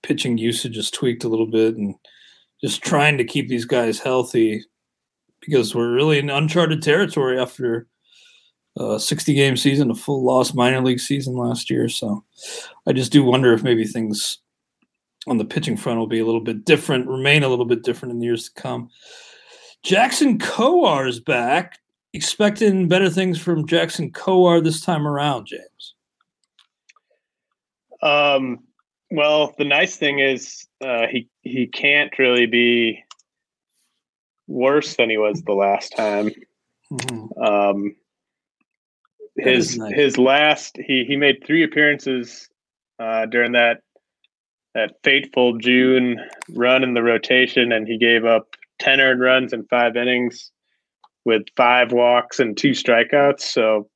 pitching 0.02 0.38
usage 0.38 0.76
is 0.76 0.90
tweaked 0.90 1.24
a 1.24 1.28
little 1.28 1.50
bit 1.50 1.76
and 1.76 1.94
just 2.64 2.82
trying 2.82 3.18
to 3.18 3.24
keep 3.24 3.46
these 3.46 3.66
guys 3.66 3.98
healthy 3.98 4.64
because 5.40 5.74
we're 5.74 5.92
really 5.92 6.18
in 6.18 6.30
uncharted 6.30 6.80
territory 6.80 7.38
after 7.38 7.86
a 8.78 8.98
60 8.98 9.34
game 9.34 9.54
season, 9.54 9.90
a 9.90 9.94
full 9.94 10.24
loss 10.24 10.54
minor 10.54 10.80
league 10.80 10.98
season 10.98 11.36
last 11.36 11.68
year. 11.68 11.90
So 11.90 12.24
I 12.86 12.94
just 12.94 13.12
do 13.12 13.22
wonder 13.22 13.52
if 13.52 13.62
maybe 13.62 13.84
things 13.84 14.38
on 15.26 15.36
the 15.36 15.44
pitching 15.44 15.76
front 15.76 15.98
will 15.98 16.06
be 16.06 16.20
a 16.20 16.24
little 16.24 16.40
bit 16.40 16.64
different, 16.64 17.06
remain 17.06 17.42
a 17.42 17.48
little 17.48 17.66
bit 17.66 17.82
different 17.82 18.12
in 18.12 18.18
the 18.18 18.24
years 18.24 18.48
to 18.48 18.62
come. 18.62 18.88
Jackson 19.82 20.38
Kowar 20.38 21.06
is 21.06 21.20
back. 21.20 21.80
Expecting 22.14 22.88
better 22.88 23.10
things 23.10 23.38
from 23.38 23.66
Jackson 23.66 24.10
Kowar 24.10 24.64
this 24.64 24.80
time 24.80 25.06
around, 25.06 25.48
James. 25.48 25.94
Um, 28.00 28.60
well, 29.10 29.54
the 29.58 29.64
nice 29.64 29.96
thing 29.96 30.18
is 30.18 30.66
uh, 30.84 31.06
he 31.10 31.28
he 31.42 31.66
can't 31.66 32.18
really 32.18 32.46
be 32.46 33.02
worse 34.46 34.96
than 34.96 35.10
he 35.10 35.18
was 35.18 35.42
the 35.42 35.52
last 35.52 35.94
time. 35.96 36.30
Mm-hmm. 36.92 37.42
Um, 37.42 37.96
his 39.36 39.78
nice. 39.78 39.94
his 39.94 40.18
last 40.18 40.76
he 40.76 41.04
he 41.06 41.16
made 41.16 41.44
three 41.44 41.64
appearances 41.64 42.48
uh, 42.98 43.26
during 43.26 43.52
that 43.52 43.82
that 44.74 44.96
fateful 45.04 45.58
June 45.58 46.18
run 46.50 46.82
in 46.82 46.94
the 46.94 47.02
rotation, 47.02 47.72
and 47.72 47.86
he 47.86 47.96
gave 47.96 48.24
up 48.24 48.56
10 48.80 49.00
earned 49.00 49.20
runs 49.20 49.52
in 49.52 49.64
five 49.66 49.96
innings 49.96 50.50
with 51.24 51.42
five 51.56 51.92
walks 51.92 52.40
and 52.40 52.56
two 52.56 52.72
strikeouts. 52.72 53.40
So 53.40 53.88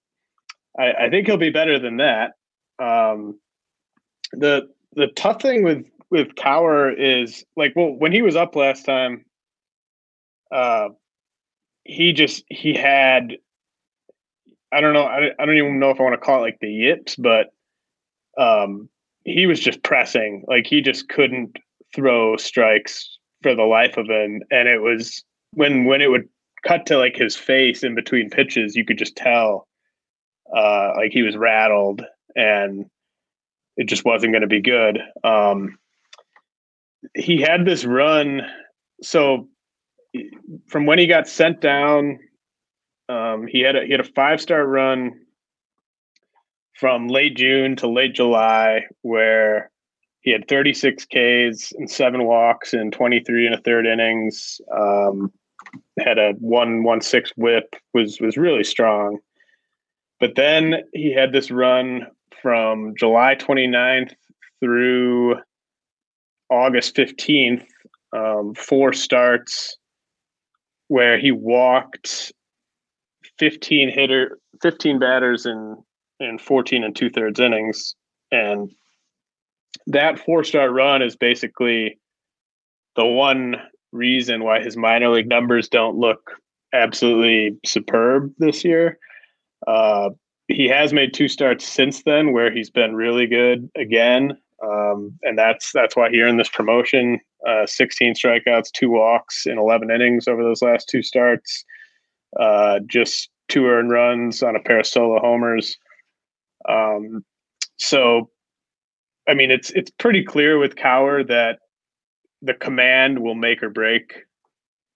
I, 0.79 0.93
I 0.93 1.11
think 1.11 1.27
he'll 1.27 1.37
be 1.37 1.51
better 1.51 1.79
than 1.79 1.97
that. 1.97 2.33
Um, 2.79 3.41
the 4.33 4.69
the 4.95 5.09
tough 5.09 5.43
thing 5.43 5.63
with 5.63 5.85
with 6.11 6.35
Kowar 6.35 6.95
is 6.97 7.45
like 7.57 7.75
well 7.77 7.91
when 7.91 8.13
he 8.13 8.23
was 8.23 8.37
up 8.37 8.57
last 8.57 8.85
time, 8.85 9.25
uh, 10.51 10.89
he 11.85 12.13
just 12.13 12.45
he 12.49 12.75
had 12.75 13.37
I 14.73 14.81
don't 14.81 14.95
know 14.95 15.05
I, 15.05 15.31
I 15.39 15.47
don't 15.47 15.57
even 15.57 15.79
know 15.79 15.91
if 15.91 16.01
I 16.01 16.03
want 16.03 16.15
to 16.15 16.25
call 16.25 16.39
it 16.39 16.43
like 16.43 16.59
the 16.61 16.71
yips, 16.71 17.17
but 17.17 17.53
um, 18.39 18.89
he 19.25 19.47
was 19.47 19.61
just 19.61 19.83
pressing. 19.83 20.45
Like 20.47 20.67
he 20.67 20.81
just 20.81 21.09
couldn't 21.09 21.59
throw 21.95 22.37
strikes 22.37 23.19
for 23.43 23.55
the 23.55 23.63
life 23.63 23.97
of 23.97 24.07
him. 24.09 24.43
And 24.51 24.69
it 24.69 24.81
was 24.81 25.25
when 25.53 25.85
when 25.85 26.01
it 26.01 26.11
would 26.11 26.29
cut 26.67 26.87
to 26.87 26.99
like 26.99 27.17
his 27.17 27.37
face 27.37 27.83
in 27.83 27.95
between 27.95 28.31
pitches, 28.31 28.77
you 28.77 28.85
could 28.85 28.99
just 28.99 29.17
tell 29.17 29.67
uh 30.57 30.93
like 30.97 31.13
he 31.13 31.23
was 31.23 31.37
rattled 31.37 32.03
and 32.35 32.87
it 33.79 33.89
just 33.89 34.05
wasn't 34.05 34.33
going 34.33 34.43
to 34.43 34.49
be 34.49 34.61
good. 34.61 35.01
Um 35.25 35.79
he 37.15 37.41
had 37.41 37.65
this 37.65 37.85
run 37.85 38.43
so 39.03 39.49
from 40.67 40.85
when 40.85 40.99
he 40.99 41.07
got 41.07 41.29
sent 41.29 41.61
down 41.61 42.19
um 43.09 43.47
he 43.47 43.61
had 43.61 43.77
a 43.77 43.85
he 43.85 43.93
had 43.93 44.01
a 44.01 44.05
five 44.05 44.41
star 44.41 44.67
run 44.67 45.13
from 46.79 47.09
late 47.09 47.37
June 47.37 47.75
to 47.77 47.89
late 47.89 48.15
July, 48.15 48.83
where 49.03 49.71
he 50.21 50.31
had 50.31 50.47
36 50.49 51.05
Ks 51.07 51.73
and 51.73 51.91
seven 51.91 52.25
walks 52.25 52.73
in 52.73 52.91
23 52.93 53.47
and 53.47 53.55
a 53.55 53.61
third 53.61 53.85
innings. 53.85 54.61
Um, 54.73 55.33
had 55.99 56.19
a 56.19 56.33
one 56.39 56.85
one 56.85 57.01
six 57.01 57.33
whip 57.37 57.75
was 57.93 58.21
was 58.21 58.37
really 58.37 58.65
strong. 58.65 59.19
But 60.21 60.37
then 60.37 60.85
he 60.93 61.13
had 61.13 61.33
this 61.33 61.51
run 61.51 62.07
from 62.43 62.95
July 62.99 63.35
29th 63.35 64.13
through 64.61 65.37
August 66.51 66.97
15th, 66.97 67.65
um, 68.13 68.55
four 68.55 68.93
starts 68.93 69.77
where 70.89 71.19
he 71.19 71.31
walked 71.31 72.33
15 73.39 73.91
hitter, 73.91 74.39
15 74.63 74.99
batters 74.99 75.47
in 75.47 75.77
in 76.21 76.37
14 76.37 76.83
and 76.83 76.97
two 76.97 77.11
thirds 77.11 77.39
innings, 77.39 77.95
and 78.33 78.73
that 79.87 80.19
four 80.19 80.43
star 80.43 80.71
run 80.71 81.01
is 81.01 81.15
basically 81.15 81.99
the 82.97 83.07
one 83.07 83.57
reason 83.93 84.43
why 84.43 84.61
his 84.61 84.77
minor 84.77 85.11
league 85.11 85.29
numbers 85.29 85.69
don't 85.69 85.97
look 85.97 86.33
absolutely 86.75 87.57
superb 87.65 88.33
this 88.39 88.65
year. 88.65 88.99
Uh, 89.67 90.11
he 90.49 90.67
has 90.69 90.93
made 90.93 91.13
two 91.15 91.29
starts 91.29 91.67
since 91.67 92.03
then 92.03 92.33
where 92.33 92.51
he's 92.51 92.71
been 92.71 92.97
really 92.97 93.27
good 93.27 93.71
again, 93.77 94.37
um, 94.63 95.19
and 95.23 95.39
that's 95.39 95.73
that's 95.73 95.95
why 95.95 96.11
he 96.11 96.21
earned 96.21 96.41
this 96.41 96.49
promotion. 96.49 97.21
Uh, 97.47 97.67
16 97.67 98.15
strikeouts, 98.15 98.73
two 98.73 98.91
walks 98.91 99.47
in 99.47 99.59
11 99.59 99.93
innings 99.93 100.27
over 100.27 100.43
those 100.43 100.61
last 100.61 100.89
two 100.89 101.03
starts. 101.03 101.65
Uh, 102.39 102.81
just 102.87 103.31
two 103.49 103.67
earned 103.67 103.91
runs 103.91 104.43
on 104.43 104.57
a 104.57 104.61
pair 104.61 104.81
of 104.81 104.87
solo 104.87 105.21
homers. 105.21 105.79
Um, 106.69 107.25
so, 107.77 108.31
I 109.29 109.35
mean, 109.35 109.51
it's 109.51 109.71
it's 109.71 109.91
pretty 109.91 110.25
clear 110.25 110.59
with 110.59 110.75
Kowar 110.75 111.27
that 111.29 111.61
the 112.43 112.55
command 112.55 113.21
will 113.21 113.35
make 113.35 113.63
or 113.63 113.71
break 113.71 114.25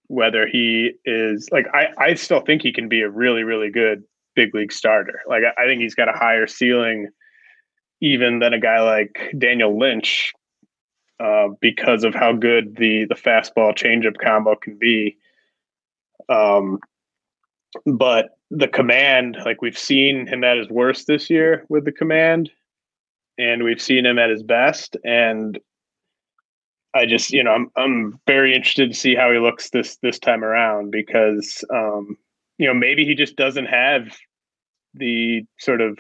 whether 0.09 0.47
he 0.47 0.93
is 1.05 1.49
like 1.53 1.67
I, 1.73 1.87
I 1.99 2.15
still 2.15 2.41
think 2.41 2.63
he 2.63 2.73
can 2.73 2.89
be 2.89 3.01
a 3.01 3.09
really 3.09 3.45
really 3.45 3.71
good 3.71 4.05
big 4.35 4.55
league 4.55 4.73
starter. 4.73 5.21
Like 5.27 5.43
I, 5.59 5.67
think 5.67 5.81
he's 5.81 5.95
got 5.95 6.09
a 6.09 6.19
higher 6.19 6.47
ceiling 6.47 7.09
even 8.01 8.41
than 8.41 8.53
a 8.53 8.59
guy 8.59 8.81
like 8.81 9.33
daniel 9.39 9.79
lynch 9.79 10.33
uh, 11.21 11.49
because 11.61 12.03
of 12.03 12.15
how 12.15 12.33
good 12.33 12.77
the 12.77 13.05
the 13.05 13.15
fastball 13.15 13.77
changeup 13.77 14.19
combo 14.19 14.57
can 14.57 14.77
be. 14.79 15.17
Um 16.29 16.79
but 17.87 18.37
the 18.51 18.69
command 18.69 19.37
like 19.45 19.63
we've 19.63 19.79
seen 19.79 20.27
him 20.27 20.45
at 20.45 20.59
his 20.59 20.69
worst 20.69 21.07
this 21.07 21.31
year 21.31 21.65
with 21.69 21.85
the 21.85 21.93
command 21.93 22.51
and 23.39 23.65
we've 23.65 23.83
seen 23.83 24.07
him 24.07 24.19
at 24.19 24.31
his 24.31 24.43
best. 24.43 24.97
And 25.05 25.59
I 26.95 27.07
just, 27.07 27.31
you 27.31 27.43
know, 27.43 27.53
I'm 27.53 27.71
I'm 27.77 28.21
very 28.27 28.55
interested 28.55 28.91
to 28.91 28.99
see 28.99 29.15
how 29.15 29.33
he 29.33 29.39
looks 29.39 29.71
this 29.71 29.97
this 30.03 30.19
time 30.19 30.45
around 30.45 30.91
because, 30.91 31.65
um, 31.71 32.17
you 32.63 32.69
know, 32.69 32.75
maybe 32.75 33.05
he 33.05 33.17
just 33.17 33.35
doesn't 33.35 33.67
have 33.67 34.17
the 34.95 35.43
sort 35.59 35.81
of 35.81 35.99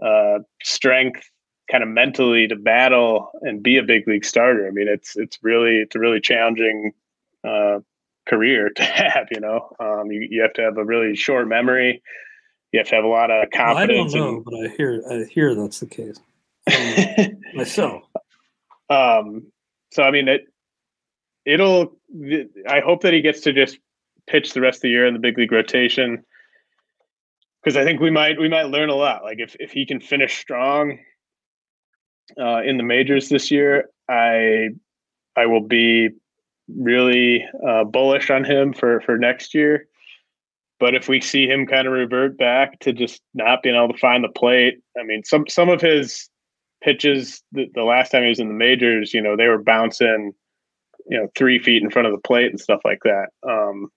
uh, 0.00 0.38
strength, 0.62 1.20
kind 1.68 1.82
of 1.82 1.88
mentally, 1.88 2.46
to 2.46 2.54
battle 2.54 3.32
and 3.40 3.60
be 3.60 3.76
a 3.76 3.82
big 3.82 4.06
league 4.06 4.24
starter. 4.24 4.68
I 4.68 4.70
mean, 4.70 4.86
it's 4.86 5.16
it's 5.16 5.40
really 5.42 5.78
it's 5.78 5.96
a 5.96 5.98
really 5.98 6.20
challenging 6.20 6.92
uh, 7.42 7.80
career 8.28 8.70
to 8.76 8.84
have. 8.84 9.26
You 9.32 9.40
know, 9.40 9.74
um, 9.80 10.12
you 10.12 10.28
you 10.30 10.42
have 10.42 10.52
to 10.52 10.62
have 10.62 10.78
a 10.78 10.84
really 10.84 11.16
short 11.16 11.48
memory. 11.48 12.04
You 12.70 12.78
have 12.78 12.86
to 12.90 12.94
have 12.94 13.04
a 13.04 13.08
lot 13.08 13.32
of 13.32 13.50
confidence. 13.50 14.14
Well, 14.14 14.22
I 14.22 14.26
don't 14.26 14.32
know, 14.32 14.36
and, 14.36 14.44
but 14.44 14.54
I 14.54 14.76
hear 14.76 15.02
I 15.10 15.24
hear 15.24 15.56
that's 15.56 15.80
the 15.80 15.86
case 15.86 16.20
um, 16.72 17.40
myself. 17.56 18.04
Um, 18.88 19.50
so 19.90 20.04
I 20.04 20.12
mean 20.12 20.28
it 20.28 20.42
it'll 21.44 21.98
I 22.68 22.78
hope 22.78 23.02
that 23.02 23.12
he 23.12 23.22
gets 23.22 23.40
to 23.40 23.52
just 23.52 23.80
pitch 24.28 24.52
the 24.52 24.60
rest 24.60 24.78
of 24.78 24.82
the 24.82 24.90
year 24.90 25.06
in 25.06 25.14
the 25.14 25.20
big 25.20 25.38
league 25.38 25.52
rotation 25.52 26.24
because 27.62 27.76
I 27.76 27.84
think 27.84 28.00
we 28.00 28.10
might 28.10 28.38
we 28.38 28.48
might 28.48 28.64
learn 28.64 28.90
a 28.90 28.94
lot. 28.94 29.22
Like 29.22 29.38
if 29.38 29.56
if 29.60 29.72
he 29.72 29.86
can 29.86 30.00
finish 30.00 30.38
strong 30.38 30.98
uh, 32.40 32.62
in 32.62 32.76
the 32.76 32.82
majors 32.82 33.28
this 33.28 33.50
year, 33.50 33.88
I 34.08 34.70
I 35.36 35.46
will 35.46 35.66
be 35.66 36.10
really 36.68 37.44
uh, 37.66 37.84
bullish 37.84 38.30
on 38.30 38.44
him 38.44 38.72
for 38.72 39.00
for 39.02 39.18
next 39.18 39.54
year. 39.54 39.86
But 40.80 40.96
if 40.96 41.08
we 41.08 41.20
see 41.20 41.46
him 41.46 41.66
kind 41.66 41.86
of 41.86 41.92
revert 41.92 42.36
back 42.36 42.80
to 42.80 42.92
just 42.92 43.20
not 43.34 43.62
being 43.62 43.76
able 43.76 43.92
to 43.92 43.98
find 43.98 44.24
the 44.24 44.28
plate, 44.28 44.80
I 44.98 45.04
mean, 45.04 45.22
some 45.24 45.46
some 45.48 45.68
of 45.68 45.80
his 45.80 46.28
pitches 46.82 47.40
the, 47.52 47.66
the 47.74 47.84
last 47.84 48.10
time 48.10 48.22
he 48.22 48.28
was 48.28 48.40
in 48.40 48.48
the 48.48 48.54
majors, 48.54 49.14
you 49.14 49.22
know, 49.22 49.36
they 49.36 49.46
were 49.46 49.62
bouncing, 49.62 50.32
you 51.08 51.16
know, 51.16 51.28
three 51.36 51.60
feet 51.60 51.80
in 51.80 51.90
front 51.90 52.08
of 52.08 52.12
the 52.12 52.20
plate 52.26 52.50
and 52.50 52.60
stuff 52.60 52.80
like 52.84 52.98
that. 53.04 53.28
Um, 53.48 53.90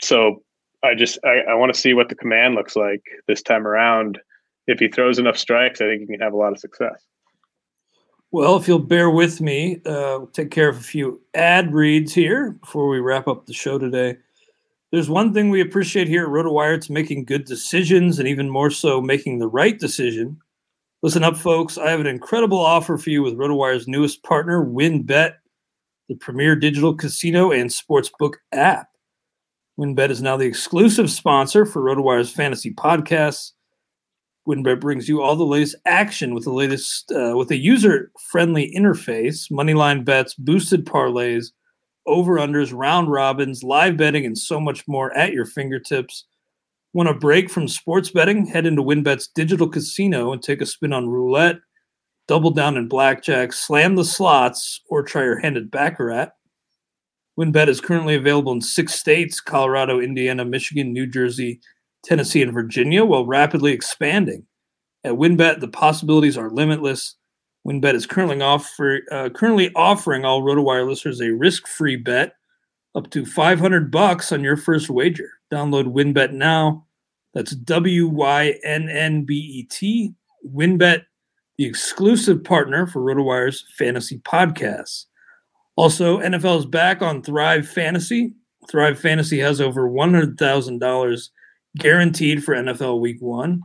so 0.00 0.42
I 0.82 0.94
just 0.94 1.18
I, 1.24 1.40
I 1.50 1.54
want 1.54 1.74
to 1.74 1.80
see 1.80 1.94
what 1.94 2.08
the 2.08 2.14
command 2.14 2.54
looks 2.54 2.76
like 2.76 3.02
this 3.26 3.42
time 3.42 3.66
around. 3.66 4.18
If 4.66 4.80
he 4.80 4.88
throws 4.88 5.18
enough 5.18 5.36
strikes, 5.36 5.80
I 5.80 5.84
think 5.84 6.00
he 6.00 6.06
can 6.06 6.20
have 6.20 6.32
a 6.32 6.36
lot 6.36 6.52
of 6.52 6.58
success. 6.58 7.04
Well, 8.32 8.56
if 8.56 8.66
you'll 8.66 8.80
bear 8.80 9.08
with 9.08 9.40
me, 9.40 9.80
uh, 9.86 10.20
take 10.32 10.50
care 10.50 10.68
of 10.68 10.76
a 10.76 10.82
few 10.82 11.20
ad 11.34 11.72
reads 11.72 12.12
here 12.12 12.50
before 12.60 12.88
we 12.88 12.98
wrap 12.98 13.28
up 13.28 13.46
the 13.46 13.52
show 13.52 13.78
today. 13.78 14.16
There's 14.90 15.08
one 15.08 15.32
thing 15.32 15.50
we 15.50 15.60
appreciate 15.60 16.08
here 16.08 16.24
at 16.24 16.30
RotoWire: 16.30 16.74
it's 16.76 16.90
making 16.90 17.24
good 17.24 17.44
decisions, 17.44 18.18
and 18.18 18.28
even 18.28 18.50
more 18.50 18.70
so, 18.70 19.00
making 19.00 19.38
the 19.38 19.48
right 19.48 19.78
decision. 19.78 20.38
Listen 21.02 21.22
up, 21.22 21.36
folks. 21.36 21.78
I 21.78 21.90
have 21.90 22.00
an 22.00 22.06
incredible 22.06 22.58
offer 22.58 22.98
for 22.98 23.10
you 23.10 23.22
with 23.22 23.38
RotoWire's 23.38 23.86
newest 23.86 24.22
partner, 24.22 24.64
WynnBET, 24.64 25.34
the 26.08 26.14
premier 26.16 26.56
digital 26.56 26.94
casino 26.94 27.52
and 27.52 27.70
sportsbook 27.70 28.34
app. 28.52 28.88
WynnBET 29.78 30.08
is 30.08 30.22
now 30.22 30.36
the 30.36 30.46
exclusive 30.46 31.10
sponsor 31.10 31.66
for 31.66 31.82
RotoWire's 31.82 32.30
fantasy 32.30 32.72
podcasts. 32.72 33.52
WynnBET 34.48 34.80
brings 34.80 35.08
you 35.08 35.20
all 35.20 35.36
the 35.36 35.44
latest 35.44 35.76
action 35.84 36.32
with 36.32 36.44
the 36.44 36.52
latest, 36.52 37.12
uh, 37.12 37.36
with 37.36 37.50
a 37.50 37.56
user-friendly 37.56 38.72
interface, 38.74 39.50
moneyline 39.50 40.04
bets, 40.04 40.34
boosted 40.34 40.86
parlays, 40.86 41.48
over/unders, 42.06 42.72
round 42.72 43.10
robins, 43.10 43.62
live 43.62 43.96
betting, 43.96 44.24
and 44.24 44.38
so 44.38 44.58
much 44.58 44.86
more 44.88 45.14
at 45.16 45.32
your 45.32 45.44
fingertips. 45.44 46.24
Want 46.94 47.08
a 47.10 47.14
break 47.14 47.50
from 47.50 47.68
sports 47.68 48.10
betting? 48.10 48.46
Head 48.46 48.64
into 48.64 48.82
WynnBET's 48.82 49.28
digital 49.34 49.68
casino 49.68 50.32
and 50.32 50.42
take 50.42 50.62
a 50.62 50.66
spin 50.66 50.94
on 50.94 51.08
roulette, 51.08 51.56
double 52.28 52.52
down 52.52 52.78
in 52.78 52.88
blackjack, 52.88 53.52
slam 53.52 53.96
the 53.96 54.04
slots, 54.04 54.80
or 54.88 55.02
try 55.02 55.24
your 55.24 55.40
hand 55.40 55.58
at 55.58 55.70
Baccarat. 55.70 56.32
WynnBET 57.38 57.68
is 57.68 57.80
currently 57.80 58.14
available 58.14 58.52
in 58.52 58.60
six 58.60 58.94
states 58.94 59.40
Colorado, 59.40 60.00
Indiana, 60.00 60.44
Michigan, 60.44 60.92
New 60.92 61.06
Jersey, 61.06 61.60
Tennessee, 62.02 62.42
and 62.42 62.52
Virginia, 62.52 63.04
while 63.04 63.26
rapidly 63.26 63.72
expanding. 63.72 64.46
At 65.04 65.14
WynnBET, 65.14 65.60
the 65.60 65.68
possibilities 65.68 66.38
are 66.38 66.50
limitless. 66.50 67.16
WynnBET 67.66 67.94
is 67.94 68.06
currently, 68.06 68.40
offer, 68.40 69.02
uh, 69.10 69.28
currently 69.28 69.70
offering 69.74 70.24
all 70.24 70.42
RotoWire 70.42 70.88
listeners 70.88 71.20
a 71.20 71.32
risk-free 71.32 71.96
bet 71.96 72.34
up 72.94 73.10
to 73.10 73.26
500 73.26 73.90
bucks 73.90 74.32
on 74.32 74.42
your 74.42 74.56
first 74.56 74.88
wager. 74.88 75.30
Download 75.52 75.92
WynnBET 75.92 76.32
now 76.32 76.86
that's 77.36 77.54
W 77.54 78.08
Y 78.08 78.54
N 78.64 78.88
N 78.88 79.24
B 79.24 79.34
E 79.34 79.62
T. 79.64 80.14
WynnBET, 80.54 81.02
the 81.58 81.66
exclusive 81.66 82.42
partner 82.42 82.86
for 82.86 83.02
RotoWire's 83.02 83.62
fantasy 83.76 84.18
podcasts. 84.20 85.04
Also, 85.76 86.18
NFL 86.20 86.60
is 86.60 86.66
back 86.66 87.02
on 87.02 87.22
Thrive 87.22 87.68
Fantasy. 87.68 88.32
Thrive 88.68 88.98
Fantasy 88.98 89.38
has 89.38 89.60
over 89.60 89.88
$100,000 89.88 91.28
guaranteed 91.78 92.42
for 92.42 92.54
NFL 92.54 93.00
Week 93.00 93.20
One. 93.20 93.62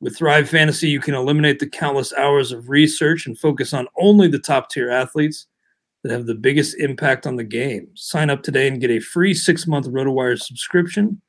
With 0.00 0.16
Thrive 0.16 0.48
Fantasy, 0.48 0.88
you 0.88 1.00
can 1.00 1.14
eliminate 1.14 1.58
the 1.58 1.68
countless 1.68 2.12
hours 2.14 2.52
of 2.52 2.68
research 2.68 3.26
and 3.26 3.38
focus 3.38 3.74
on 3.74 3.88
only 3.98 4.28
the 4.28 4.38
top 4.38 4.70
tier 4.70 4.90
athletes 4.90 5.46
that 6.02 6.12
have 6.12 6.26
the 6.26 6.34
biggest 6.34 6.78
impact 6.78 7.26
on 7.26 7.36
the 7.36 7.44
game. 7.44 7.88
Sign 7.94 8.30
up 8.30 8.42
today 8.42 8.68
and 8.68 8.80
get 8.80 8.90
a 8.90 9.00
free 9.00 9.34
six 9.34 9.66
month 9.66 9.86
RotoWire 9.86 10.40
subscription 10.40 11.20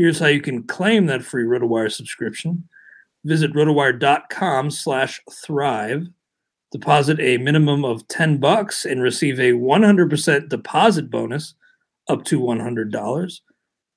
Here's 0.00 0.18
how 0.18 0.28
you 0.28 0.40
can 0.40 0.62
claim 0.62 1.04
that 1.06 1.22
free 1.22 1.44
RotoWire 1.44 1.92
subscription. 1.92 2.66
Visit 3.24 3.52
rotowire.com 3.52 4.70
slash 4.70 5.20
thrive. 5.44 6.06
Deposit 6.72 7.18
a 7.20 7.38
minimum 7.38 7.84
of 7.84 8.06
10 8.08 8.38
bucks 8.38 8.84
and 8.84 9.02
receive 9.02 9.38
a 9.38 9.52
100% 9.52 10.48
deposit 10.48 11.10
bonus 11.10 11.54
up 12.08 12.24
to 12.24 12.40
$100. 12.40 13.40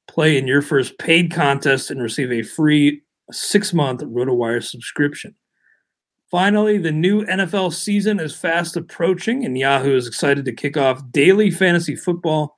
Play 0.07 0.37
in 0.37 0.47
your 0.47 0.61
first 0.61 0.97
paid 0.97 1.31
contest 1.31 1.91
and 1.91 2.01
receive 2.01 2.31
a 2.31 2.41
free 2.41 3.01
six-month 3.31 4.01
RotoWire 4.01 4.63
subscription. 4.63 5.35
Finally, 6.29 6.79
the 6.79 6.91
new 6.91 7.23
NFL 7.25 7.73
season 7.73 8.19
is 8.19 8.35
fast 8.35 8.75
approaching, 8.75 9.45
and 9.45 9.57
Yahoo 9.57 9.95
is 9.95 10.07
excited 10.07 10.45
to 10.45 10.51
kick 10.51 10.75
off 10.75 11.11
daily 11.11 11.51
fantasy 11.51 11.95
football 11.95 12.57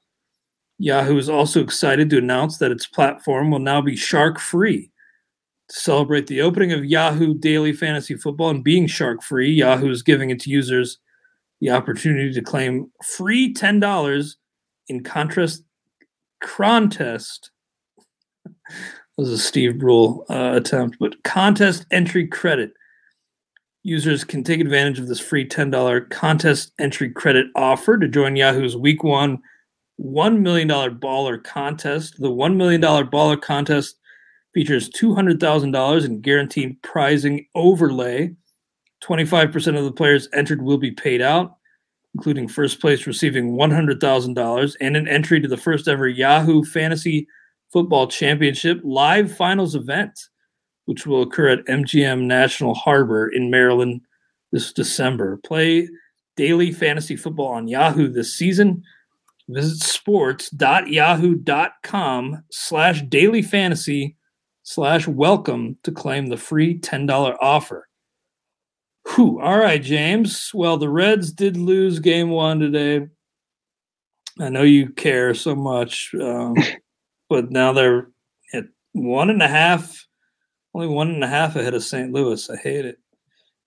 Yahoo 0.78 1.18
is 1.18 1.30
also 1.30 1.62
excited 1.62 2.10
to 2.10 2.18
announce 2.18 2.58
that 2.58 2.72
its 2.72 2.86
platform 2.86 3.50
will 3.50 3.60
now 3.60 3.82
be 3.82 3.96
shark 3.96 4.40
free. 4.40 4.92
To 5.70 5.80
celebrate 5.80 6.28
the 6.28 6.42
opening 6.42 6.72
of 6.72 6.86
Yahoo 6.86 7.34
Daily 7.34 7.74
Fantasy 7.74 8.16
Football 8.16 8.52
and 8.52 8.64
being 8.64 8.86
shark 8.86 9.24
free, 9.24 9.52
Yahoo 9.52 9.90
is 9.90 10.04
giving 10.04 10.30
its 10.30 10.46
users 10.46 11.00
the 11.60 11.72
opportunity 11.72 12.32
to 12.34 12.42
claim 12.42 12.92
free 13.04 13.54
$10 13.54 14.36
in 14.90 15.04
contrast 15.04 15.64
contest. 16.42 17.50
that 18.46 18.54
was 19.18 19.30
a 19.30 19.38
Steve 19.38 19.80
Brule 19.80 20.26
uh, 20.30 20.52
attempt, 20.54 20.98
but 21.00 21.24
contest 21.24 21.86
entry 21.90 22.28
credit. 22.28 22.72
Users 23.82 24.24
can 24.24 24.44
take 24.44 24.60
advantage 24.60 25.00
of 25.00 25.08
this 25.08 25.20
free 25.20 25.48
$10 25.48 26.10
contest 26.10 26.74
entry 26.80 27.10
credit 27.10 27.48
offer 27.56 27.98
to 27.98 28.08
join 28.08 28.36
Yahoo's 28.36 28.76
week 28.78 29.04
one 29.04 29.40
$1 30.02 30.40
million 30.42 30.68
baller 30.68 31.42
contest. 31.42 32.20
The 32.20 32.30
$1 32.30 32.56
million 32.56 32.82
baller 32.82 33.42
contest 33.42 33.98
features 34.56 34.90
$200,000 34.90 36.06
in 36.06 36.22
guaranteed 36.22 36.82
prizing 36.82 37.46
overlay. 37.56 38.34
25% 39.04 39.78
of 39.78 39.84
the 39.84 39.92
players 39.92 40.30
entered 40.34 40.62
will 40.62 40.78
be 40.78 40.92
paid 40.92 41.22
out, 41.22 41.58
including 42.16 42.48
first 42.48 42.80
place 42.80 43.06
receiving 43.06 43.52
$100,000 43.52 44.76
and 44.80 44.96
an 44.96 45.10
entry 45.10 45.42
to 45.42 45.50
the 45.50 45.58
first 45.58 45.90
ever 45.90 46.08
Yahoo 46.08 46.64
Fantasy 46.64 47.28
Football 47.74 48.08
Championship 48.08 48.80
live 48.86 49.36
finals 49.36 49.76
event, 49.76 50.18
which 50.86 51.06
will 51.06 51.24
occur 51.24 51.50
at 51.50 51.66
MGM 51.66 52.22
National 52.22 52.74
Harbor 52.74 53.28
in 53.28 53.52
Maryland 53.52 54.00
this 54.54 54.72
December. 54.72 55.36
Play 55.46 55.90
daily 56.38 56.72
fantasy 56.72 57.18
football 57.18 57.50
on 57.50 57.68
Yahoo 57.68 58.08
this 58.08 58.34
season. 58.34 58.82
Visit 59.50 59.86
sports.yahoo.com 59.86 62.44
slash 62.52 63.02
daily 63.02 63.42
fantasy 63.42 64.16
slash 64.66 65.08
welcome 65.08 65.78
to 65.84 65.92
claim 65.92 66.26
the 66.26 66.38
free 66.38 66.78
$10 66.80 67.38
offer. 67.40 67.88
Whew. 69.14 69.40
All 69.40 69.60
right, 69.60 69.82
James. 69.82 70.50
Well, 70.56 70.78
the 70.78 70.90
Reds 70.90 71.32
did 71.32 71.56
lose 71.56 72.00
game 72.00 72.32
one 72.32 72.60
today. 72.60 73.08
I 74.42 74.50
know 74.50 74.64
you 74.64 74.90
care 74.90 75.36
so 75.36 75.56
much, 75.56 76.14
um, 76.20 76.56
but 77.30 77.52
now 77.52 77.74
they're 77.74 78.10
at 78.54 78.66
one 78.94 79.30
and 79.30 79.44
a 79.44 79.48
half, 79.48 80.04
only 80.74 80.88
one 80.88 81.12
and 81.12 81.24
a 81.24 81.28
half 81.28 81.56
ahead 81.56 81.76
of 81.76 81.84
St. 81.84 82.12
Louis. 82.12 82.50
I 82.50 82.58
hate 82.58 82.86
it. 82.86 82.98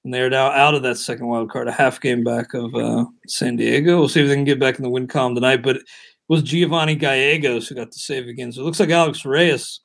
And 0.04 0.12
they're 0.12 0.28
now 0.28 0.48
out 0.48 0.74
of 0.74 0.82
that 0.82 0.98
second 0.98 1.28
wild 1.28 1.50
card, 1.50 1.68
a 1.68 1.72
half 1.72 2.00
game 2.00 2.24
back 2.24 2.54
of 2.54 2.74
uh, 2.74 3.06
San 3.28 3.54
Diego. 3.54 4.00
We'll 4.00 4.08
see 4.08 4.22
if 4.22 4.28
they 4.28 4.34
can 4.34 4.44
get 4.44 4.60
back 4.60 4.76
in 4.76 4.82
the 4.82 4.90
win 4.90 5.06
column 5.06 5.36
tonight. 5.36 5.62
But 5.62 5.76
it 5.76 5.82
was 6.28 6.42
Giovanni 6.42 6.96
Gallegos 6.96 7.68
who 7.68 7.76
got 7.76 7.92
the 7.92 7.98
save 7.98 8.26
again. 8.26 8.50
So 8.50 8.62
it 8.62 8.64
looks 8.64 8.80
like 8.80 8.90
Alex 8.90 9.24
Reyes 9.24 9.80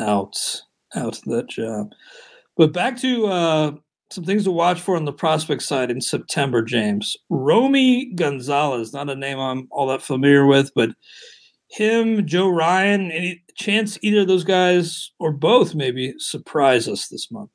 out, 0.00 0.36
out 0.94 1.18
of 1.18 1.24
that 1.24 1.48
job. 1.48 1.90
But 2.56 2.72
back 2.72 2.96
to 3.00 3.26
uh, 3.26 3.72
some 4.10 4.24
things 4.24 4.44
to 4.44 4.50
watch 4.50 4.80
for 4.80 4.96
on 4.96 5.04
the 5.04 5.12
prospect 5.12 5.62
side 5.62 5.90
in 5.90 6.00
September, 6.00 6.62
James. 6.62 7.16
Romy 7.28 8.06
Gonzalez, 8.14 8.92
not 8.92 9.10
a 9.10 9.16
name 9.16 9.38
I'm 9.38 9.68
all 9.70 9.88
that 9.88 10.02
familiar 10.02 10.46
with, 10.46 10.70
but 10.74 10.90
him, 11.68 12.26
Joe 12.26 12.48
Ryan, 12.48 13.10
any 13.10 13.42
chance 13.56 13.98
either 14.02 14.20
of 14.20 14.28
those 14.28 14.44
guys 14.44 15.10
or 15.18 15.32
both 15.32 15.74
maybe 15.74 16.14
surprise 16.18 16.88
us 16.88 17.08
this 17.08 17.30
month? 17.30 17.50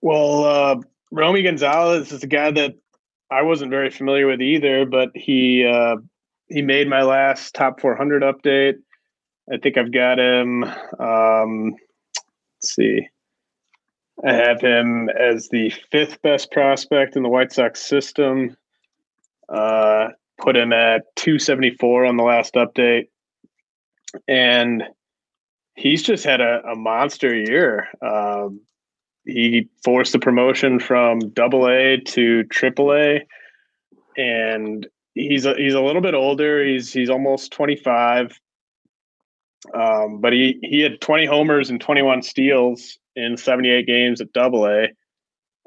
Well, 0.00 0.44
uh, 0.44 0.76
Romy 1.10 1.42
Gonzalez 1.42 2.12
is 2.12 2.22
a 2.22 2.28
guy 2.28 2.50
that 2.52 2.74
I 3.30 3.42
wasn't 3.42 3.70
very 3.70 3.90
familiar 3.90 4.26
with 4.26 4.40
either, 4.40 4.86
but 4.86 5.10
he 5.14 5.66
uh, 5.66 5.96
he 6.48 6.62
made 6.62 6.88
my 6.88 7.02
last 7.02 7.54
top 7.54 7.80
400 7.80 8.22
update. 8.22 8.74
I 9.52 9.58
think 9.58 9.76
I've 9.76 9.92
got 9.92 10.18
him. 10.18 10.64
Um, 10.98 11.72
let's 11.72 12.74
see. 12.74 13.08
I 14.24 14.32
have 14.32 14.60
him 14.60 15.08
as 15.08 15.48
the 15.48 15.70
fifth 15.90 16.20
best 16.22 16.52
prospect 16.52 17.16
in 17.16 17.22
the 17.22 17.28
White 17.28 17.52
Sox 17.52 17.82
system. 17.82 18.56
Uh, 19.48 20.08
put 20.38 20.56
him 20.56 20.72
at 20.72 21.04
274 21.16 22.04
on 22.04 22.16
the 22.16 22.22
last 22.22 22.54
update. 22.54 23.08
And 24.28 24.84
he's 25.74 26.02
just 26.02 26.24
had 26.24 26.40
a, 26.40 26.62
a 26.72 26.76
monster 26.76 27.34
year. 27.34 27.88
Um, 28.02 28.60
he 29.24 29.68
forced 29.82 30.12
the 30.12 30.18
promotion 30.18 30.80
from 30.80 31.20
double 31.30 31.68
A 31.68 31.98
to 31.98 32.44
triple 32.44 32.92
A. 32.92 33.26
And 34.16 34.86
he's 35.14 35.46
a, 35.46 35.54
he's 35.56 35.74
a 35.74 35.80
little 35.80 36.02
bit 36.02 36.14
older. 36.14 36.64
He's 36.64 36.92
he's 36.92 37.10
almost 37.10 37.52
25. 37.52 38.38
Um, 39.74 40.20
but 40.20 40.32
he 40.32 40.58
he 40.62 40.80
had 40.80 41.00
20 41.00 41.26
homers 41.26 41.70
and 41.70 41.80
21 41.80 42.22
steals 42.22 42.98
in 43.16 43.36
78 43.36 43.86
games 43.86 44.20
at 44.20 44.32
Double 44.32 44.66
A, 44.66 44.88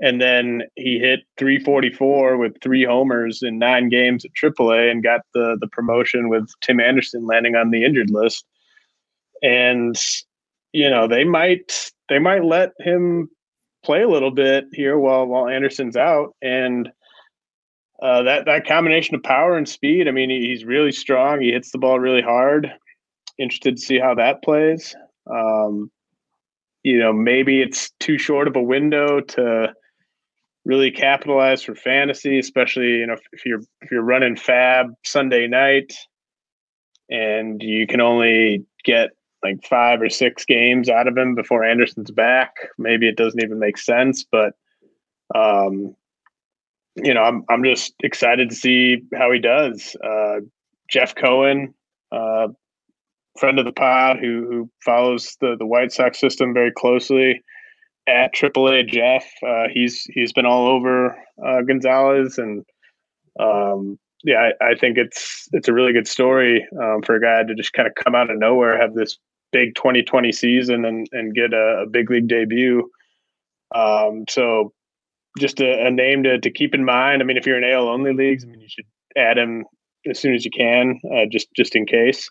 and 0.01 0.19
then 0.19 0.63
he 0.75 0.97
hit 0.97 1.21
344 1.37 2.37
with 2.37 2.59
three 2.61 2.83
homers 2.83 3.43
in 3.43 3.59
nine 3.59 3.89
games 3.89 4.25
at 4.25 4.33
Triple 4.33 4.71
A 4.71 4.89
and 4.89 5.03
got 5.03 5.21
the 5.33 5.57
the 5.59 5.67
promotion 5.67 6.29
with 6.29 6.49
Tim 6.61 6.79
Anderson 6.79 7.25
landing 7.25 7.55
on 7.55 7.69
the 7.69 7.85
injured 7.85 8.09
list. 8.09 8.45
And 9.43 9.95
you 10.71 10.89
know 10.89 11.07
they 11.07 11.23
might 11.23 11.91
they 12.09 12.19
might 12.19 12.43
let 12.43 12.71
him 12.79 13.29
play 13.85 14.01
a 14.01 14.09
little 14.09 14.31
bit 14.31 14.65
here 14.71 14.97
while 14.97 15.25
while 15.25 15.47
Anderson's 15.47 15.97
out 15.97 16.35
and. 16.41 16.91
Uh, 18.01 18.21
that 18.23 18.43
that 18.43 18.67
combination 18.67 19.15
of 19.15 19.23
power 19.23 19.55
and 19.55 19.69
speed. 19.69 20.09
I 20.09 20.11
mean, 20.11 20.29
he, 20.29 20.47
he's 20.47 20.65
really 20.65 20.91
strong. 20.91 21.39
He 21.39 21.53
hits 21.53 21.71
the 21.71 21.77
ball 21.77 22.01
really 22.01 22.23
hard 22.23 22.73
interested 23.39 23.77
to 23.77 23.81
see 23.81 23.99
how 23.99 24.15
that 24.15 24.43
plays. 24.43 24.95
Um, 25.29 25.91
you 26.83 26.99
know, 26.99 27.13
maybe 27.13 27.61
it's 27.61 27.91
too 27.99 28.17
short 28.17 28.47
of 28.47 28.55
a 28.55 28.61
window 28.61 29.21
to 29.21 29.73
really 30.65 30.91
capitalize 30.91 31.63
for 31.63 31.75
fantasy, 31.75 32.39
especially 32.39 32.97
you 32.99 33.07
know 33.07 33.15
if 33.31 33.45
you're 33.45 33.61
if 33.81 33.91
you're 33.91 34.03
running 34.03 34.35
FAAB 34.35 34.89
Sunday 35.03 35.47
night 35.47 35.93
and 37.09 37.61
you 37.61 37.87
can 37.87 38.01
only 38.01 38.65
get 38.83 39.11
like 39.43 39.63
five 39.65 40.01
or 40.01 40.09
six 40.09 40.45
games 40.45 40.89
out 40.89 41.07
of 41.07 41.17
him 41.17 41.35
before 41.35 41.63
Anderson's 41.63 42.11
back. 42.11 42.55
Maybe 42.77 43.07
it 43.07 43.17
doesn't 43.17 43.43
even 43.43 43.59
make 43.59 43.77
sense, 43.77 44.25
but 44.29 44.53
um, 45.35 45.95
you 46.95 47.13
know, 47.13 47.23
I'm 47.23 47.43
I'm 47.49 47.63
just 47.63 47.93
excited 48.03 48.49
to 48.49 48.55
see 48.55 49.03
how 49.13 49.31
he 49.31 49.39
does. 49.39 49.95
Uh, 50.03 50.41
Jeff 50.89 51.15
Cohen, 51.15 51.73
uh, 52.11 52.47
friend 53.39 53.59
of 53.59 53.65
the 53.65 53.71
pod 53.71 54.17
who 54.19 54.47
who 54.49 54.69
follows 54.83 55.37
the 55.41 55.55
the 55.57 55.65
White 55.65 55.91
Sox 55.91 56.19
system 56.19 56.53
very 56.53 56.71
closely 56.71 57.41
at 58.07 58.33
AAA 58.33 58.87
Jeff. 58.87 59.25
Uh, 59.45 59.67
he's 59.71 60.03
he's 60.03 60.33
been 60.33 60.45
all 60.45 60.67
over 60.67 61.17
uh, 61.43 61.61
Gonzalez, 61.61 62.37
and 62.37 62.65
um, 63.39 63.97
yeah, 64.23 64.51
I, 64.61 64.71
I, 64.71 64.75
think 64.75 64.97
it's 64.97 65.47
it's 65.53 65.67
a 65.67 65.73
really 65.73 65.93
good 65.93 66.07
story 66.07 66.67
um, 66.81 67.01
for 67.01 67.15
a 67.15 67.21
guy 67.21 67.43
to 67.43 67.55
just 67.55 67.73
kind 67.73 67.87
of 67.87 67.95
come 67.95 68.15
out 68.15 68.29
of 68.29 68.37
nowhere, 68.37 68.79
have 68.79 68.93
this 68.93 69.17
big 69.51 69.75
2020 69.75 70.31
season, 70.31 70.85
and 70.85 71.07
and 71.11 71.33
get 71.33 71.53
a, 71.53 71.83
a 71.83 71.85
big 71.87 72.09
league 72.09 72.27
debut. 72.27 72.89
Um, 73.73 74.25
so 74.29 74.73
just 75.39 75.59
a, 75.59 75.87
a, 75.87 75.91
name 75.91 76.23
to, 76.23 76.39
to 76.39 76.51
keep 76.51 76.75
in 76.75 76.85
mind. 76.85 77.21
I 77.21 77.25
mean, 77.25 77.37
if 77.37 77.47
you're 77.47 77.57
in 77.57 77.63
AL 77.63 77.89
only 77.89 78.13
leagues, 78.13 78.43
I 78.43 78.47
mean, 78.47 78.61
you 78.61 78.69
should 78.69 78.85
add 79.17 79.39
him 79.39 79.65
as 80.07 80.19
soon 80.19 80.35
as 80.35 80.45
you 80.45 80.51
can, 80.51 80.99
uh, 81.11 81.25
just 81.31 81.47
just 81.55 81.75
in 81.75 81.85
case. 81.85 82.29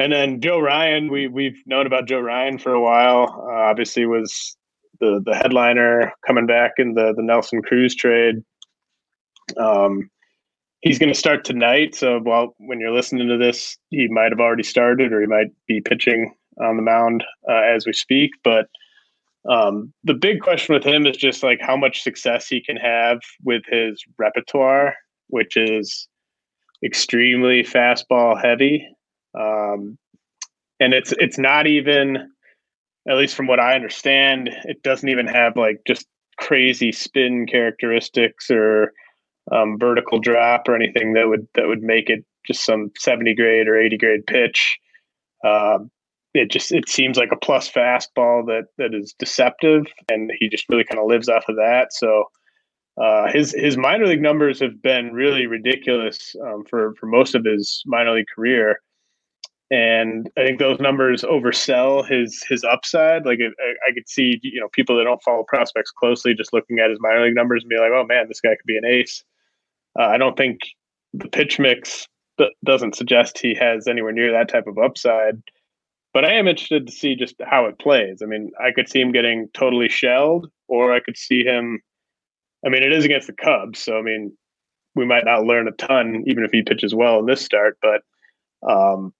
And 0.00 0.14
then 0.14 0.40
Joe 0.40 0.58
Ryan, 0.60 1.12
we 1.12 1.28
we've 1.28 1.62
known 1.66 1.86
about 1.86 2.08
Joe 2.08 2.20
Ryan 2.20 2.56
for 2.56 2.72
a 2.72 2.80
while. 2.80 3.44
Uh, 3.46 3.68
obviously, 3.68 4.06
was 4.06 4.56
the 4.98 5.20
the 5.22 5.36
headliner 5.36 6.14
coming 6.26 6.46
back 6.46 6.72
in 6.78 6.94
the 6.94 7.12
the 7.14 7.22
Nelson 7.22 7.60
Cruz 7.60 7.94
trade. 7.94 8.36
Um, 9.58 10.08
he's 10.80 10.98
going 10.98 11.12
to 11.12 11.18
start 11.18 11.44
tonight. 11.44 11.94
So, 11.94 12.18
while 12.18 12.54
when 12.60 12.80
you're 12.80 12.94
listening 12.94 13.28
to 13.28 13.36
this, 13.36 13.76
he 13.90 14.08
might 14.08 14.32
have 14.32 14.40
already 14.40 14.62
started, 14.62 15.12
or 15.12 15.20
he 15.20 15.26
might 15.26 15.48
be 15.68 15.82
pitching 15.82 16.34
on 16.62 16.76
the 16.76 16.82
mound 16.82 17.22
uh, 17.46 17.60
as 17.60 17.84
we 17.84 17.92
speak. 17.92 18.30
But 18.42 18.68
um, 19.50 19.92
the 20.04 20.14
big 20.14 20.40
question 20.40 20.74
with 20.74 20.84
him 20.84 21.06
is 21.06 21.18
just 21.18 21.42
like 21.42 21.60
how 21.60 21.76
much 21.76 22.02
success 22.02 22.48
he 22.48 22.62
can 22.62 22.78
have 22.78 23.18
with 23.44 23.64
his 23.68 24.02
repertoire, 24.18 24.94
which 25.26 25.58
is 25.58 26.08
extremely 26.82 27.62
fastball 27.62 28.42
heavy. 28.42 28.88
Um, 29.38 29.98
and 30.80 30.94
it's 30.94 31.12
it's 31.18 31.38
not 31.38 31.66
even, 31.66 32.30
at 33.08 33.16
least 33.16 33.36
from 33.36 33.46
what 33.46 33.60
I 33.60 33.74
understand, 33.74 34.50
it 34.64 34.82
doesn't 34.82 35.08
even 35.08 35.26
have 35.26 35.56
like 35.56 35.82
just 35.86 36.06
crazy 36.38 36.90
spin 36.90 37.46
characteristics 37.46 38.50
or 38.50 38.92
um, 39.52 39.78
vertical 39.78 40.18
drop 40.18 40.68
or 40.68 40.74
anything 40.74 41.12
that 41.14 41.28
would 41.28 41.46
that 41.54 41.66
would 41.66 41.82
make 41.82 42.08
it 42.08 42.24
just 42.46 42.64
some 42.64 42.90
70 42.98 43.34
grade 43.34 43.68
or 43.68 43.78
80 43.78 43.98
grade 43.98 44.26
pitch. 44.26 44.78
Uh, 45.44 45.78
it 46.32 46.50
just 46.50 46.72
it 46.72 46.88
seems 46.88 47.16
like 47.16 47.32
a 47.32 47.36
plus 47.36 47.70
fastball 47.70 48.46
that 48.46 48.66
that 48.78 48.94
is 48.94 49.14
deceptive, 49.18 49.86
and 50.08 50.30
he 50.38 50.48
just 50.48 50.68
really 50.68 50.84
kind 50.84 51.00
of 51.00 51.06
lives 51.06 51.28
off 51.28 51.48
of 51.48 51.56
that. 51.56 51.92
So 51.92 52.24
uh, 53.02 53.30
his 53.32 53.52
his 53.52 53.76
minor 53.76 54.06
league 54.06 54.22
numbers 54.22 54.60
have 54.60 54.80
been 54.80 55.12
really 55.12 55.46
ridiculous 55.46 56.34
um, 56.46 56.64
for 56.68 56.94
for 57.00 57.06
most 57.06 57.34
of 57.34 57.44
his 57.44 57.82
minor 57.86 58.12
league 58.12 58.26
career 58.34 58.80
and 59.70 60.28
I 60.36 60.44
think 60.44 60.58
those 60.58 60.80
numbers 60.80 61.22
oversell 61.22 62.08
his 62.08 62.42
his 62.48 62.64
upside. 62.64 63.24
Like 63.24 63.38
I, 63.40 63.88
I 63.88 63.94
could 63.94 64.08
see, 64.08 64.40
you 64.42 64.60
know, 64.60 64.68
people 64.72 64.96
that 64.96 65.04
don't 65.04 65.22
follow 65.22 65.44
prospects 65.44 65.92
closely 65.92 66.34
just 66.34 66.52
looking 66.52 66.80
at 66.80 66.90
his 66.90 66.98
minor 67.00 67.24
league 67.24 67.36
numbers 67.36 67.62
and 67.62 67.70
be 67.70 67.78
like, 67.78 67.92
"Oh 67.92 68.04
man, 68.04 68.26
this 68.28 68.40
guy 68.40 68.50
could 68.50 68.66
be 68.66 68.76
an 68.76 68.84
ace." 68.84 69.22
Uh, 69.98 70.04
I 70.04 70.18
don't 70.18 70.36
think 70.36 70.60
the 71.12 71.28
pitch 71.28 71.58
mix 71.58 72.06
doesn't 72.64 72.96
suggest 72.96 73.38
he 73.38 73.54
has 73.54 73.86
anywhere 73.86 74.12
near 74.12 74.32
that 74.32 74.48
type 74.48 74.66
of 74.66 74.78
upside. 74.78 75.40
But 76.12 76.24
I 76.24 76.32
am 76.32 76.48
interested 76.48 76.86
to 76.86 76.92
see 76.92 77.14
just 77.14 77.36
how 77.42 77.66
it 77.66 77.78
plays. 77.78 78.20
I 78.22 78.26
mean, 78.26 78.50
I 78.60 78.72
could 78.72 78.88
see 78.88 79.00
him 79.00 79.12
getting 79.12 79.48
totally 79.54 79.88
shelled, 79.88 80.50
or 80.66 80.92
I 80.92 81.00
could 81.00 81.16
see 81.16 81.44
him. 81.44 81.80
I 82.66 82.68
mean, 82.68 82.82
it 82.82 82.92
is 82.92 83.04
against 83.04 83.28
the 83.28 83.32
Cubs, 83.32 83.78
so 83.78 83.96
I 83.96 84.02
mean, 84.02 84.36
we 84.96 85.06
might 85.06 85.24
not 85.24 85.44
learn 85.44 85.68
a 85.68 85.72
ton 85.72 86.24
even 86.26 86.44
if 86.44 86.50
he 86.50 86.62
pitches 86.62 86.94
well 86.94 87.20
in 87.20 87.26
this 87.26 87.42
start. 87.42 87.78
But 87.80 88.02
um, 88.68 89.12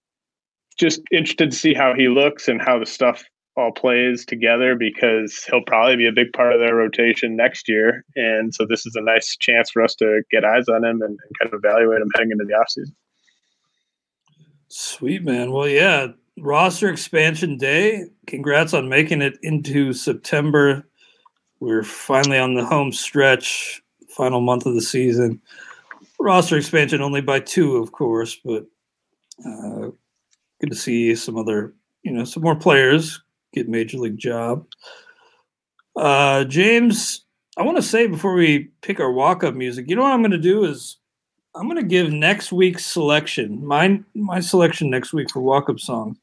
just 0.80 1.00
interested 1.12 1.50
to 1.50 1.56
see 1.56 1.74
how 1.74 1.94
he 1.94 2.08
looks 2.08 2.48
and 2.48 2.60
how 2.60 2.78
the 2.78 2.86
stuff 2.86 3.24
all 3.56 3.72
plays 3.72 4.24
together 4.24 4.74
because 4.74 5.44
he'll 5.44 5.62
probably 5.62 5.96
be 5.96 6.06
a 6.06 6.12
big 6.12 6.32
part 6.32 6.52
of 6.52 6.60
their 6.60 6.74
rotation 6.74 7.36
next 7.36 7.68
year. 7.68 8.04
And 8.16 8.54
so 8.54 8.66
this 8.68 8.86
is 8.86 8.96
a 8.96 9.02
nice 9.02 9.36
chance 9.36 9.70
for 9.70 9.82
us 9.82 9.94
to 9.96 10.22
get 10.30 10.44
eyes 10.44 10.68
on 10.68 10.84
him 10.84 11.02
and, 11.02 11.18
and 11.18 11.38
kind 11.38 11.52
of 11.52 11.60
evaluate 11.62 12.00
him 12.00 12.10
heading 12.14 12.30
into 12.30 12.44
the 12.44 12.54
offseason. 12.54 12.94
Sweet, 14.68 15.24
man. 15.24 15.50
Well, 15.50 15.68
yeah, 15.68 16.08
roster 16.38 16.88
expansion 16.88 17.58
day. 17.58 18.04
Congrats 18.26 18.72
on 18.72 18.88
making 18.88 19.20
it 19.20 19.36
into 19.42 19.92
September. 19.92 20.86
We're 21.58 21.82
finally 21.82 22.38
on 22.38 22.54
the 22.54 22.64
home 22.64 22.92
stretch, 22.92 23.82
final 24.08 24.40
month 24.40 24.64
of 24.64 24.74
the 24.74 24.80
season. 24.80 25.42
Roster 26.18 26.56
expansion 26.56 27.02
only 27.02 27.20
by 27.20 27.40
two, 27.40 27.76
of 27.76 27.92
course, 27.92 28.38
but 28.44 28.66
uh, 29.44 29.88
good 30.60 30.70
to 30.70 30.76
see 30.76 31.14
some 31.14 31.36
other, 31.36 31.74
you 32.02 32.12
know, 32.12 32.24
some 32.24 32.42
more 32.42 32.56
players 32.56 33.20
get 33.52 33.68
major 33.68 33.98
league 33.98 34.18
job. 34.18 34.66
Uh, 35.96 36.44
James, 36.44 37.24
I 37.56 37.62
want 37.62 37.76
to 37.76 37.82
say 37.82 38.06
before 38.06 38.34
we 38.34 38.70
pick 38.82 39.00
our 39.00 39.12
walk 39.12 39.42
up 39.42 39.54
music, 39.54 39.88
you 39.88 39.96
know 39.96 40.02
what 40.02 40.12
I'm 40.12 40.22
going 40.22 40.30
to 40.30 40.38
do 40.38 40.64
is 40.64 40.98
I'm 41.54 41.68
going 41.68 41.76
to 41.76 41.82
give 41.82 42.12
next 42.12 42.52
week's 42.52 42.86
selection, 42.86 43.64
my 43.66 44.00
my 44.14 44.40
selection 44.40 44.88
next 44.88 45.12
week 45.12 45.30
for 45.30 45.40
walk 45.40 45.68
up 45.68 45.80
songs, 45.80 46.16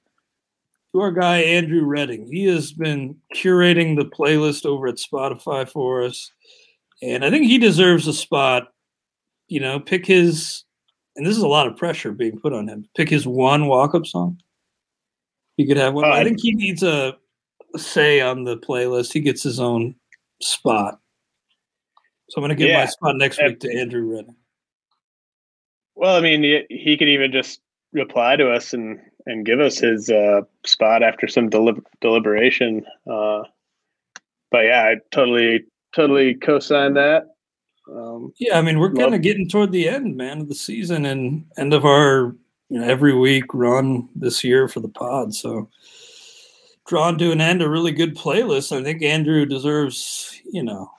to 0.94 1.02
our 1.02 1.12
guy 1.12 1.40
Andrew 1.40 1.84
Redding. 1.84 2.32
He 2.32 2.46
has 2.46 2.72
been 2.72 3.18
curating 3.36 3.98
the 3.98 4.06
playlist 4.06 4.66
over 4.66 4.88
at 4.88 4.96
Spotify 4.96 5.70
for 5.70 6.02
us, 6.02 6.32
and 7.02 7.26
I 7.26 7.30
think 7.30 7.46
he 7.46 7.58
deserves 7.58 8.08
a 8.08 8.14
spot. 8.14 8.72
You 9.50 9.60
know, 9.60 9.80
pick 9.80 10.06
his 10.06 10.64
and 11.18 11.26
this 11.26 11.36
is 11.36 11.44
a 11.44 11.48
lot 11.48 11.68
of 11.68 11.76
pressure 11.76 12.12
being 12.12 12.40
put 12.40 12.54
on 12.54 12.68
him. 12.68 12.88
Pick 12.96 13.10
his 13.10 13.28
one 13.28 13.68
walk-up 13.68 14.06
song. 14.06 14.40
He 15.58 15.66
could 15.66 15.78
have 15.78 15.94
one. 15.94 16.06
Uh, 16.06 16.10
I 16.10 16.24
think 16.24 16.40
he 16.40 16.54
needs 16.54 16.84
a, 16.84 17.18
say 17.76 18.22
on 18.22 18.44
the 18.44 18.58
playlist. 18.58 19.12
He 19.12 19.20
gets 19.20 19.42
his 19.42 19.60
own 19.60 19.96
spot. 20.42 21.00
So 22.30 22.38
I'm 22.38 22.42
going 22.42 22.50
to 22.50 22.56
give 22.56 22.70
yeah, 22.70 22.82
my 22.82 22.86
spot 22.86 23.16
next 23.16 23.42
week 23.42 23.60
to 23.62 23.80
Andrew 23.80 24.14
Redding. 24.14 24.36
Well, 25.96 26.16
I 26.16 26.22
mean, 26.22 26.44
he, 26.44 26.66
he 26.70 26.98
could 26.98 27.08
even 27.08 27.32
just 27.32 27.62
reply 27.94 28.36
to 28.36 28.52
us 28.52 28.74
and 28.74 29.00
and 29.26 29.46
give 29.46 29.60
us 29.60 29.80
his 29.80 30.10
uh, 30.10 30.42
spot 30.66 31.04
after 31.04 31.28
some 31.28 31.50
deli- 31.50 31.82
deliberation. 32.00 32.86
Uh, 33.12 33.44
but 34.52 34.66
yeah, 34.66 34.84
I 34.84 34.96
totally 35.12 35.66
totally 35.96 36.36
co-sign 36.36 36.94
that. 36.94 37.26
Um, 37.90 38.34
yeah, 38.38 38.58
I 38.58 38.62
mean, 38.62 38.80
we're 38.80 38.92
kind 38.92 39.16
of 39.16 39.22
getting 39.22 39.48
toward 39.48 39.72
the 39.72 39.88
end, 39.88 40.18
man, 40.18 40.42
of 40.42 40.50
the 40.50 40.56
season 40.56 41.06
and 41.06 41.46
end 41.58 41.74
of 41.74 41.86
our 41.86 42.36
you 42.70 42.80
know 42.80 42.88
every 42.88 43.14
week 43.14 43.54
run 43.54 44.10
this 44.16 44.44
year 44.44 44.68
for 44.68 44.80
the 44.80 44.90
pod. 44.90 45.34
So 45.34 45.70
drawn 46.86 47.18
to 47.18 47.32
an 47.32 47.42
end, 47.42 47.62
a 47.62 47.70
really 47.70 47.92
good 47.92 48.16
playlist. 48.16 48.78
I 48.78 48.84
think 48.84 49.04
Andrew 49.04 49.46
deserves, 49.46 50.42
you 50.52 50.64
know, 50.64 50.90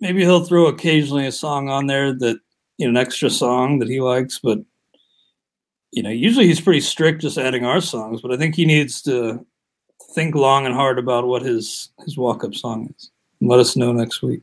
maybe 0.00 0.22
he'll 0.22 0.44
throw 0.44 0.66
occasionally 0.66 1.26
a 1.26 1.32
song 1.32 1.68
on 1.68 1.86
there 1.86 2.12
that 2.12 2.38
you 2.78 2.86
know 2.86 2.90
an 2.90 2.96
extra 2.96 3.30
song 3.30 3.78
that 3.78 3.88
he 3.88 4.00
likes, 4.00 4.38
but 4.38 4.58
you 5.92 6.02
know, 6.02 6.10
usually 6.10 6.46
he's 6.46 6.60
pretty 6.60 6.80
strict 6.80 7.22
just 7.22 7.38
adding 7.38 7.64
our 7.64 7.80
songs. 7.80 8.20
But 8.20 8.32
I 8.32 8.36
think 8.36 8.56
he 8.56 8.64
needs 8.64 9.00
to 9.02 9.46
think 10.14 10.34
long 10.34 10.66
and 10.66 10.74
hard 10.74 10.98
about 10.98 11.26
what 11.26 11.42
his 11.42 11.90
his 12.04 12.18
walk 12.18 12.44
up 12.44 12.54
song 12.54 12.92
is. 12.98 13.10
Let 13.40 13.60
us 13.60 13.76
know 13.76 13.92
next 13.92 14.22
week. 14.22 14.42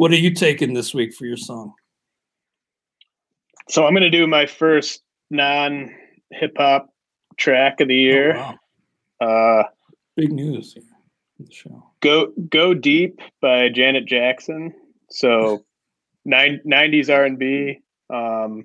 What 0.00 0.12
are 0.12 0.16
you 0.16 0.32
taking 0.32 0.72
this 0.72 0.94
week 0.94 1.12
for 1.12 1.26
your 1.26 1.36
song? 1.36 1.74
So 3.68 3.84
I'm 3.84 3.92
going 3.92 4.02
to 4.02 4.08
do 4.08 4.26
my 4.26 4.46
first 4.46 5.02
non 5.28 5.94
hip 6.30 6.56
hop 6.56 6.88
track 7.36 7.82
of 7.82 7.88
the 7.88 7.96
year. 7.96 8.34
Oh, 8.34 8.54
wow. 9.20 9.60
uh, 9.60 9.64
Big 10.16 10.32
news 10.32 10.72
here 10.72 10.84
the 11.38 11.52
show. 11.52 11.92
Go 12.00 12.32
Go 12.48 12.72
Deep 12.72 13.20
by 13.42 13.68
Janet 13.68 14.06
Jackson. 14.06 14.72
So 15.10 15.66
nine, 16.24 16.62
90s 16.66 17.14
R&B. 17.14 17.80
Um, 18.08 18.64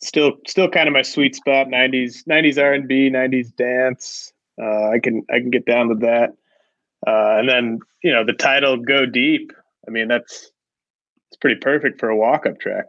still 0.00 0.38
still 0.46 0.70
kind 0.70 0.88
of 0.88 0.94
my 0.94 1.02
sweet 1.02 1.36
spot 1.36 1.66
90s 1.66 2.24
90s 2.26 2.56
R&B 2.56 3.10
90s 3.10 3.54
dance 3.56 4.32
uh, 4.58 4.88
I 4.88 5.00
can 5.00 5.26
I 5.30 5.40
can 5.40 5.50
get 5.50 5.66
down 5.66 5.88
with 5.88 6.00
that 6.00 6.30
uh, 7.06 7.36
and 7.38 7.46
then 7.48 7.80
you 8.02 8.12
know 8.12 8.24
the 8.24 8.32
title 8.32 8.78
Go 8.78 9.04
Deep 9.04 9.52
I 9.88 9.90
mean, 9.90 10.06
that's 10.06 10.52
it's 11.30 11.38
pretty 11.40 11.58
perfect 11.60 11.98
for 11.98 12.10
a 12.10 12.16
walk 12.16 12.44
up 12.44 12.60
track. 12.60 12.84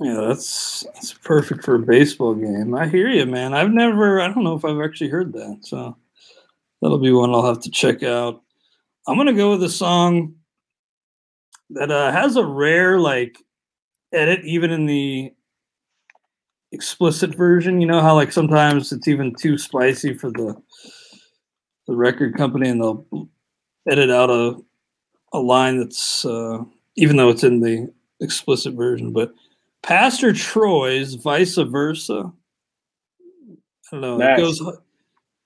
Yeah, 0.00 0.24
that's 0.26 0.84
that's 0.94 1.12
perfect 1.12 1.64
for 1.64 1.76
a 1.76 1.78
baseball 1.78 2.34
game. 2.34 2.74
I 2.74 2.88
hear 2.88 3.08
you, 3.08 3.24
man. 3.24 3.54
I've 3.54 3.70
never, 3.70 4.20
I 4.20 4.26
don't 4.26 4.42
know 4.42 4.56
if 4.56 4.64
I've 4.64 4.80
actually 4.80 5.10
heard 5.10 5.32
that, 5.34 5.58
so 5.62 5.96
that'll 6.82 6.98
be 6.98 7.12
one 7.12 7.30
I'll 7.30 7.46
have 7.46 7.60
to 7.60 7.70
check 7.70 8.02
out. 8.02 8.42
I'm 9.06 9.16
gonna 9.16 9.32
go 9.32 9.52
with 9.52 9.62
a 9.62 9.68
song 9.68 10.34
that 11.70 11.92
uh, 11.92 12.10
has 12.10 12.36
a 12.36 12.44
rare 12.44 12.98
like 12.98 13.38
edit, 14.12 14.40
even 14.44 14.72
in 14.72 14.86
the 14.86 15.32
explicit 16.72 17.34
version. 17.34 17.80
You 17.80 17.86
know 17.86 18.00
how 18.00 18.16
like 18.16 18.32
sometimes 18.32 18.90
it's 18.90 19.06
even 19.06 19.34
too 19.36 19.56
spicy 19.56 20.14
for 20.14 20.30
the 20.30 20.60
the 21.86 21.94
record 21.94 22.36
company, 22.36 22.70
and 22.70 22.80
they'll 22.80 23.06
edit 23.88 24.10
out 24.10 24.30
a 24.30 24.56
a 25.32 25.38
line 25.38 25.78
that's 25.78 26.24
uh, 26.24 26.62
even 26.96 27.16
though 27.16 27.28
it's 27.28 27.44
in 27.44 27.60
the 27.60 27.92
explicit 28.20 28.74
version, 28.74 29.12
but 29.12 29.32
Pastor 29.82 30.32
Troy's 30.32 31.14
vice 31.14 31.56
versa. 31.56 32.32
I 33.20 33.90
don't 33.90 34.00
know. 34.00 34.16
Nice. 34.18 34.38
It 34.38 34.42
goes 34.42 34.62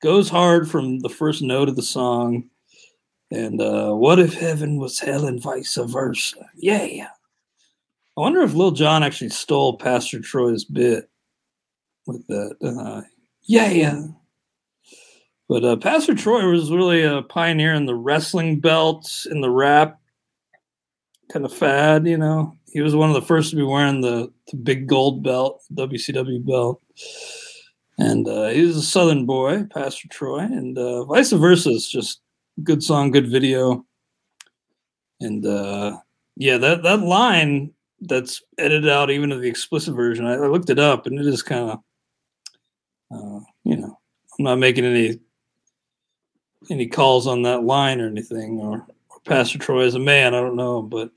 goes 0.03 0.29
hard 0.29 0.71
from 0.71 1.01
the 1.01 1.09
first 1.09 1.43
note 1.43 1.69
of 1.69 1.77
the 1.77 1.83
song. 1.83 2.45
And 3.31 3.61
uh, 3.61 3.93
what 3.93 4.19
if 4.19 4.35
heaven 4.35 4.79
was 4.79 5.01
hell 5.01 5.27
and 5.27 5.43
vice 5.43 5.77
versa? 5.77 6.49
Yeah. 6.55 7.09
I 8.17 8.21
wonder 8.21 8.43
if 8.43 8.55
Lil 8.55 8.71
Jon 8.71 9.03
actually 9.03 9.31
stole 9.31 9.77
Pastor 9.77 10.21
Troy's 10.21 10.65
bit 10.65 11.09
with 12.07 12.25
that. 12.29 12.57
Uh, 12.63 13.03
yeah. 13.43 14.07
But 15.55 15.65
uh, 15.65 15.77
Pastor 15.77 16.17
Troy 16.17 16.51
was 16.51 16.73
really 16.73 17.05
a 17.05 17.23
pioneer 17.23 17.75
in 17.75 17.87
the 17.87 17.95
wrestling 17.95 18.59
belt, 18.59 19.25
in 19.31 19.41
the 19.41 19.51
rap 19.51 20.01
kind 21.31 21.45
of 21.45 21.53
fad. 21.53 22.09
You 22.09 22.19
know, 22.19 22.57
he 22.73 22.81
was 22.81 22.97
one 22.97 23.09
of 23.09 23.15
the 23.15 23.23
first 23.23 23.51
to 23.51 23.57
be 23.57 23.63
wearing 23.63 24.01
the, 24.01 24.33
the 24.51 24.57
big 24.57 24.89
gold 24.89 25.23
belt, 25.23 25.63
WCW 25.73 26.45
belt. 26.45 26.83
And 27.99 28.27
uh, 28.27 28.51
was 28.53 28.77
a 28.79 28.83
Southern 28.83 29.27
boy, 29.27 29.63
Pastor 29.73 30.09
Troy, 30.09 30.41
and 30.41 30.77
uh, 30.77 31.05
vice 31.05 31.31
versa. 31.31 31.71
It's 31.71 31.89
just 31.89 32.21
good 32.65 32.83
song, 32.83 33.13
good 33.13 33.29
video, 33.29 33.87
and 35.21 35.47
uh, 35.47 35.99
yeah, 36.35 36.59
that 36.59 36.83
that 36.83 36.99
line 36.99 37.73
that's 38.01 38.43
edited 38.59 38.89
out 38.89 39.13
even 39.13 39.31
of 39.31 39.41
the 39.41 39.49
explicit 39.49 39.95
version. 39.95 40.27
I, 40.27 40.35
I 40.35 40.49
looked 40.49 40.71
it 40.71 40.81
up, 40.81 41.07
and 41.07 41.17
it 41.17 41.27
is 41.27 41.45
kind 41.45 41.71
of, 41.71 41.79
uh, 43.13 43.45
you 43.63 43.77
know, 43.77 43.97
I'm 44.37 44.45
not 44.47 44.59
making 44.59 44.85
any 44.85 45.21
any 46.71 46.87
calls 46.87 47.27
on 47.27 47.43
that 47.43 47.65
line 47.65 48.01
or 48.01 48.07
anything, 48.07 48.59
or, 48.59 48.87
or 49.09 49.21
Pastor 49.25 49.59
Troy 49.59 49.85
as 49.85 49.95
a 49.95 50.01
man. 50.01 50.35
I 50.35 50.41
don't 50.41 50.57
know, 50.57 50.83
but 50.83 51.11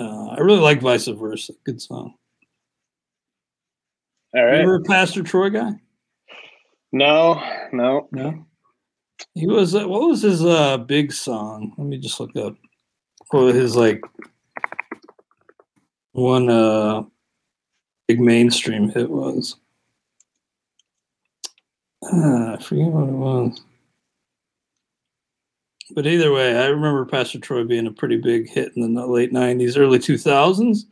uh, 0.00 0.26
I 0.28 0.38
really 0.38 0.60
like 0.60 0.80
Vice 0.80 1.06
Versa. 1.06 1.52
Good 1.64 1.80
song. 1.80 2.14
All 4.34 4.44
right. 4.44 4.60
You 4.60 4.66
were 4.66 4.76
a 4.76 4.82
Pastor 4.82 5.22
Troy 5.22 5.50
guy? 5.50 5.72
No, 6.92 7.42
no, 7.72 8.08
no. 8.12 8.46
He 9.34 9.46
was. 9.46 9.74
Uh, 9.74 9.88
what 9.88 10.08
was 10.08 10.22
his 10.22 10.44
uh, 10.44 10.78
big 10.78 11.12
song? 11.12 11.74
Let 11.76 11.86
me 11.86 11.98
just 11.98 12.20
look 12.20 12.34
up. 12.36 12.56
What 13.30 13.54
his 13.54 13.76
like 13.76 14.00
one 16.12 16.48
uh 16.48 17.02
big 18.06 18.20
mainstream 18.20 18.88
hit 18.88 19.10
was? 19.10 19.56
Uh, 22.02 22.54
I 22.54 22.62
forget 22.62 22.86
what 22.86 23.08
it 23.08 23.12
was. 23.12 23.60
But 25.94 26.06
either 26.06 26.32
way, 26.32 26.56
I 26.56 26.66
remember 26.66 27.04
Pastor 27.06 27.38
Troy 27.38 27.64
being 27.64 27.86
a 27.86 27.92
pretty 27.92 28.18
big 28.18 28.48
hit 28.48 28.72
in 28.76 28.94
the 28.94 29.06
late 29.06 29.32
90s, 29.32 29.78
early 29.78 29.98
2000s. 29.98 30.84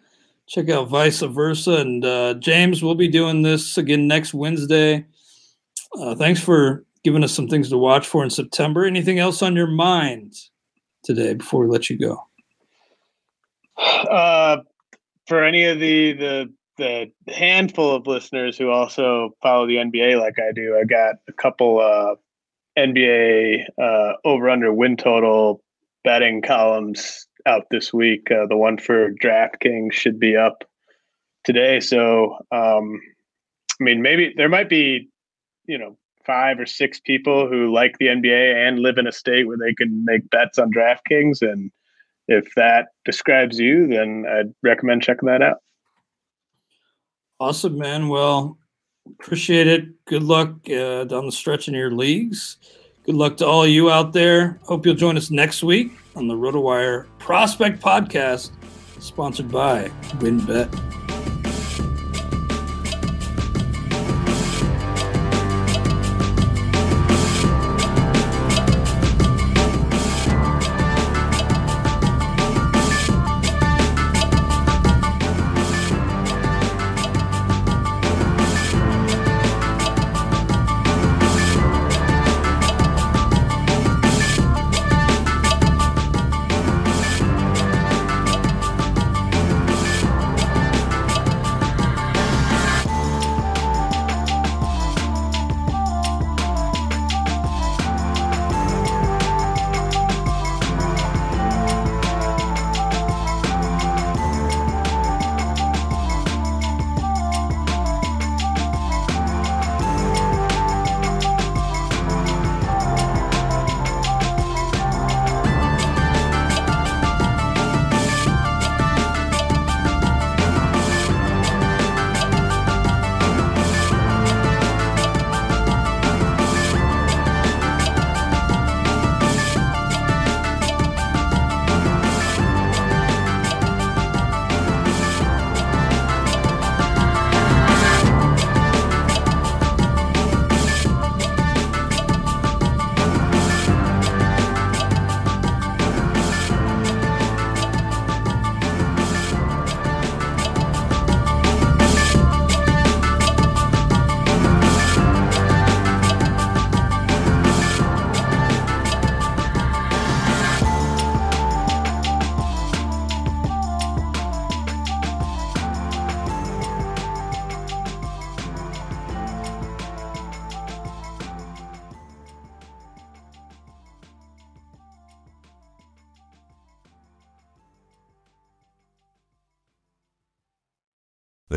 Check 0.46 0.70
out 0.70 0.88
Vice 0.88 1.20
Versa. 1.20 1.78
And 1.78 2.04
uh, 2.04 2.34
James, 2.34 2.82
we'll 2.82 2.94
be 2.94 3.08
doing 3.08 3.42
this 3.42 3.76
again 3.76 4.06
next 4.06 4.32
Wednesday. 4.32 5.04
Uh, 5.98 6.14
thanks 6.14 6.40
for 6.40 6.84
giving 7.04 7.24
us 7.24 7.32
some 7.32 7.48
things 7.48 7.68
to 7.70 7.78
watch 7.78 8.06
for 8.06 8.24
in 8.24 8.30
September. 8.30 8.84
Anything 8.84 9.18
else 9.18 9.42
on 9.42 9.54
your 9.54 9.66
mind 9.66 10.34
today 11.02 11.34
before 11.34 11.60
we 11.60 11.68
let 11.68 11.90
you 11.90 11.98
go? 11.98 12.18
Uh, 13.78 14.58
for 15.26 15.44
any 15.44 15.64
of 15.64 15.78
the 15.78 16.12
the 16.14 16.52
the 16.78 17.10
handful 17.32 17.94
of 17.94 18.06
listeners 18.06 18.58
who 18.58 18.70
also 18.70 19.34
follow 19.42 19.66
the 19.66 19.76
NBA 19.76 20.20
like 20.20 20.38
I 20.38 20.52
do, 20.52 20.76
I 20.76 20.84
got 20.84 21.16
a 21.28 21.32
couple 21.32 21.80
uh, 21.80 22.16
NBA 22.78 23.64
uh, 23.80 24.12
over 24.24 24.50
under 24.50 24.72
win 24.72 24.96
total 24.96 25.62
betting 26.04 26.42
columns 26.42 27.26
out 27.46 27.66
this 27.70 27.92
week. 27.92 28.30
Uh, 28.30 28.46
the 28.46 28.56
one 28.56 28.78
for 28.78 29.12
DraftKings 29.12 29.92
should 29.92 30.18
be 30.18 30.36
up 30.36 30.64
today. 31.44 31.80
So, 31.80 32.36
um, 32.52 33.00
I 33.80 33.84
mean, 33.84 34.02
maybe 34.02 34.34
there 34.36 34.48
might 34.48 34.68
be, 34.68 35.08
you 35.66 35.78
know, 35.78 35.96
five 36.24 36.58
or 36.58 36.66
six 36.66 37.00
people 37.00 37.48
who 37.48 37.72
like 37.72 37.96
the 37.98 38.06
NBA 38.06 38.68
and 38.68 38.80
live 38.80 38.98
in 38.98 39.06
a 39.06 39.12
state 39.12 39.46
where 39.46 39.56
they 39.56 39.74
can 39.74 40.04
make 40.04 40.28
bets 40.30 40.58
on 40.58 40.72
DraftKings. 40.72 41.40
And 41.40 41.70
if 42.28 42.52
that 42.56 42.88
describes 43.04 43.58
you, 43.58 43.86
then 43.86 44.24
I'd 44.28 44.52
recommend 44.62 45.02
checking 45.02 45.28
that 45.28 45.42
out. 45.42 45.58
Awesome, 47.38 47.78
man. 47.78 48.08
Well, 48.08 48.58
appreciate 49.18 49.66
it. 49.66 50.04
Good 50.04 50.22
luck 50.22 50.50
uh, 50.68 51.04
down 51.04 51.26
the 51.26 51.32
stretch 51.32 51.68
in 51.68 51.74
your 51.74 51.90
leagues. 51.90 52.58
Good 53.04 53.14
luck 53.14 53.36
to 53.38 53.46
all 53.46 53.66
you 53.66 53.90
out 53.90 54.12
there. 54.12 54.58
Hope 54.62 54.84
you'll 54.84 54.94
join 54.94 55.16
us 55.16 55.30
next 55.30 55.62
week 55.62 55.92
on 56.16 56.26
the 56.26 56.34
RotoWire 56.34 57.06
Prospect 57.18 57.80
Podcast, 57.80 58.50
sponsored 59.00 59.50
by 59.50 59.88
WynnBET. 60.18 61.05